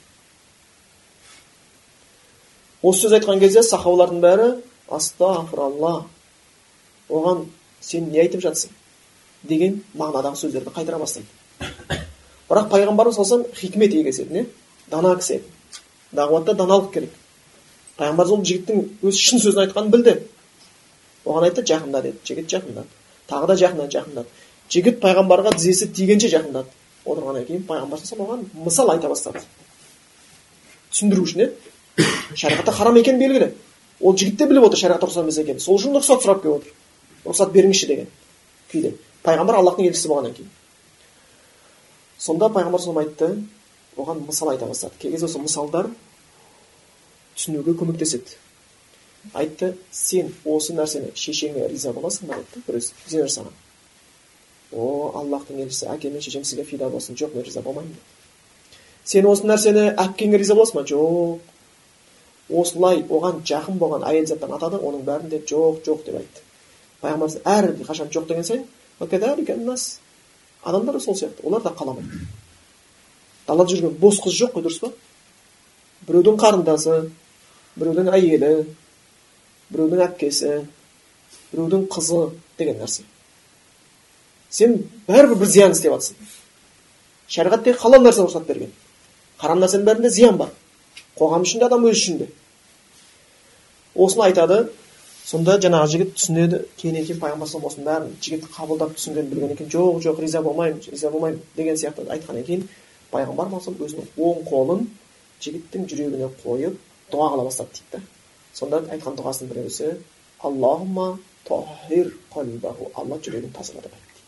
осы 2.81 3.05
сөз 3.05 3.13
айтқан 3.19 3.39
кезде 3.39 3.61
сахабалардың 3.63 4.19
бәрі 4.23 4.49
астағфиралла 4.97 5.93
оған 7.09 7.45
сен 7.81 8.09
не 8.11 8.21
айтып 8.23 8.43
жатсың 8.45 8.73
деген 9.43 9.81
мағынадағы 9.95 10.41
сөздерді 10.41 10.73
қайтара 10.75 10.99
бастайды. 10.99 11.27
Бірақ 12.49 12.69
пайғамбарымыз 12.73 13.15
саллаллаху 13.19 13.55
хикмет 13.55 13.93
егесі 13.93 14.25
еді 14.25 14.45
дана 14.91 15.15
кісі 15.17 15.39
еді. 15.39 15.43
Дағуатта 16.11 16.55
даналық 16.57 16.91
керек. 16.93 17.11
Пайғамбар 17.97 18.27
сол 18.27 18.43
жігіттің 18.43 18.85
өз 19.05 19.19
шын 19.19 19.43
сөзін 19.43 19.65
айтқанын 19.67 19.91
білді. 19.93 20.15
Оған 21.25 21.49
айтты 21.49 21.65
жақында 21.67 22.01
деді 22.01 22.17
жігіт 22.25 22.49
жақындады 22.49 22.99
тағы 23.29 23.47
да 23.51 23.55
жақындады 23.61 23.93
жақындады 23.93 24.27
жігіт 24.73 24.99
пайғамбарға 25.03 25.53
тізесі 25.57 25.89
тигенше 25.93 26.29
жақындады 26.33 26.69
отырғаннан 27.05 27.45
кейін 27.45 27.65
пайғамбар 27.69 28.01
оған 28.01 28.45
мысал 28.65 28.89
айта 28.93 29.09
бастады. 29.09 29.41
Түсіндіру 30.91 31.25
үшін 31.27 31.45
иә 31.45 31.49
шариғатта 32.35 32.73
харам 32.73 32.97
екені 32.97 33.21
белгілі. 33.21 33.51
Ол 34.01 34.17
жігіт 34.17 34.37
те 34.39 34.47
біліп 34.47 34.67
отыр 34.69 34.79
шариғат 34.79 35.03
рұқсат 35.03 35.25
емес 35.25 35.37
екенін 35.41 35.63
сол 35.63 35.79
үшін 35.79 35.95
рұқсат 35.97 36.23
сұрап 36.23 36.41
келіп 36.43 36.59
отыр. 36.59 36.73
Рұқсат 37.25 37.53
беріңізші 37.55 37.87
деген. 37.89 38.11
Күйде 38.71 38.93
пайғамбар 39.25 39.59
аллахтың 39.59 39.89
елшісі 39.89 40.11
болғаннан 40.11 40.35
кейін. 40.37 40.51
Сонда 42.17 42.49
пайғамбар 42.55 42.83
соны 42.83 43.03
айтты. 43.03 43.31
Оған 43.99 44.21
мысал 44.27 44.53
айта 44.53 44.67
бастады. 44.67 44.93
Кей 44.99 45.11
кезде 45.11 45.27
осы 45.27 45.39
мысалдар 45.39 45.89
түсінуге 47.35 47.75
көмектеседі. 47.75 48.37
Айтты 49.33 49.73
сен 49.91 50.31
осы 50.45 50.75
нәрсені 50.77 51.11
шешеңе 51.15 51.67
риза 51.67 51.91
боласың 51.91 52.29
ба? 52.29 52.39
деді 52.53 52.63
біреу 52.67 53.27
жасаған 53.27 53.57
о 54.71 55.11
аллахтың 55.17 55.59
елшісі 55.63 55.89
әкем 55.89 56.13
мен 56.13 56.21
шешем 56.21 56.43
сізге 56.45 56.63
фида 56.63 56.89
болсын. 56.89 57.15
Жоқ 57.15 57.35
мен 57.35 57.43
риза 57.43 57.61
болмаймын 57.65 57.97
сен 59.09 59.25
осы 59.25 59.47
нәрсені 59.49 59.87
әпкеңе 59.97 60.37
риза 60.37 60.55
боласың 60.55 60.79
ба? 60.79 60.83
Жоқ 60.87 61.48
осылай 62.49 63.03
оған 63.09 63.41
жақын 63.45 63.77
болған 63.79 64.05
әйел 64.09 64.25
заттан 64.27 64.53
атады 64.57 64.77
оның 64.77 65.03
бәрін 65.07 65.29
де 65.29 65.39
жоқ 65.39 65.83
жоқ 65.85 66.05
деп 66.05 66.15
айтты. 66.21 66.41
Пайғамбарымыз 67.01 67.41
әр 67.45 67.71
қашан 67.85 68.09
жоқ 68.09 68.27
деген 68.27 68.43
сайын 68.43 68.65
адамдар 70.63 70.93
да 70.93 70.99
сол 70.99 71.15
сияқты 71.15 71.43
олар 71.43 71.61
да 71.61 71.69
қаламайды. 71.69 72.09
Далада 73.47 73.71
жүрген 73.71 73.95
бос 73.99 74.19
қыз 74.19 74.35
жоқ 74.41 74.53
қой 74.57 74.63
дұрыс 74.65 74.79
па? 74.81 74.91
Біреудің 76.07 76.39
қарындасы 76.39 77.09
біреудің 77.79 78.11
әйелі 78.11 78.51
біреудің 79.69 80.03
әпкесі 80.03 80.65
біреудің 81.53 81.87
қызы 81.87 82.33
деген 82.57 82.81
нәрсе. 82.81 83.03
Сен 84.49 84.83
бәрібір 85.07 85.39
бір 85.39 85.47
зиян 85.47 85.71
істеп 85.71 85.93
жатрсың 85.93 86.15
шариғат 87.29 87.63
тек 87.63 87.77
халал 87.79 88.03
нәрсе 88.03 88.25
рұқсат 88.25 88.47
берген. 88.47 88.71
Харам 89.37 89.61
нәрсенің 89.61 89.85
бәрінде 89.85 90.09
зиян 90.09 90.37
бар. 90.37 90.49
Қоғам 91.17 91.41
үшін 91.47 91.59
де 91.59 91.65
адам 91.65 91.87
өзі 91.89 91.97
үшін 91.99 92.17
де 92.21 92.27
осыны 93.95 94.23
айтады 94.29 94.69
сонда 95.29 95.57
жаңағы 95.61 95.87
жігіт 95.93 96.13
түсінеді 96.17 96.57
кейіннен 96.79 97.05
кейін 97.05 97.19
пайғамбар 97.21 97.49
осының 97.69 97.85
бәрін 97.85 98.13
жігіт 98.23 98.43
қабылдап 98.53 98.95
түсінген 98.97 99.27
білген 99.29 99.51
екен. 99.53 99.67
Жоқ 99.69 100.01
жоқ 100.05 100.21
риза 100.23 100.41
болмаймын 100.41 100.81
риза 100.89 101.11
болмаймын 101.13 101.41
деген 101.55 101.75
сияқты 101.77 102.07
айтқаннан 102.09 102.45
кейін 102.47 102.63
пайғамбар 103.11 103.47
өзінің 103.53 104.05
оң 104.17 104.35
қолын 104.49 104.87
жігіттің 105.43 105.85
жүрегіне 105.91 106.29
қойып 106.43 106.79
дұға 107.11 107.27
қыла 107.33 107.43
бастады 107.45 107.69
дейді 107.77 107.91
да. 107.93 107.99
Сонда 108.53 108.81
айтқан 108.89 109.13
дұғасының 109.19 109.47
біреусі 109.53 109.87
аллахума 110.41 111.19
тахир 111.45 112.13
қалбаху 112.33 112.89
алла 112.95 113.19
жүрегін 113.21 113.53
тазала 113.53 113.81
деп 113.85 113.93
айтты 113.93 114.23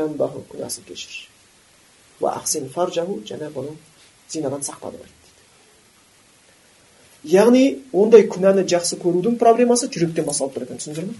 дейді 0.00 0.38
күнәсін 0.52 0.82
кешір. 0.88 1.28
Және 2.22 3.48
бұны 3.52 3.76
зинадан 4.32 4.62
сақтады 4.66 4.96
дейді. 4.98 5.12
Яғни 7.32 7.64
ондай 7.92 8.26
күнәні 8.26 8.66
жақсы 8.66 8.98
көрудің 9.02 9.38
проблемасы 9.38 9.86
жүректен 9.92 10.26
басталып 10.26 10.56
тұр 10.56 10.62
екен 10.66 10.78
түсіндіңіздер 10.82 11.06
ма 11.12 11.14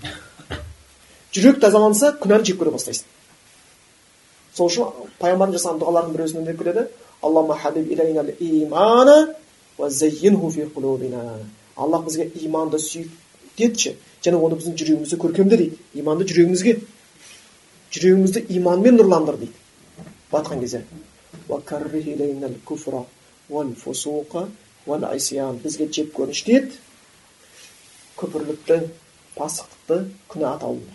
жүрек 1.33 1.61
тазаланса 1.63 2.17
күнәні 2.21 2.45
жек 2.49 2.59
көре 2.61 2.73
бастайсың. 2.75 3.07
Сол 4.57 4.67
үшін 4.69 4.85
пайғамбардың 5.23 5.57
жасаған 5.57 5.79
дұғаларының 5.81 6.13
бір 6.17 6.23
өзінен 6.27 6.57
келеді 6.59 6.83
аллах 11.77 12.05
бізге 12.05 12.31
иманды 12.45 12.79
сүйдетші 12.79 13.95
және 14.25 14.37
оны 14.37 14.59
біздің 14.59 14.77
жүрегімізде 14.77 15.17
көркемде 15.21 15.57
дейді. 15.57 15.79
Иманды 15.95 16.27
жүрегімізге 16.29 16.75
жүрегімізді 17.95 18.45
иманмен 18.59 18.99
нұрландыр 19.01 19.39
дейді. 19.41 19.57
Батқан 20.33 20.61
кезде. 20.61 20.83
Бізге 25.63 25.89
жек 25.93 26.13
көрініш 26.17 26.43
ет 26.49 26.77
күпірлікті 28.19 28.79
пасықтықты 29.37 29.99
күнә 30.33 30.53
атаулыны 30.57 30.95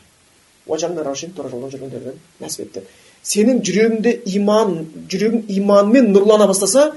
тура 1.36 1.50
жолдан 1.50 2.20
нәсіп 2.42 2.66
етті 2.68 2.84
сенің 3.24 3.62
жүрегіңде 3.66 4.14
иман 4.38 4.78
жүрегің 5.10 5.48
иманмен 5.58 6.12
нұрлана 6.14 6.48
бастаса 6.48 6.92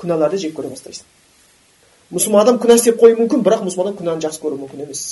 күнәларды 0.00 0.40
жек 0.44 0.54
көре 0.56 0.70
бастайсың 0.72 1.04
мұсылман 2.14 2.44
адам 2.44 2.60
күнә 2.62 2.78
істеп 2.78 3.00
қоюы 3.00 3.18
мүмкін 3.18 3.44
бірақ 3.44 3.64
мұсылман 3.66 3.90
адам 3.90 3.98
күнәні 4.00 4.24
жақсы 4.26 4.42
көруі 4.44 4.60
мүмкін 4.62 4.84
емес 4.84 5.02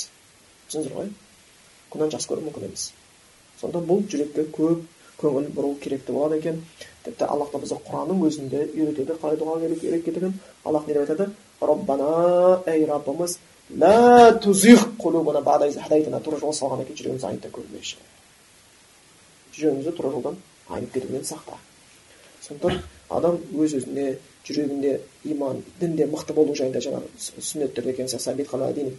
түсіндіңіздер 0.69 0.97
ғой 0.97 1.09
күнәні 1.93 2.15
жақсы 2.15 2.31
көруі 2.31 2.47
мүмкін 2.47 2.67
емес 2.69 2.87
сонда 3.61 3.81
бұл 3.83 4.05
жүрекке 4.09 4.45
көп 4.53 4.85
көңіл 5.21 5.49
бұру 5.55 5.75
керек 5.81 6.05
болады 6.07 6.39
екен 6.39 6.61
тіпті 7.05 7.27
аллах 7.27 7.51
тағала 7.51 7.63
бізге 7.63 7.79
құранның 7.87 8.23
өзінде 8.27 8.63
үйретеді 8.73 9.17
қалай 9.21 9.37
дұға 9.39 9.59
керек 9.61 9.83
екендігін 9.99 10.39
аллах 10.63 10.87
не 10.87 10.93
деп 10.93 11.03
айтады? 11.03 11.29
Роббана 11.61 12.63
ей 12.67 12.85
раббымыз 12.85 13.37
тура 16.23 16.39
жолға 16.39 16.57
салғаннан 16.59 16.87
кейін 16.87 16.99
жүрегімізді 16.99 17.27
айнып 17.29 17.43
та 17.43 17.53
көрмеші 17.55 17.97
жүрегімізді 19.57 19.95
тура 19.97 20.11
жолдан 20.11 20.37
айнып 20.69 20.93
кетуден 20.93 21.23
сақта. 21.27 21.57
Сондықтан 22.41 22.81
адам 23.09 23.39
өз 23.53 23.75
өзіне 23.77 24.17
жүрегінде 24.43 24.97
иман 25.23 25.61
дінде 25.79 26.05
мықты 26.11 26.33
болу 26.35 26.55
жайында 26.55 26.81
жаңағы 26.83 27.07
сүннеттер 27.17 27.85
деген 27.87 28.09
сияқты 28.11 28.43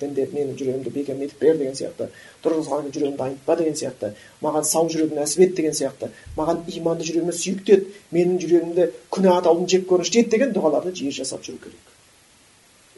дінде 0.01 0.25
менің 0.33 0.55
жүрегімді 0.57 0.93
бекем 0.95 1.21
етіп 1.21 1.41
бер 1.41 1.59
деген 1.59 1.75
сияқты 1.77 2.09
дұрыс 2.43 2.71
жүрегімді 2.71 3.21
айнытпа 3.27 3.57
деген 3.59 3.77
сияқты 3.77 4.15
маған 4.41 4.65
сау 4.65 4.89
жүрек 4.89 5.13
нәсіп 5.13 5.43
ет 5.45 5.55
деген 5.55 5.77
сияқты 5.77 6.09
маған 6.39 6.65
иманды 6.79 7.05
жүрегіме 7.05 7.37
сүйікті 7.37 7.77
ет 7.77 7.85
менің 8.17 8.41
жүрегімді 8.41 8.89
күнә 9.13 9.37
атаулыдан 9.37 9.69
жек 9.69 9.85
көрінішті 9.91 10.25
ет 10.25 10.33
деген 10.33 10.57
дұғаларды 10.57 10.95
жиі 10.97 11.13
жасап 11.13 11.45
жүру 11.45 11.61
керек. 11.61 11.93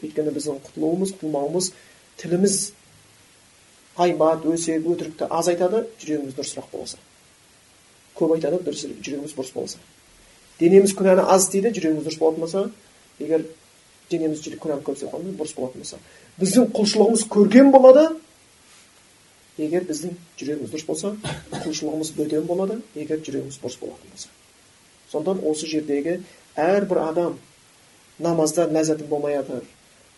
Өйткені 0.03 0.31
біздің 0.31 0.63
құтылуымыз 0.69 1.13
құтылмауымыз 1.17 1.71
тіліміз 2.21 2.57
ғайбат 3.97 4.47
өсек 4.47 4.87
өтірікті 4.87 5.27
аз 5.27 5.51
айтады 5.51 5.83
жүрегіміз 5.99 6.37
дұрысырақ 6.37 6.71
болса. 6.71 7.01
Көп 8.15 8.37
айтады 8.37 8.61
дұрыс 8.63 8.87
жүрегіміз 8.87 9.35
бұрыс 9.35 9.53
болса. 9.57 9.81
Денеміз 10.59 10.93
күнәні 10.97 11.25
аз 11.27 11.47
істейді 11.47 11.73
жүрегіміз 11.77 12.05
дұрыс 12.07 12.19
болатын 12.21 12.45
болса 12.45 12.63
егер 13.19 13.45
денеміз 14.11 14.41
күнәні 14.61 14.85
көп 14.85 14.97
істеп 14.97 15.13
бұрыс 15.39 15.55
болатын 15.57 15.83
болса 15.83 15.99
біздің 16.39 16.71
құлшылығымыз 16.77 17.27
көрген 17.33 17.71
болады 17.73 18.07
егер 19.57 19.85
біздің 19.89 20.17
жүрегіміз 20.39 20.73
дұрыс 20.73 20.85
болса 20.87 21.13
құлшылығымыз 21.53 22.13
бөтен 22.17 22.45
болады 22.49 22.81
егер 22.95 23.21
жүрегіміз 23.25 23.59
бұрыс 23.61 23.79
болатын 23.81 24.11
болса 24.13 24.29
сондықтан 25.11 25.43
осы 25.49 25.69
жердегі 25.69 26.19
әрбір 26.55 27.01
адам 27.07 27.37
намазда 28.19 28.67
ләззатым 28.69 29.09
болмай 29.09 29.37
жатыр 29.37 29.65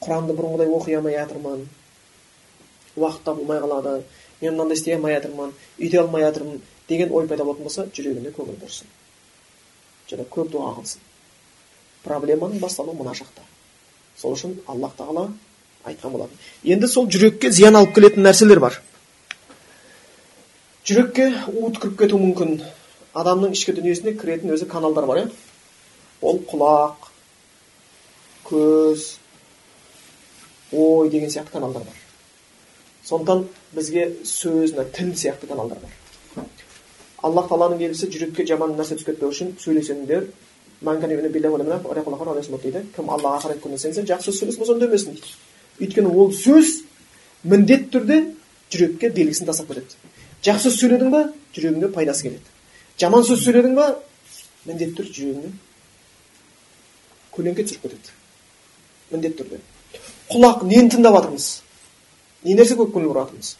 құранды 0.04 0.36
бұрынғыдай 0.36 0.72
оқи 0.76 0.96
алмай 0.98 1.18
жатырмын 1.20 1.68
уақыт 2.96 3.24
табылмай 3.26 3.60
қалады 3.64 3.96
мен 4.42 4.56
мынандай 4.56 4.78
істей 4.78 4.96
алмай 4.96 5.16
жатырмын 5.16 5.54
үйде 5.80 6.00
алмай 6.00 6.24
жатырмын 6.28 6.62
деген 6.88 7.12
ой 7.12 7.28
пайда 7.28 7.44
болатын 7.44 7.68
болса 7.68 7.88
жүрегінде 7.96 8.34
көңіл 8.36 8.60
бұрсын 8.64 8.88
және 10.10 10.26
көп 10.30 10.52
дұға 10.54 10.74
қылсын 10.80 11.06
проблеманың 12.04 12.60
басталуы 12.60 12.96
мына 12.98 13.14
жақта. 13.18 13.44
Сол 14.18 14.36
үшін 14.36 14.56
аллах 14.68 14.96
тағала 14.98 15.30
айтқан 15.86 16.12
болатын. 16.12 16.38
Енді 16.64 16.88
сол 16.88 17.08
жүрекке 17.12 17.52
зиян 17.52 17.78
алып 17.80 17.94
келетін 17.96 18.26
нәрселер 18.26 18.60
бар. 18.60 18.80
Жүрекке 20.88 21.30
уыт 21.54 21.80
кіріп 21.80 22.00
кетуі 22.00 22.22
мүмкін. 22.24 22.60
Адамның 23.20 23.54
ішкі 23.56 23.76
дүниесіне 23.78 24.16
кіретін 24.18 24.54
өзі 24.56 24.68
каналдар 24.70 25.08
бар 25.10 25.24
иә? 25.24 25.30
Ол 26.22 26.42
құлақ 26.50 27.10
көз 28.50 29.06
ой 30.72 31.10
деген 31.10 31.30
сияқты 31.30 31.58
каналдар 31.58 31.84
бар. 31.84 31.98
Сондықтан 33.06 33.48
бізге 33.74 34.10
сөз 34.24 34.76
мына 34.76 34.86
тіл 34.94 35.14
сияқты 35.14 35.48
каналдар 35.48 35.80
бар. 35.80 35.92
Аллах 37.26 37.50
тағаланың 37.50 37.82
елшісі 37.90 38.10
жүрекке 38.14 38.46
жаман 38.48 38.76
нәрсе 38.78 38.96
түсіп 38.96 39.12
кетпеу 39.12 39.30
үшін 39.34 39.56
сөйлесеңдер 39.60 40.28
дейді 42.64 42.84
кім 42.96 43.10
аллаға 43.12 43.42
ақырет 43.42 43.60
күніне 43.64 43.80
сенсе 43.82 44.06
жақсы 44.08 44.32
сөз 44.32 44.40
сөйлесін 44.40 44.60
болса 44.62 44.76
үндемесін 44.78 45.18
дейді 45.18 45.34
өйткені 45.84 46.14
ол 46.16 46.32
сөз 46.32 46.68
міндетті 47.44 47.90
түрде 47.96 48.20
жүрекке 48.72 49.10
белгісін 49.12 49.50
тастап 49.50 49.68
кетеді 49.68 50.00
жақсы 50.48 50.70
сөз 50.70 50.80
сөйледің 50.80 51.12
ба 51.12 51.26
жүрегіңе 51.56 51.92
пайдасы 51.96 52.30
келеді 52.30 52.48
жаман 53.02 53.28
сөз 53.28 53.44
сөйледің 53.44 53.76
ба 53.76 53.90
міндетті 54.70 54.96
түрде 55.02 55.14
жүрегіңе 55.20 55.52
көлеңке 57.36 57.68
түсіріп 57.68 57.90
кетеді 57.90 58.16
міндетті 59.12 59.44
түрде 59.44 59.60
құлақ 60.32 60.64
нені 60.70 60.94
тыңдап 60.96 61.20
жатырмыз 61.20 61.50
не 62.48 62.56
нәрсе 62.56 62.80
көп 62.80 62.94
көңіл 62.96 63.12
бұратырмыз 63.12 63.56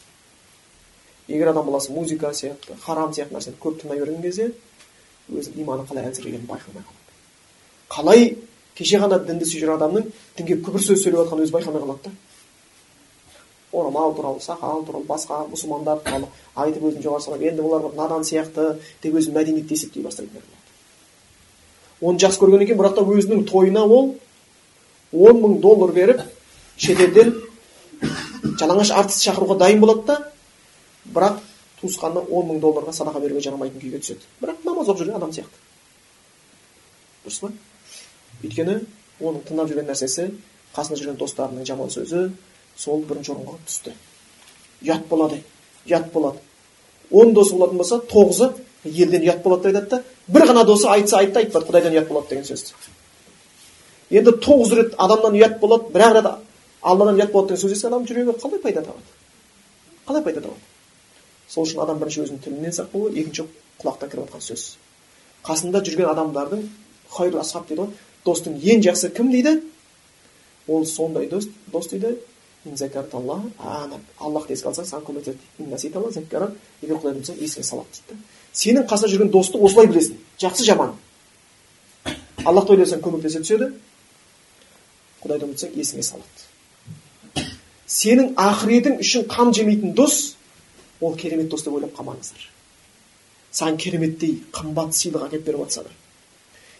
егер 1.30 1.52
адам 1.52 1.66
баласы 1.66 1.92
музыка 1.92 2.32
сияқты 2.34 2.76
харам 2.84 3.12
сияқты 3.14 3.36
нәрсені 3.36 3.58
көп 3.62 3.80
тыңдай 3.82 4.00
берген 4.02 4.22
кезде 4.22 4.52
өзінің 5.30 5.62
иманы 5.62 5.86
қалай 5.88 6.10
әлсірегенін 6.10 6.46
байқамай 6.48 6.82
қалады. 6.82 7.14
Қалай 7.90 8.36
кеше 8.74 8.98
ғана 8.98 9.20
дінді 9.24 9.46
сүйіп 9.46 9.64
жүрген 9.64 9.76
адамның 9.78 10.10
дінге 10.38 10.58
күбір 10.64 10.84
сөз 10.84 11.04
сөйлеп 11.04 11.22
жатқанын 11.22 11.46
өзі 11.46 11.56
байқамай 11.56 11.82
қалады 11.84 12.04
да. 12.04 12.10
Орамал 13.72 14.14
туралы 14.14 14.40
сақал 14.42 14.84
туралы 14.86 15.06
басқа 15.06 15.44
мұсылмандар 15.50 16.02
туралы 16.02 16.26
айтып 16.56 16.88
өзін 16.90 17.04
жоғары 17.04 17.22
санап 17.22 17.44
енді 17.46 17.62
олар 17.62 17.92
надан 17.94 18.24
сияқты 18.26 18.72
деп 19.02 19.14
өзін 19.14 19.36
мәдениетті 19.36 19.78
есептей 19.78 20.02
бастайтын 20.02 20.42
оны 22.00 22.18
жақсы 22.18 22.40
көргеннен 22.40 22.66
кейін 22.66 22.80
бірақ 22.80 22.96
та 22.96 23.04
өзінің 23.04 23.44
тойына 23.48 23.84
ол 23.84 24.14
он 25.12 25.40
мың 25.42 25.58
доллар 25.60 25.92
беріп 25.92 26.22
шетелден 26.80 27.34
жалаңаш 28.60 28.92
артист 28.96 29.26
шақыруға 29.26 29.58
дайын 29.60 29.80
болады 29.80 30.06
да 30.06 30.16
бірақ 31.14 31.40
туысқанына 31.80 32.22
он 32.28 32.48
мың 32.50 32.60
долларға 32.60 32.92
садақа 32.94 33.20
беруге 33.20 33.40
жарамайтын 33.44 33.80
күйге 33.80 34.00
түседі. 34.02 34.26
Бірақ 34.40 34.64
намаз 34.64 34.88
оқып 34.88 35.02
жүрген 35.02 35.16
адам 35.16 35.32
сияқты. 35.32 35.62
Дұрыс 37.24 37.40
па? 37.40 37.50
Өйткені 38.44 38.76
оның 39.20 39.44
тыңдап 39.48 39.70
жүрген 39.70 39.88
нәрсесі 39.90 40.28
қасында 40.76 41.00
жүрген 41.00 41.18
достарының 41.20 41.66
жаман 41.68 41.90
сөзі 41.92 42.30
сол 42.76 43.04
бірінші 43.08 43.34
орынға 43.34 43.58
түсті. 43.66 43.94
Ұят 44.84 45.08
болады 45.08 45.40
ұят 45.86 46.12
болады. 46.12 46.38
Он 47.10 47.34
досы 47.34 47.56
болатын 47.56 47.80
болса 47.80 48.00
тоғызы 48.10 48.52
елден 48.84 49.24
ұят 49.26 49.42
болады 49.42 49.72
деп 49.72 49.76
айтады 49.76 49.90
да 49.90 50.02
бір 50.28 50.46
ғана 50.52 50.64
досы 50.64 50.88
айтса 50.88 51.18
айтты 51.18 51.42
айтпады 51.42 51.66
құдайдан 51.68 51.96
ұят 51.96 52.08
болады 52.08 52.28
деген 52.30 52.46
сөзді 52.48 52.76
енді 54.10 54.34
тоғыз 54.42 54.74
рет 54.78 54.94
адамнан 54.98 55.36
ұят 55.38 55.58
болады 55.60 55.92
бір 55.94 56.06
ақ 56.06 56.14
рет 56.16 56.30
алладан 56.80 57.18
ұят 57.18 57.32
болады 57.32 57.52
деген 57.52 57.62
сөз 57.62 57.74
естіген 57.76 57.94
адам 57.94 58.06
жүрегі 58.08 58.36
қалай 58.40 58.62
пайда 58.62 58.82
табады? 58.82 59.04
Қалай 60.06 60.24
пайда 60.24 60.40
табады? 60.40 60.69
Сол 61.50 61.66
үшін 61.66 61.82
адам 61.82 61.98
бірінші 61.98 62.24
өзінің 62.24 62.42
тілінен 62.44 62.74
сақ 62.76 62.92
болу 62.94 63.10
екінші 63.10 63.48
құлақтан 63.82 64.10
кіріп 64.12 64.28
жатқан 64.28 64.44
сөз. 64.46 64.66
Қасында 65.44 65.82
жүрген 65.82 66.10
адамдардың 66.12 66.66
хайр 67.10 67.38
асхаб 67.40 67.66
дейді 67.68 67.82
ғой 67.82 67.90
достың 68.24 68.58
ең 68.60 68.84
жақсы 68.86 69.10
кім 69.16 69.32
дейді? 69.32 69.56
Ол 70.68 70.86
сондай 70.86 71.26
дос 71.28 71.48
дос 71.72 71.88
дейді. 71.90 72.16
Аллахты 74.20 74.52
еске 74.52 74.68
алсаң 74.68 74.84
саған 74.84 75.04
көмектеседі 75.06 75.38
егер 76.82 76.98
құдайды 77.00 77.22
ұмытсаң 77.22 77.38
есіңе 77.40 77.64
салады 77.64 77.88
дейді. 77.96 78.20
Сенің 78.52 78.84
қасында 78.84 79.08
жүрген 79.14 79.30
досты 79.32 79.56
осылай 79.56 79.88
білесің. 79.88 80.18
Жақсы 80.42 80.66
жаман. 80.68 80.92
Аллахты 82.44 82.74
ойласаң 82.74 83.00
көмектесе 83.00 83.40
түседі. 83.40 83.70
Құдайды 85.22 85.48
ұмытсаң 85.48 85.72
есіңе 85.80 86.04
салады. 86.04 87.46
Сенің 87.88 88.34
ақыретің 88.36 89.00
үшін 89.00 89.24
қам 89.32 89.54
жемейтін 89.56 89.96
дос 89.96 90.36
ол 91.00 91.16
керемет 91.16 91.48
дос 91.48 91.64
деп 91.64 91.74
ойлап 91.74 91.94
қалмаңыздар. 91.96 92.48
Саған 93.52 93.76
кереметтей 93.76 94.36
қымбат 94.52 94.94
сыйлық 94.94 95.28
әкеліп 95.28 95.46
беріп 95.46 95.64
жатса 95.64 95.82
да 95.84 95.94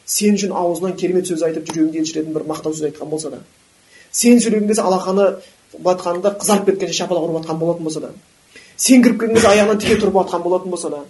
сен 0.06 0.34
үшін 0.34 0.52
аузынан 0.56 0.96
керемет 0.98 1.28
сөз 1.30 1.42
айтып 1.46 1.70
жүрегіңді 1.70 2.02
елжіретін 2.02 2.34
бір 2.34 2.46
мақтау 2.50 2.74
сөз 2.74 2.88
айтқан 2.90 3.10
болса 3.10 3.30
да 3.30 3.40
сен 4.12 4.40
сөйлеген 4.42 4.66
кезде 4.68 4.82
алақаны 4.82 5.26
батқанында 5.78 6.34
қызарып 6.40 6.70
кеткенше 6.70 6.98
шапалақ 6.98 7.26
ұрып 7.28 7.40
жатқан 7.40 7.58
болатын 7.58 7.84
болса 7.84 8.00
да 8.00 8.10
сен 8.76 9.02
кіріп 9.04 9.20
келген 9.20 9.36
кезде 9.36 9.52
аяғынан 9.52 9.78
тіке 9.82 9.98
тұрып 10.02 10.18
жатқан 10.18 10.42
болатын 10.42 10.70
болса 10.74 10.90
да 10.90 11.04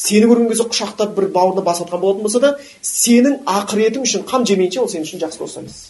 сені 0.00 0.30
көрген 0.30 0.48
кезде 0.48 0.64
құшақтап 0.72 1.14
бір 1.16 1.28
бауырына 1.34 1.64
басып 1.64 1.88
жатқан 1.88 2.00
болатын 2.00 2.22
болса 2.24 2.40
да 2.40 2.54
сенің 2.82 3.42
ақыретің 3.44 4.06
үшін 4.06 4.24
қам 4.30 4.46
жемейінше 4.48 4.80
ол 4.80 4.88
сен 4.88 5.04
үшін 5.04 5.20
жақсы 5.20 5.38
дос 5.38 5.56
емес. 5.60 5.80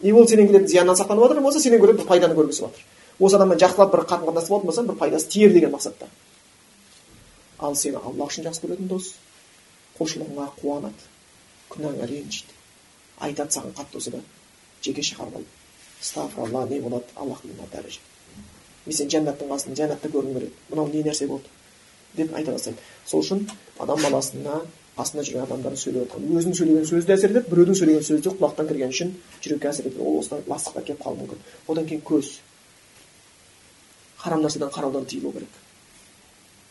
Не 0.00 0.12
ол 0.12 0.28
сенен 0.28 0.46
келетін 0.46 0.68
зияннан 0.68 0.96
сақтанып 0.96 1.26
жатыр 1.26 1.40
болмаса 1.40 1.60
сенен 1.60 1.82
гөрі 1.82 1.98
бір 1.98 2.06
пайданы 2.06 2.38
көргісі 2.38 2.68
жатыр 2.68 2.86
осы 3.20 3.36
адаммен 3.36 3.60
жақсылап 3.60 3.92
бір 3.92 4.04
қарым 4.10 4.28
қатынас 4.30 4.48
болатын 4.48 4.70
болса 4.70 4.82
бір 4.82 4.98
пайдасы 4.98 5.28
тиер 5.28 5.52
деген 5.52 5.74
мақсатта. 5.74 6.08
Ал 7.58 7.76
сені 7.76 8.00
аллах 8.00 8.32
үшін 8.32 8.48
жақсы 8.48 8.64
көретін 8.64 8.88
дос 8.88 9.12
құлшылығыңа 9.98 10.48
қуанады. 10.60 11.08
Күнәңа 11.70 12.08
ренжиді 12.08 12.56
айтады 13.20 13.52
саған 13.52 13.76
қатты 13.76 13.98
болса 13.98 14.10
да 14.10 14.20
жеке 14.82 15.02
шығарып 15.04 15.36
алып 15.36 15.46
стафралла 16.00 16.66
не 16.66 16.80
болады 16.80 17.04
аллахтың 17.14 17.58
дәреже 17.72 18.00
мен 18.86 18.96
сені 18.96 19.12
жәннаттың 19.14 19.50
қасында 19.52 19.76
жәннатта 19.76 20.08
көргім 20.08 20.38
келеді 20.38 20.52
мынау 20.70 20.88
не 20.88 21.02
нәрсе 21.04 21.26
болды? 21.28 21.44
деп 22.16 22.34
айта 22.34 22.52
бастайды. 22.52 22.78
Сол 23.06 23.20
үшін 23.22 23.44
адам 23.78 24.00
баласына 24.02 24.60
қасында 24.96 25.24
жүрген 25.26 25.44
адамдар 25.44 25.76
сөйлеп 25.78 26.08
жатқан 26.08 26.26
өзінің 26.38 26.56
сөйлеген 26.58 26.88
сөзі 26.88 27.06
де 27.06 27.14
әсер 27.14 27.34
етеді 27.34 27.52
біреудің 27.52 27.78
сөйлеген 27.80 28.06
сөзі 28.08 28.24
де 28.24 28.32
құлақтан 28.34 28.70
кіргені 28.70 28.96
үшін 28.96 29.12
жүрекке 29.44 29.70
әсер 29.70 29.86
етеді. 29.86 30.02
Ол 30.02 30.18
осыдан 30.20 30.42
ластыққа 30.50 30.82
келіп 30.88 31.04
қалуы 31.04 31.20
мүмкін. 31.20 31.44
Одан 31.68 31.86
кейін 31.86 32.02
көз. 32.08 32.32
Харам 34.22 34.42
нәрседен 34.44 34.70
қараудан 34.74 35.06
тыйылу 35.10 35.32
керек 35.32 35.54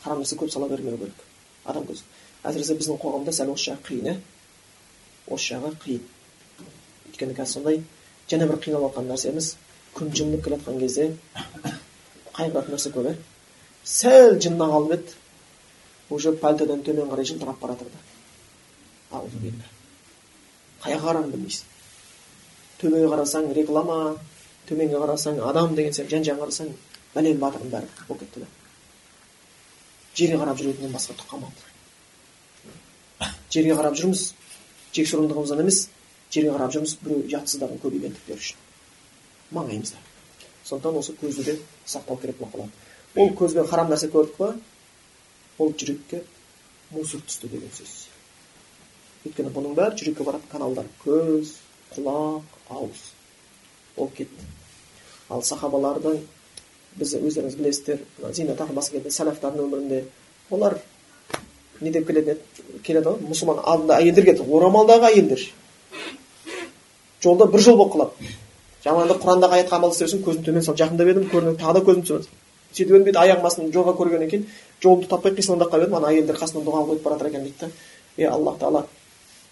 харам 0.03 0.21
нәрсе 0.23 0.37
көп 0.39 0.51
сала 0.53 0.69
бермеу 0.69 0.97
керек 0.97 1.23
адам 1.65 1.85
көзі 1.89 2.03
әсіресе 2.43 2.77
біздің 2.79 2.99
қоғамда 3.03 3.33
сәл 3.35 3.53
осы 3.53 3.71
жағы 3.71 3.81
қиын 3.87 4.09
иә 4.11 4.15
осы 5.27 5.53
жағы 5.53 5.73
қиын 5.83 6.03
өйткені 7.09 7.35
қазір 7.39 7.53
сондай 7.53 7.81
және 8.29 8.47
бір 8.49 8.61
қиналып 8.65 8.93
жатқан 8.93 9.09
нәрсеміз 9.13 9.55
күн 9.97 10.13
жылынып 10.15 10.45
келе 10.45 10.59
жатқан 10.59 10.79
кезде 10.83 11.09
қайғыратын 12.37 12.75
нәрсе 12.75 12.93
көп 12.95 13.09
иә 13.09 13.15
сәл 13.83 14.39
жынына 14.39 14.69
қалып 14.73 14.95
еді 14.97 15.17
уже 16.09 16.33
пальтодан 16.45 16.83
төмен 16.83 17.09
қарай 17.11 17.25
жылтырап 17.25 17.59
бара 17.59 17.73
жатыр 17.73 17.87
да 17.91 17.99
қаяққа 20.83 21.03
қарарыңды 21.03 21.35
білмейсің 21.35 21.65
төбеге 22.79 23.07
қарасаң 23.11 23.49
реклама 23.57 23.97
төменге 24.69 25.01
қарасаң 25.01 25.41
адам 25.49 25.75
деген 25.75 25.93
сияқты 25.93 26.15
жан 26.15 26.23
жағыңа 26.27 26.45
қарасаң 26.45 26.69
бәлен 27.15 27.41
батырдың 27.43 27.69
бәрі 27.73 27.87
болып 28.07 28.23
кетті 28.23 28.45
да 28.45 28.47
жерге 30.15 30.37
қарап 30.43 30.57
жүретіннен 30.61 30.95
басқа 30.95 31.17
түк 31.19 31.27
қалмады 31.33 31.59
жерге 33.53 33.75
қарап 33.79 33.95
жүрміз 33.99 34.21
жексұрындығымыздан 34.95 35.65
емес 35.65 35.77
жерге 36.33 36.55
қарап 36.55 36.73
жүрміз 36.75 36.97
біреу 37.03 37.25
ұятсыздардың 37.27 37.79
көбейгендіктері 37.83 38.41
үшін 38.43 38.65
маңайымызда. 39.55 39.97
Сондықтан 40.65 40.99
осы 40.99 41.15
көзді 41.17 41.45
де 41.45 41.55
сақтау 41.85 42.19
керек 42.21 42.37
болып 42.37 42.53
қалады. 42.53 42.71
Ол 43.15 43.31
көзбен 43.37 43.67
харам 43.67 43.89
нәрсе 43.89 44.09
көрдік 44.13 44.35
па 44.37 44.53
ол 45.57 45.73
жүрекке 45.73 46.21
мусор 46.91 47.23
түсті 47.25 47.49
деген 47.49 47.71
сөз. 47.73 47.95
Өйткені 49.25 49.53
бұның 49.55 49.75
бәрі 49.77 49.97
жүрекке 49.97 50.27
баратын 50.27 50.51
каналдар. 50.51 50.85
Көз 51.03 51.55
құлақ 51.95 52.59
ауыз. 52.69 53.01
Болып 53.95 54.15
кетті. 54.21 54.49
Ал 55.29 55.41
сахабалардың 55.43 56.21
біз 56.97 57.15
өздеріңіз 57.19 57.55
білесіздер 57.59 57.99
тағы 58.57 58.73
басқа 58.73 58.97
келген 58.97 59.13
сәлафтардың 59.13 59.65
өмірінде 59.67 60.03
олар 60.51 60.77
не 61.81 61.91
деп 61.91 62.07
келеді 62.07 62.37
келеді 62.83 63.13
ғой 63.13 63.29
мұсылман 63.29 63.61
алдында 63.63 63.99
әйелдер 64.01 64.25
келеді 64.25 64.47
орамалдағы 64.57 65.11
әйелдер 65.11 65.45
жолда 67.23 67.47
бір 67.51 67.65
жол 67.65 67.77
болып 67.77 67.93
қалады 67.95 68.35
жаңағыда 68.85 69.17
құрандағы 69.23 69.59
аятқа 69.59 69.75
амал 69.79 69.91
істеп 69.93 70.25
көзім 70.27 70.45
төмен 70.47 70.63
салып 70.65 70.79
жақындап 70.81 71.11
едім 71.13 71.29
көрінеді 71.33 71.59
тағы 71.61 71.73
да 71.79 71.85
көзім 71.89 72.03
түсіп 72.07 72.27
сөйтіп 72.69 72.93
едім 72.93 73.05
бүйтіп 73.07 73.21
аяғымның 73.23 73.49
астын 73.49 73.71
жолға 73.75 73.95
көргеннен 73.99 74.29
кейін 74.31 74.45
жолымды 74.83 75.09
таппай 75.11 75.33
қисаңдап 75.35 75.71
қалып 75.73 75.87
едім 75.87 75.97
ана 75.99 76.11
әйелдер 76.13 76.39
қасынан 76.39 76.65
дұға 76.67 76.85
қойып 76.87 77.03
бара 77.03 77.17
жатыр 77.17 77.31
екен 77.31 77.43
дейді 77.43 77.59
да 77.59 77.69
е 78.17 78.27
аллах 78.29 78.59
тағала 78.61 78.85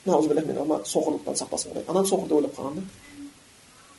соқырлықтан 0.08 1.40
сақтасын 1.42 1.74
дейді 1.74 1.90
ананы 1.90 2.08
соқыр 2.08 2.28
деп 2.28 2.38
ойлап 2.38 2.56
қалған 2.56 2.76
да 2.76 2.84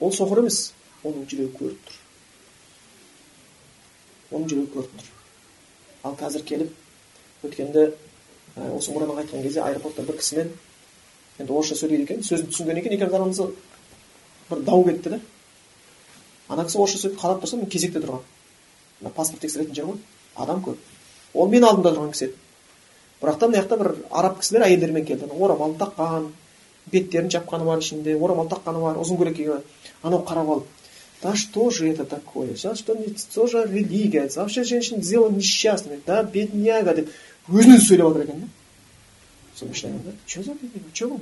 ол 0.01 0.12
соқыр 0.12 0.45
емес 0.45 0.72
оның 1.05 1.26
жүрегі 1.28 1.53
көріп 1.59 1.80
тұр 1.89 1.97
оның 4.33 4.49
жүрегі 4.51 4.72
көріп 4.74 4.99
тұр 4.99 5.11
ал 6.09 6.16
қазір 6.18 6.45
келіп 6.49 7.47
өткенде 7.47 7.85
осы 8.74 8.93
мұрнаға 8.93 9.22
айтқан 9.22 9.43
кезде 9.43 9.62
аэропортта 9.64 10.05
бір 10.07 10.18
кісімен 10.20 10.51
енді 11.39 11.53
орысша 11.53 11.79
сөйлейді 11.79 12.05
екен 12.05 12.24
сөзін 12.26 12.51
түсінген 12.53 12.81
екен 12.83 12.97
екеуміз 12.97 13.14
арамызда 13.14 13.47
бір 14.51 14.64
дау 14.66 14.85
кетті 14.85 15.14
да 15.14 15.20
ана 16.49 16.64
кісі 16.66 16.81
орысша 16.83 17.03
сөйлеп 17.05 17.20
қарап 17.20 17.43
тұрса 17.45 17.61
мен 17.61 17.70
кезекте 17.70 18.03
тұрғанмын 18.03 18.26
мына 19.01 19.14
паспорт 19.14 19.43
тексеретін 19.47 19.74
жер 19.74 19.89
ғой 19.91 19.99
адам 20.37 20.62
көп 20.66 20.76
ол 21.35 21.49
мен 21.49 21.64
алдымда 21.64 21.95
тұрған 21.95 22.12
кісі 22.14 22.29
еді 22.29 22.35
бірақ 23.22 23.39
та 23.39 23.49
мына 23.49 23.62
жақта 23.62 23.79
бір 23.79 23.95
араб 24.11 24.39
кісілер 24.41 24.66
әйелдермен 24.66 25.07
келді 25.07 25.31
орамал 25.39 25.76
таққан 25.79 26.31
беттерін 26.91 27.31
жапқаны 27.31 27.64
бар 27.64 27.79
ішінде 27.85 28.16
орамал 28.16 28.49
таққаны 28.51 28.83
бар 28.83 28.99
ұзын 29.03 29.20
көйлек 29.20 29.37
киген 29.37 29.62
анау 30.03 30.24
қарап 30.26 30.53
алып 30.55 30.78
да 31.24 31.36
что 31.36 31.70
же 31.70 31.89
это 31.89 32.05
такое 32.05 32.55
что 32.55 32.76
что 32.76 33.47
же 33.47 33.66
религия 33.66 34.30
вообще 34.36 34.64
женщин 34.64 35.01
сделала 35.01 35.32
несчастными 35.32 36.01
да 36.05 36.24
бедняга 36.24 36.93
деп 36.93 37.09
өзін 37.49 37.78
өзі 37.78 37.88
сөйлеп 37.88 38.09
жатыр 38.09 38.24
екен 38.24 38.41
да 38.41 38.47
соны 39.55 39.99
да 40.03 40.11
че 40.26 40.43
за 40.43 40.53
че 40.93 41.05
бұл 41.05 41.20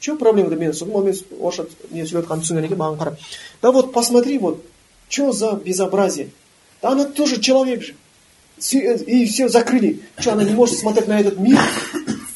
че 0.00 0.16
проблема 0.16 0.50
деп 0.50 0.58
мен 0.58 0.72
сосын 0.72 0.94
ол 0.94 1.02
мен 1.02 1.14
орысша 1.40 1.66
не 1.90 2.06
сөйлеп 2.06 2.26
жатқанымды 2.26 2.46
түсінгеннен 2.46 2.68
кейін 2.68 2.82
маған 2.82 2.98
қарап 2.98 3.16
да 3.62 3.72
вот 3.72 3.92
посмотри 3.92 4.38
вот 4.38 4.64
че 5.08 5.32
за 5.32 5.52
безобразие 5.52 6.30
да 6.82 6.90
она 6.90 7.04
тоже 7.04 7.40
человек 7.40 7.82
же 7.82 7.94
и 9.06 9.26
все 9.26 9.48
закрыли 9.48 10.00
что 10.18 10.32
она 10.32 10.44
не 10.44 10.54
может 10.54 10.78
смотреть 10.78 11.08
на 11.08 11.20
этот 11.20 11.38
мир 11.38 11.58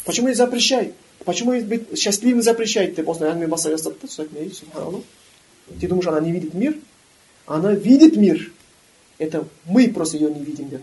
почему 0.04 0.28
ей 0.28 0.34
запрещай 0.34 0.92
почему 1.24 1.52
ей 1.52 1.62
быть 1.62 1.98
счастливым 1.98 2.42
запрещать 2.42 2.94
деп 2.94 3.08
осындай 3.08 3.32
әңгіме 3.34 3.48
бастай 3.48 3.72
бастады 3.72 3.96
да 4.02 4.08
сосын 4.08 5.02
ты 5.79 5.87
думаешь 5.87 6.07
она 6.07 6.19
не 6.19 6.31
видит 6.31 6.53
мир? 6.53 6.77
Она 7.45 7.73
видит 7.73 8.15
мир. 8.15 8.51
Это 9.17 9.47
мы 9.65 9.89
просто 9.89 10.17
ее 10.17 10.31
не 10.31 10.43
видим 10.43 10.69
да 10.69 10.79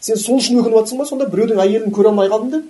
сен 0.00 0.16
сол 0.16 0.38
үшін 0.40 0.60
өкініп 0.60 0.78
жатрсың 0.78 1.00
ба? 1.00 1.06
Сонда 1.06 1.26
біреудің 1.28 1.60
әйелін 1.60 1.92
көре 1.92 2.08
алмай 2.08 2.30
қалдың 2.32 2.50
деп 2.54 2.64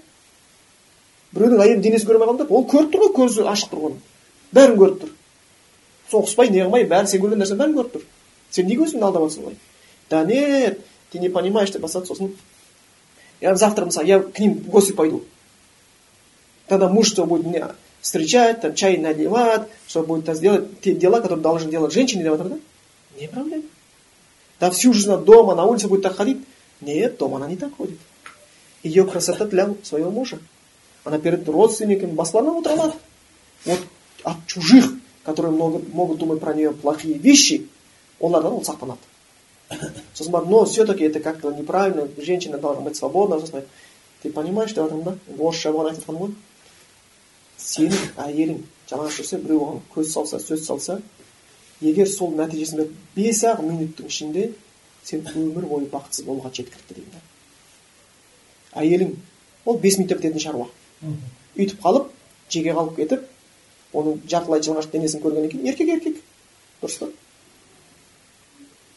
біреудің 1.37 1.63
әйелінің 1.63 1.85
денесін 1.85 2.09
көре 2.09 2.19
алмай 2.19 2.29
қалдың 2.31 2.43
деп 2.43 2.51
ол 2.51 2.65
көріп 2.67 2.91
тұр 2.91 3.05
ғой 3.05 3.13
көзі 3.21 3.45
ашық 3.47 3.71
тұр 3.71 3.85
оның. 3.87 4.01
Бәрін 4.51 4.79
көріп 4.81 4.97
тұр. 5.05 5.13
Соғыспай 6.11 6.51
не 6.51 6.67
бәрін 6.67 7.11
сен 7.11 7.23
көрген 7.23 7.43
нәрсенің 7.45 7.61
бәрін 7.63 7.77
көріп 7.79 7.95
тұр. 7.95 8.07
Сен 8.51 8.67
неге 8.67 8.83
өзіңді 8.89 9.07
алдап 9.07 9.29
жатрсың 9.29 9.47
олай? 9.47 9.59
Да 10.11 10.25
нет 10.25 10.81
ты 11.13 11.19
не 11.19 11.29
понимаешь 11.29 11.71
деп 11.71 11.83
бастады 11.83 12.07
сосын. 12.07 12.35
Я 13.41 13.55
завтра 13.55 13.85
мысалы 13.85 14.07
я 14.07 14.21
к 14.21 14.39
ним 14.39 14.55
в 14.55 14.69
гости 14.69 14.93
пойду. 14.93 15.23
Тогда 16.67 16.89
муж 16.89 17.15
будет 17.15 17.47
встречать 18.01 18.61
там 18.61 18.75
чай 18.75 18.99
наливать 18.99 19.69
что 19.87 20.03
будет 20.03 20.35
сделать 20.37 20.81
те 20.81 20.95
дела 20.95 21.21
которые 21.21 21.43
должны 21.43 21.71
делать 21.71 21.93
женщины 21.93 22.23
деп 22.23 22.33
жатыр 22.33 22.49
да? 22.49 22.59
Не 23.19 23.29
проблема. 23.29 23.65
Да 24.59 24.71
всю 24.71 24.93
жизнь 24.93 25.15
дома 25.25 25.55
на 25.55 25.65
улице 25.65 25.89
будет 25.89 26.03
так 26.03 26.17
ходить? 26.17 26.39
Нет, 26.81 27.19
дома 27.19 27.37
она 27.37 27.49
не 27.49 27.57
так 27.57 27.75
ходит. 27.77 27.99
Ее 28.83 29.05
красота 29.05 29.45
для 29.47 29.75
своего 29.83 30.11
мужа. 30.11 30.39
Она 31.05 31.19
перед 31.19 31.47
родственниками 31.49 32.13
басларынан 32.13 32.57
отыра 32.57 32.73
алады. 32.75 32.95
Вот 33.65 33.81
от 34.23 34.47
чужих, 34.47 34.93
которые 35.25 35.53
могут, 35.53 35.93
могут 35.93 36.19
думать 36.19 36.41
про 36.41 36.55
нее 36.55 36.73
плохие 36.73 37.19
вещи, 37.19 37.69
сақтанады 38.21 38.99
сосын 40.15 40.33
барып 40.33 40.49
но 40.49 40.65
все 40.65 40.85
таки 40.85 41.05
это 41.05 41.21
как 41.21 41.41
то 41.41 41.51
неправильно. 41.53 42.09
Женщина 42.19 42.59
должна 42.59 42.83
быть 42.83 42.97
свободна 42.97 43.41
ты 44.23 44.31
понимаешь 44.31 44.73
деп 44.75 44.85
жатырмын 44.85 45.05
да 45.05 46.35
сенің 47.61 48.15
әйелің 48.27 48.63
жалаңаш 48.91 49.21
жүрсе 49.21 49.41
біреу 49.43 49.65
оған 49.65 49.83
көз 49.95 50.13
салса 50.15 50.41
сөз 50.43 50.65
салса 50.67 51.01
егер 51.81 52.09
сол 52.09 52.33
нәтижесінде 52.39 52.89
бес 53.17 53.43
ақ 53.45 53.63
минуттың 53.67 54.09
ішінде 54.11 54.51
сен 55.05 55.27
өмір 55.35 55.67
бойы 55.69 55.89
бақытсыз 55.93 56.27
болуға 56.27 56.53
жеткілікті 56.55 56.95
дейді. 56.95 57.13
Да 57.13 57.21
әйелің 58.81 59.15
ол 59.65 59.79
бес 59.79 59.99
минутта 59.99 60.17
бітетін 60.19 60.41
шаруа. 60.41 60.69
Үйтіп 61.57 61.81
қалып 61.83 62.11
жеке 62.51 62.75
қалып 62.77 62.97
кетіп 62.97 63.21
оның 63.97 64.21
жартылай 64.31 64.63
жалаңаш 64.63 64.91
денесін 64.93 65.23
көргеннен 65.25 65.51
кейін 65.51 65.67
еркек 65.73 65.89
еркек. 65.97 66.21
Дұрыс 66.83 66.99
па 67.01 67.11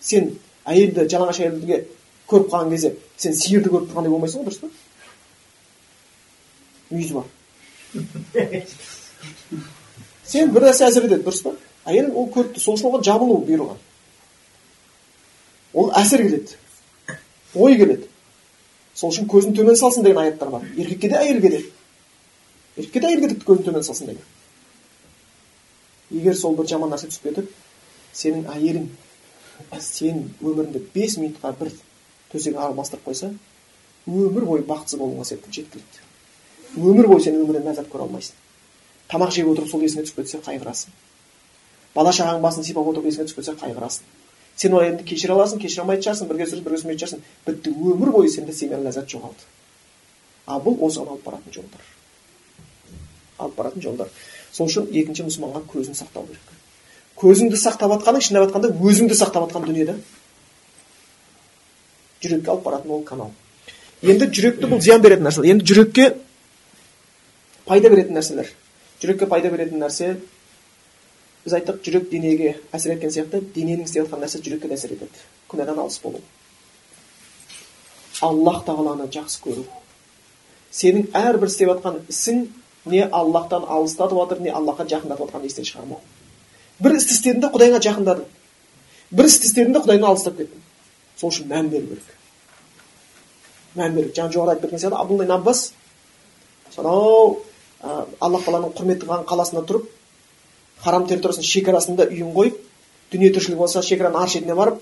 сен 0.02 0.34
әйелді 0.66 1.08
жалаңаш 1.10 1.40
әйелге 1.42 1.84
көріп 2.30 2.52
қалған 2.52 2.74
кезде 2.76 2.94
сен 3.18 3.34
сиырды 3.38 3.72
көріп 3.74 3.90
тұрғандай 3.92 4.14
болмайсың 4.14 4.44
ғой 4.44 4.52
дұрыс 4.52 4.62
па 4.62 4.70
мүйізі 6.94 7.18
бар. 7.18 7.32
Сен 10.26 10.54
бір 10.54 10.68
нәрсе 10.68 10.88
әсер 10.88 11.08
дұрыс 11.12 11.44
па? 11.46 11.54
Әйел 11.86 12.10
ол 12.16 12.30
көріпті 12.34 12.60
сол 12.64 12.78
үшін 12.78 12.90
оған 12.90 13.06
жабылу 13.06 13.40
бұйырған. 13.46 13.80
Ол 15.74 15.92
әсер 16.00 16.24
келеді 16.24 16.58
ой 17.54 17.78
келеді. 17.78 18.08
Сол 18.96 19.12
үшін 19.14 19.28
көзін 19.30 19.56
төмен 19.58 19.78
салсын 19.78 20.04
деген 20.06 20.22
аяттар 20.22 20.50
бар. 20.50 20.66
Еркекке 20.78 21.10
де 21.10 21.18
әйелге 21.18 21.50
де 21.50 21.62
еркекке 22.78 23.00
де 23.00 23.08
әйелге 23.08 23.28
де 23.34 23.40
көзін 23.46 23.68
төмен 23.68 23.84
салсын 23.86 24.08
деген. 24.12 24.24
Егер 26.12 26.38
сол 26.38 26.56
бір 26.58 26.70
жаман 26.70 26.94
нәрсе 26.94 27.10
түсіп 27.10 27.30
кетіп 27.30 27.52
сенің 28.14 28.48
әйелің 28.54 28.88
сен 29.82 30.24
өміріңді 30.42 30.82
бес 30.94 31.18
минутқа 31.18 31.54
бір 31.60 31.74
төсегін 32.32 32.60
араластырып 32.62 33.08
қойса 33.08 33.32
өмір 34.08 34.46
бойы 34.46 34.66
бақытсыз 34.68 35.00
болуыңа 35.00 35.26
жеткілікті. 35.26 36.02
Өмір 36.78 37.08
бойы 37.08 37.24
сен 37.24 37.38
өмірден 37.40 37.68
ләззат 37.68 37.90
көре 37.92 38.08
алмайсың. 38.08 38.36
Тамақ 39.12 39.32
жеп 39.36 39.50
отырып 39.52 39.70
сол 39.70 39.84
есіңе 39.84 40.06
түсіп 40.08 40.22
кетсе 40.22 40.40
қайғырасың. 40.46 40.94
Бала 41.94 42.12
шағаның 42.16 42.42
басын 42.42 42.66
сипап 42.66 42.88
отырып 42.90 43.10
есіңе 43.12 43.28
түсіп 43.30 43.42
кетсе 43.42 43.56
қайғырасың. 43.62 44.08
Сен 44.56 44.74
ол 44.74 44.84
әйелді 44.84 45.04
кешіре 45.10 45.34
аласың 45.34 45.62
кешіре 45.62 45.82
алмайтын 45.84 46.06
шығарсың 46.08 46.30
бірге 46.30 46.48
сүріп 46.50 46.68
бірге 46.68 46.80
сүрмейтін 46.82 47.02
шығарсың 47.04 47.22
бітті 47.48 47.74
өмір 47.94 48.12
бойы 48.14 48.30
сенде 48.30 48.54
семьяның 48.54 48.88
ләззаты 48.88 49.16
жоғалды. 49.16 49.48
Ал 50.46 50.62
бұл 50.62 50.78
осыған 50.88 51.14
алып 51.14 51.24
баратын 51.26 51.54
жолдар. 51.56 51.86
Алып 53.38 53.56
баратын 53.58 53.82
жолдар. 53.82 54.12
Сол 54.54 54.70
үшін 54.70 54.90
екінші 54.94 55.26
мұсылманға 55.26 55.64
көзін 55.74 55.98
сақтау 55.98 56.28
керек. 56.30 56.52
Көзіңді 57.18 57.58
сақтап 57.58 57.96
жатқаның 57.96 58.26
шындап 58.28 58.46
жатқанда 58.50 58.74
өзіңді 58.78 59.18
сақтап 59.18 59.48
жатқан 59.48 59.66
дүние 59.66 59.88
да. 59.90 59.96
Жүрекке 62.22 62.54
алып 62.54 62.64
баратын 62.68 62.94
ол 62.94 63.04
канал. 63.08 63.32
Енді 64.04 64.30
жүректі 64.30 64.70
бұл 64.70 64.82
зиян 64.84 65.02
беретін 65.02 65.26
нәрсе. 65.26 65.46
Енді 65.50 65.66
жүрекке 65.66 66.12
пайда 67.66 67.90
беретін 67.90 68.18
нәрселер. 68.18 68.50
Жүрекке 69.02 69.28
пайда 69.30 69.52
беретін 69.52 69.82
нәрсе 69.84 70.16
біз 71.44 71.58
айттық 71.58 71.82
жүрек 71.84 72.10
денеге 72.12 72.56
әсер 72.72 72.96
еткен 72.96 73.12
сияқты 73.12 73.42
дененің 73.56 73.88
істеп 73.88 74.06
жатқан 74.06 74.24
нәрсесі 74.24 74.48
жүрекке 74.48 74.70
де 74.72 74.78
әсер 74.78 74.96
етеді. 74.96 75.24
Күнәдан 75.52 75.80
алыс 75.80 76.00
болу. 76.04 76.22
Аллах 78.24 78.64
тағаланы 78.68 79.10
жақсы 79.12 79.42
көру. 79.44 79.66
Сенің 80.72 81.10
әрбір 81.14 81.52
істеп 81.52 81.74
жатқан 81.74 82.02
ісің 82.10 82.46
не 82.86 83.04
аллахтан 83.04 83.68
алыстатып 83.68 84.20
жатыр 84.20 84.42
не 84.44 84.52
аллахқа 84.52 84.88
жақындатып 84.88 85.28
жатқанын 85.28 85.48
естен 85.48 85.68
шығармау. 85.68 86.00
Бір 86.80 86.98
істі 86.98 87.16
істедің 87.18 87.44
де 87.44 87.52
құдайыңа 87.54 87.80
жақындадың. 87.84 88.26
Бір 89.12 89.30
істі 89.30 89.48
істедің 89.50 89.76
де 89.76 89.84
құдайыңнан 89.84 90.10
алыстап 90.10 90.40
кеттің. 90.40 90.64
Сол 91.20 91.30
үшін 91.30 91.48
мән 91.52 91.70
беру 91.72 91.88
керек. 91.92 92.18
Мән 93.76 93.96
беру 93.96 94.12
жаңа 94.16 94.34
жоғарыда 94.34 94.56
айтып 94.56 94.70
кеткен 94.70 94.82
сияқты 94.84 95.00
абдулла 95.00 95.36
аббас 95.36 95.62
сонау 96.76 97.44
аллах 97.84 98.46
тағаланың 98.46 98.74
құрметті 98.78 99.08
қылған 99.08 99.26
қаласында 99.28 99.64
тұрып 99.68 99.90
харам 100.84 101.08
территориясының 101.10 101.48
шекарасында 101.50 102.08
үйін 102.12 102.32
қойып 102.36 102.60
дүние 103.12 103.32
тіршілік 103.36 103.60
болса 103.60 103.84
шекараның 103.84 104.24
ар 104.24 104.32
шетіне 104.32 104.56
барып 104.56 104.80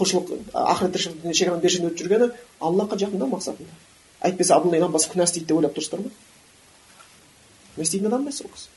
құлшылық 0.00 0.32
ақырет 0.52 0.96
тіршілік 0.96 1.36
шекараның 1.40 1.62
бер 1.62 1.74
шетінде 1.74 1.92
өтіп 1.92 2.02
жүргені 2.04 2.30
аллахқа 2.60 2.98
жақындау 3.02 3.28
мақсатында. 3.34 3.72
Әйтпесе 4.24 4.54
абдулла 4.56 4.80
имам 4.80 4.92
басқа 4.94 5.14
күнә 5.14 5.28
істейді 5.28 5.46
деп 5.46 5.58
ойлап 5.58 5.76
тұрсыздар 5.76 6.00
ма? 6.00 6.10
Не 7.76 7.84
істейтін 7.84 8.08
адам 8.08 8.22
емес 8.26 8.40
ол 8.42 8.50
кісі. 8.54 8.68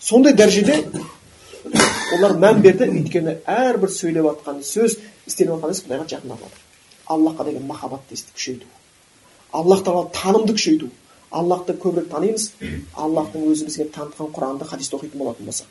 Сондай 0.00 0.34
дәрежеде 0.34 0.84
олар 2.14 2.36
мән 2.38 2.62
берді 2.62 2.88
өйткені 2.92 3.38
әрбір 3.48 3.92
сөйлеп 3.92 4.30
жатқан 4.30 4.62
сөз 4.64 4.98
істеліп 5.26 5.56
жатқан 5.56 5.74
іс 5.74 5.82
құдайға 5.84 6.08
жақындап 6.14 6.44
жатыр 6.44 6.64
аллахқа 7.06 7.44
деген 7.44 7.66
махаббатты 7.66 8.16
күшейту. 8.16 8.66
Аллах 9.52 9.84
тағала 9.84 10.10
танымды 10.12 10.54
күшейту. 10.56 10.90
Аллахты 11.34 11.74
көбірек 11.74 12.08
танимыз. 12.12 12.52
Аллахтың 12.94 13.48
өзі 13.50 13.66
бізге 13.68 13.88
танытқан 13.94 14.30
құранды 14.34 14.64
хадисті 14.68 14.96
оқитын 14.98 15.18
болатын 15.18 15.46
болсақ. 15.48 15.66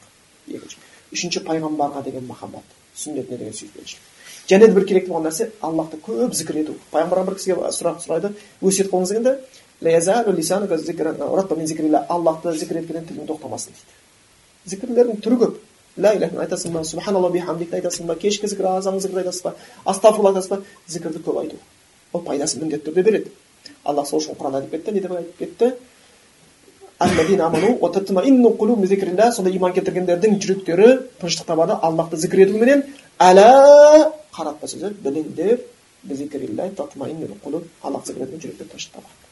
Екінші. 0.47 0.77
Үшінші 1.13 1.43
пайғамбарға 1.47 2.03
деген 2.03 2.27
махаббат 2.27 2.67
сүннетіне 2.97 3.37
деген 3.37 3.53
сүйіспеншілік. 3.53 4.01
Және 4.49 4.67
де 4.67 4.73
бір 4.75 4.85
керек 4.85 5.07
болған 5.07 5.29
нәрсе 5.29 5.51
аллахты 5.61 5.97
көп 6.03 6.33
зікір 6.35 6.55
ету. 6.63 6.75
Пайғамбарға 6.91 7.25
бір 7.29 7.35
кісіге 7.39 7.71
сұрақ 7.77 8.01
сұрайды 8.03 8.33
өсиет 8.61 8.91
қылыңыз 8.91 9.09
дегенде 9.13 9.37
аллахты 12.09 12.53
зікір 12.57 12.77
еткеннен 12.81 13.05
тілің 13.07 13.27
тоқтамасын 13.27 13.73
дейді. 13.75 13.93
Зікірлердің 14.71 15.17
түрі 15.23 15.37
көп. 15.41 15.57
Ля 15.97 16.13
иляха 16.15 16.39
айтасың 16.45 16.71
ба 16.71 16.83
субханалла 16.87 17.29
бихамдикті 17.33 17.75
айтасың 17.81 18.07
ба 18.07 18.15
кешкі 18.15 18.47
зікір 18.47 18.69
азан 18.77 18.99
зікір 19.03 19.23
айтасыз 19.23 19.43
ба? 19.43 19.55
Астағфирулла 19.85 20.31
айтасыз 20.31 20.49
ба? 20.49 20.61
Зікірді 20.87 21.19
көп 21.25 21.41
айту 21.41 21.59
ол 22.13 22.21
пайдасын 22.23 22.63
міндетті 22.63 22.89
түрде 22.89 23.03
береді. 23.03 23.31
Аллах 23.83 24.07
сол 24.07 24.19
үшін 24.19 24.37
құранда 24.39 24.57
айтып 24.61 24.71
кетті 24.77 24.91
не 24.91 25.01
деп 25.01 25.11
айтып 25.11 25.37
кетті 25.37 25.67
сонда 29.35 29.51
иман 29.51 29.73
келтіргендердің 29.73 30.39
жүректері 30.39 30.87
тыныштық 31.19 31.45
табады 31.47 31.73
аллахты 31.81 32.17
зікір 32.17 32.39
етуменен 32.47 32.83
әлә 33.19 33.49
қаратпа 34.35 34.67
сөзі 34.71 34.93
біліңдер 35.03 35.59
аллах 37.83 38.05
зікір 38.07 38.21
жүректер 38.37 38.67
тыныштық 38.71 38.93
табады 38.99 39.23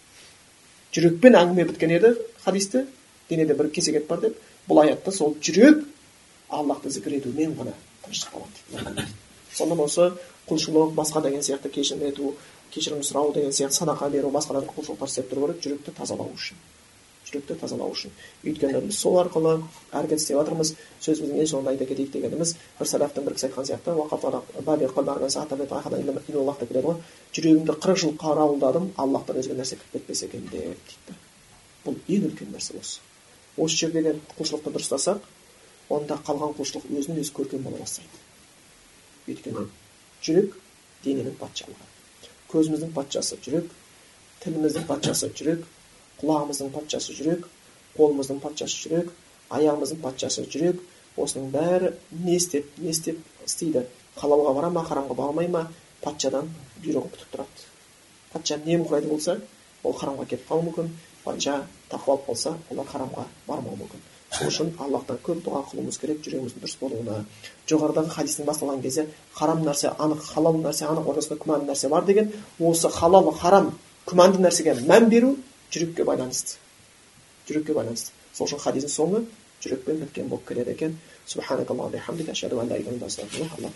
жүрекпен 0.95 1.33
әңгіме 1.39 1.63
біткен 1.69 1.91
еді 1.95 2.09
хадисте 2.43 2.85
денеде 3.29 3.53
бір 3.53 3.69
кесек 3.71 4.07
бар 4.07 4.19
деп 4.25 4.37
бұл 4.67 4.83
аятта 4.83 5.11
сол 5.11 5.35
жүрек 5.41 5.85
аллахты 6.49 6.89
зікір 6.89 7.19
етумен 7.19 7.55
ғана 7.59 7.73
тыныштық 8.05 8.29
табады 8.35 9.07
сонда 9.53 9.75
осы 9.83 10.11
құлшылық 10.49 10.95
басқа 10.95 11.21
деген 11.23 11.43
сияқты 11.43 11.69
кешірім 11.69 12.07
ету 12.09 12.35
кешірім 12.73 13.01
сұрау 13.05 13.33
деген 13.35 13.51
сияқты 13.51 13.81
садақа 13.81 14.09
беру 14.09 14.29
басқа 14.31 14.53
да 14.57 14.61
құлшылықтар 14.67 15.07
істеп 15.07 15.31
тұру 15.31 15.47
керек 15.47 15.63
жүректі 15.65 15.91
тазалау 15.97 16.29
үшін. 16.35 16.57
Жүректі 17.27 17.55
тазалау 17.61 17.91
үшін. 17.93 18.11
Өйткені 18.43 18.81
біз 18.87 18.97
сол 18.99 19.19
арқылы 19.21 19.53
әрекет 19.91 20.19
істеп 20.19 20.37
жатырмыз 20.39 20.73
сөзіміздің 21.05 21.37
ең 21.43 21.47
соңында 21.51 21.71
айта 21.75 21.85
кетейік 21.89 22.11
дегеніміз 22.15 22.55
бір 22.79 22.87
сәләфтің 22.91 23.27
бір 23.27 23.33
кісі 23.37 23.47
айтқан 23.47 23.65
сияқты 23.69 23.89
келеді 26.67 26.87
ғой. 26.87 26.95
Жүрегімді 27.31 27.77
қырық 27.79 27.97
жыл 28.01 28.15
қарауылдадым 28.19 28.89
аллахтан 28.99 29.39
өзге 29.39 29.55
нәрсе 29.55 29.77
кіріп 29.79 29.91
кетпесе 29.93 30.25
екен 30.27 30.43
деп 30.51 30.75
дейді 30.89 31.15
бұл 31.85 31.95
ең 32.07 32.25
үлкен 32.29 32.51
нәрсе 32.53 32.75
осы. 32.79 32.99
Осы 33.57 33.85
жердегі 33.85 34.17
құлшылықты 34.37 34.73
дұрыстасақ 34.75 35.23
онда 35.91 36.17
қалған 36.27 36.55
құлшылық 36.59 36.89
өзінен 36.91 37.21
өзі 37.23 37.33
көркем 37.35 37.63
бола 37.65 37.81
бастайды. 37.81 38.21
Өйткені 39.27 39.67
жүрек 40.21 40.57
дененің 41.05 41.39
патшалығы. 41.39 41.90
Көзіміздің 42.51 42.93
патшасы 42.95 43.37
жүрек 43.45 43.71
тіліміздің 44.43 44.87
патшасы 44.89 45.31
жүрек 45.37 45.65
құлағымыздың 46.21 46.71
патшасы 46.75 47.15
жүрек 47.17 47.47
қолымыздың 47.97 48.39
патшасы 48.43 48.81
жүрек 48.83 49.11
аяғымыздың 49.57 50.01
патшасы 50.05 50.45
жүрек 50.51 50.81
осының 51.17 51.49
бәрі 51.55 51.93
не 52.11 52.37
істеп 52.37 52.77
не 52.77 52.91
істеп 52.95 53.19
істейді 53.45 53.85
халалға 54.19 54.53
бара 54.57 54.69
ма 54.69 54.85
харамға 54.87 55.17
бармай 55.17 55.49
ма 55.55 55.65
патшадан 56.03 56.49
бұйрығын 56.83 57.13
күтіп 57.15 57.35
тұрады 57.35 57.67
патша 58.33 58.59
немқұрайды 58.65 59.11
болса 59.11 59.37
ол 59.83 59.97
харамға 59.97 60.27
кетіп 60.31 60.47
қалуы 60.49 60.69
мүмкін 60.69 60.95
патша 61.25 61.59
тақуалық 61.91 62.25
болса 62.27 62.57
олар 62.69 62.87
харамға 62.93 63.27
бармауы 63.47 63.83
мүмкін 63.83 64.10
сол 64.31 64.47
үшін 64.47 64.69
аллахтан 64.79 65.17
көп 65.25 65.41
дұға 65.45 65.61
қылуымыз 65.71 65.97
керек 65.99 66.21
жүрегіміздің 66.25 66.61
дұрыс 66.63 66.77
болуына. 66.79 67.25
Жоғарыдағы 67.67 68.09
хадистің 68.15 68.45
басталған 68.47 68.81
кезде 68.81 69.07
харам 69.35 69.59
нәрсе 69.65 69.91
анық 69.99 70.21
халал 70.23 70.55
нәрсе 70.63 70.85
анық 70.87 71.09
ортасында 71.11 71.37
күмәнді 71.43 71.65
нәрсе 71.71 71.89
бар 71.91 72.05
деген 72.07 72.31
осы 72.59 72.89
халал 72.89 73.31
харам 73.41 73.73
күмәнді 74.07 74.39
нәрсеге 74.45 74.73
мән 74.87 75.09
беру 75.09 75.35
жүрекке 75.71 76.03
байланысты. 76.07 76.57
Жүрекке 77.49 77.73
байланысты. 77.75 78.11
Сол 78.33 78.45
үшін 78.47 78.59
хадистің 78.63 78.89
соңы 78.95 79.19
жүрекпен 79.63 79.95
біткен 80.05 80.29
болып 80.29 80.47
келеді 80.47 80.71
екен. 80.71 80.97
Алла 81.35 81.55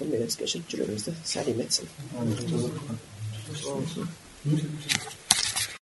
менен 0.02 0.30
кешіріп 0.40 0.66
жүрегімізді 0.72 1.12
сәлем 1.24 1.60
етсін. 1.62 1.88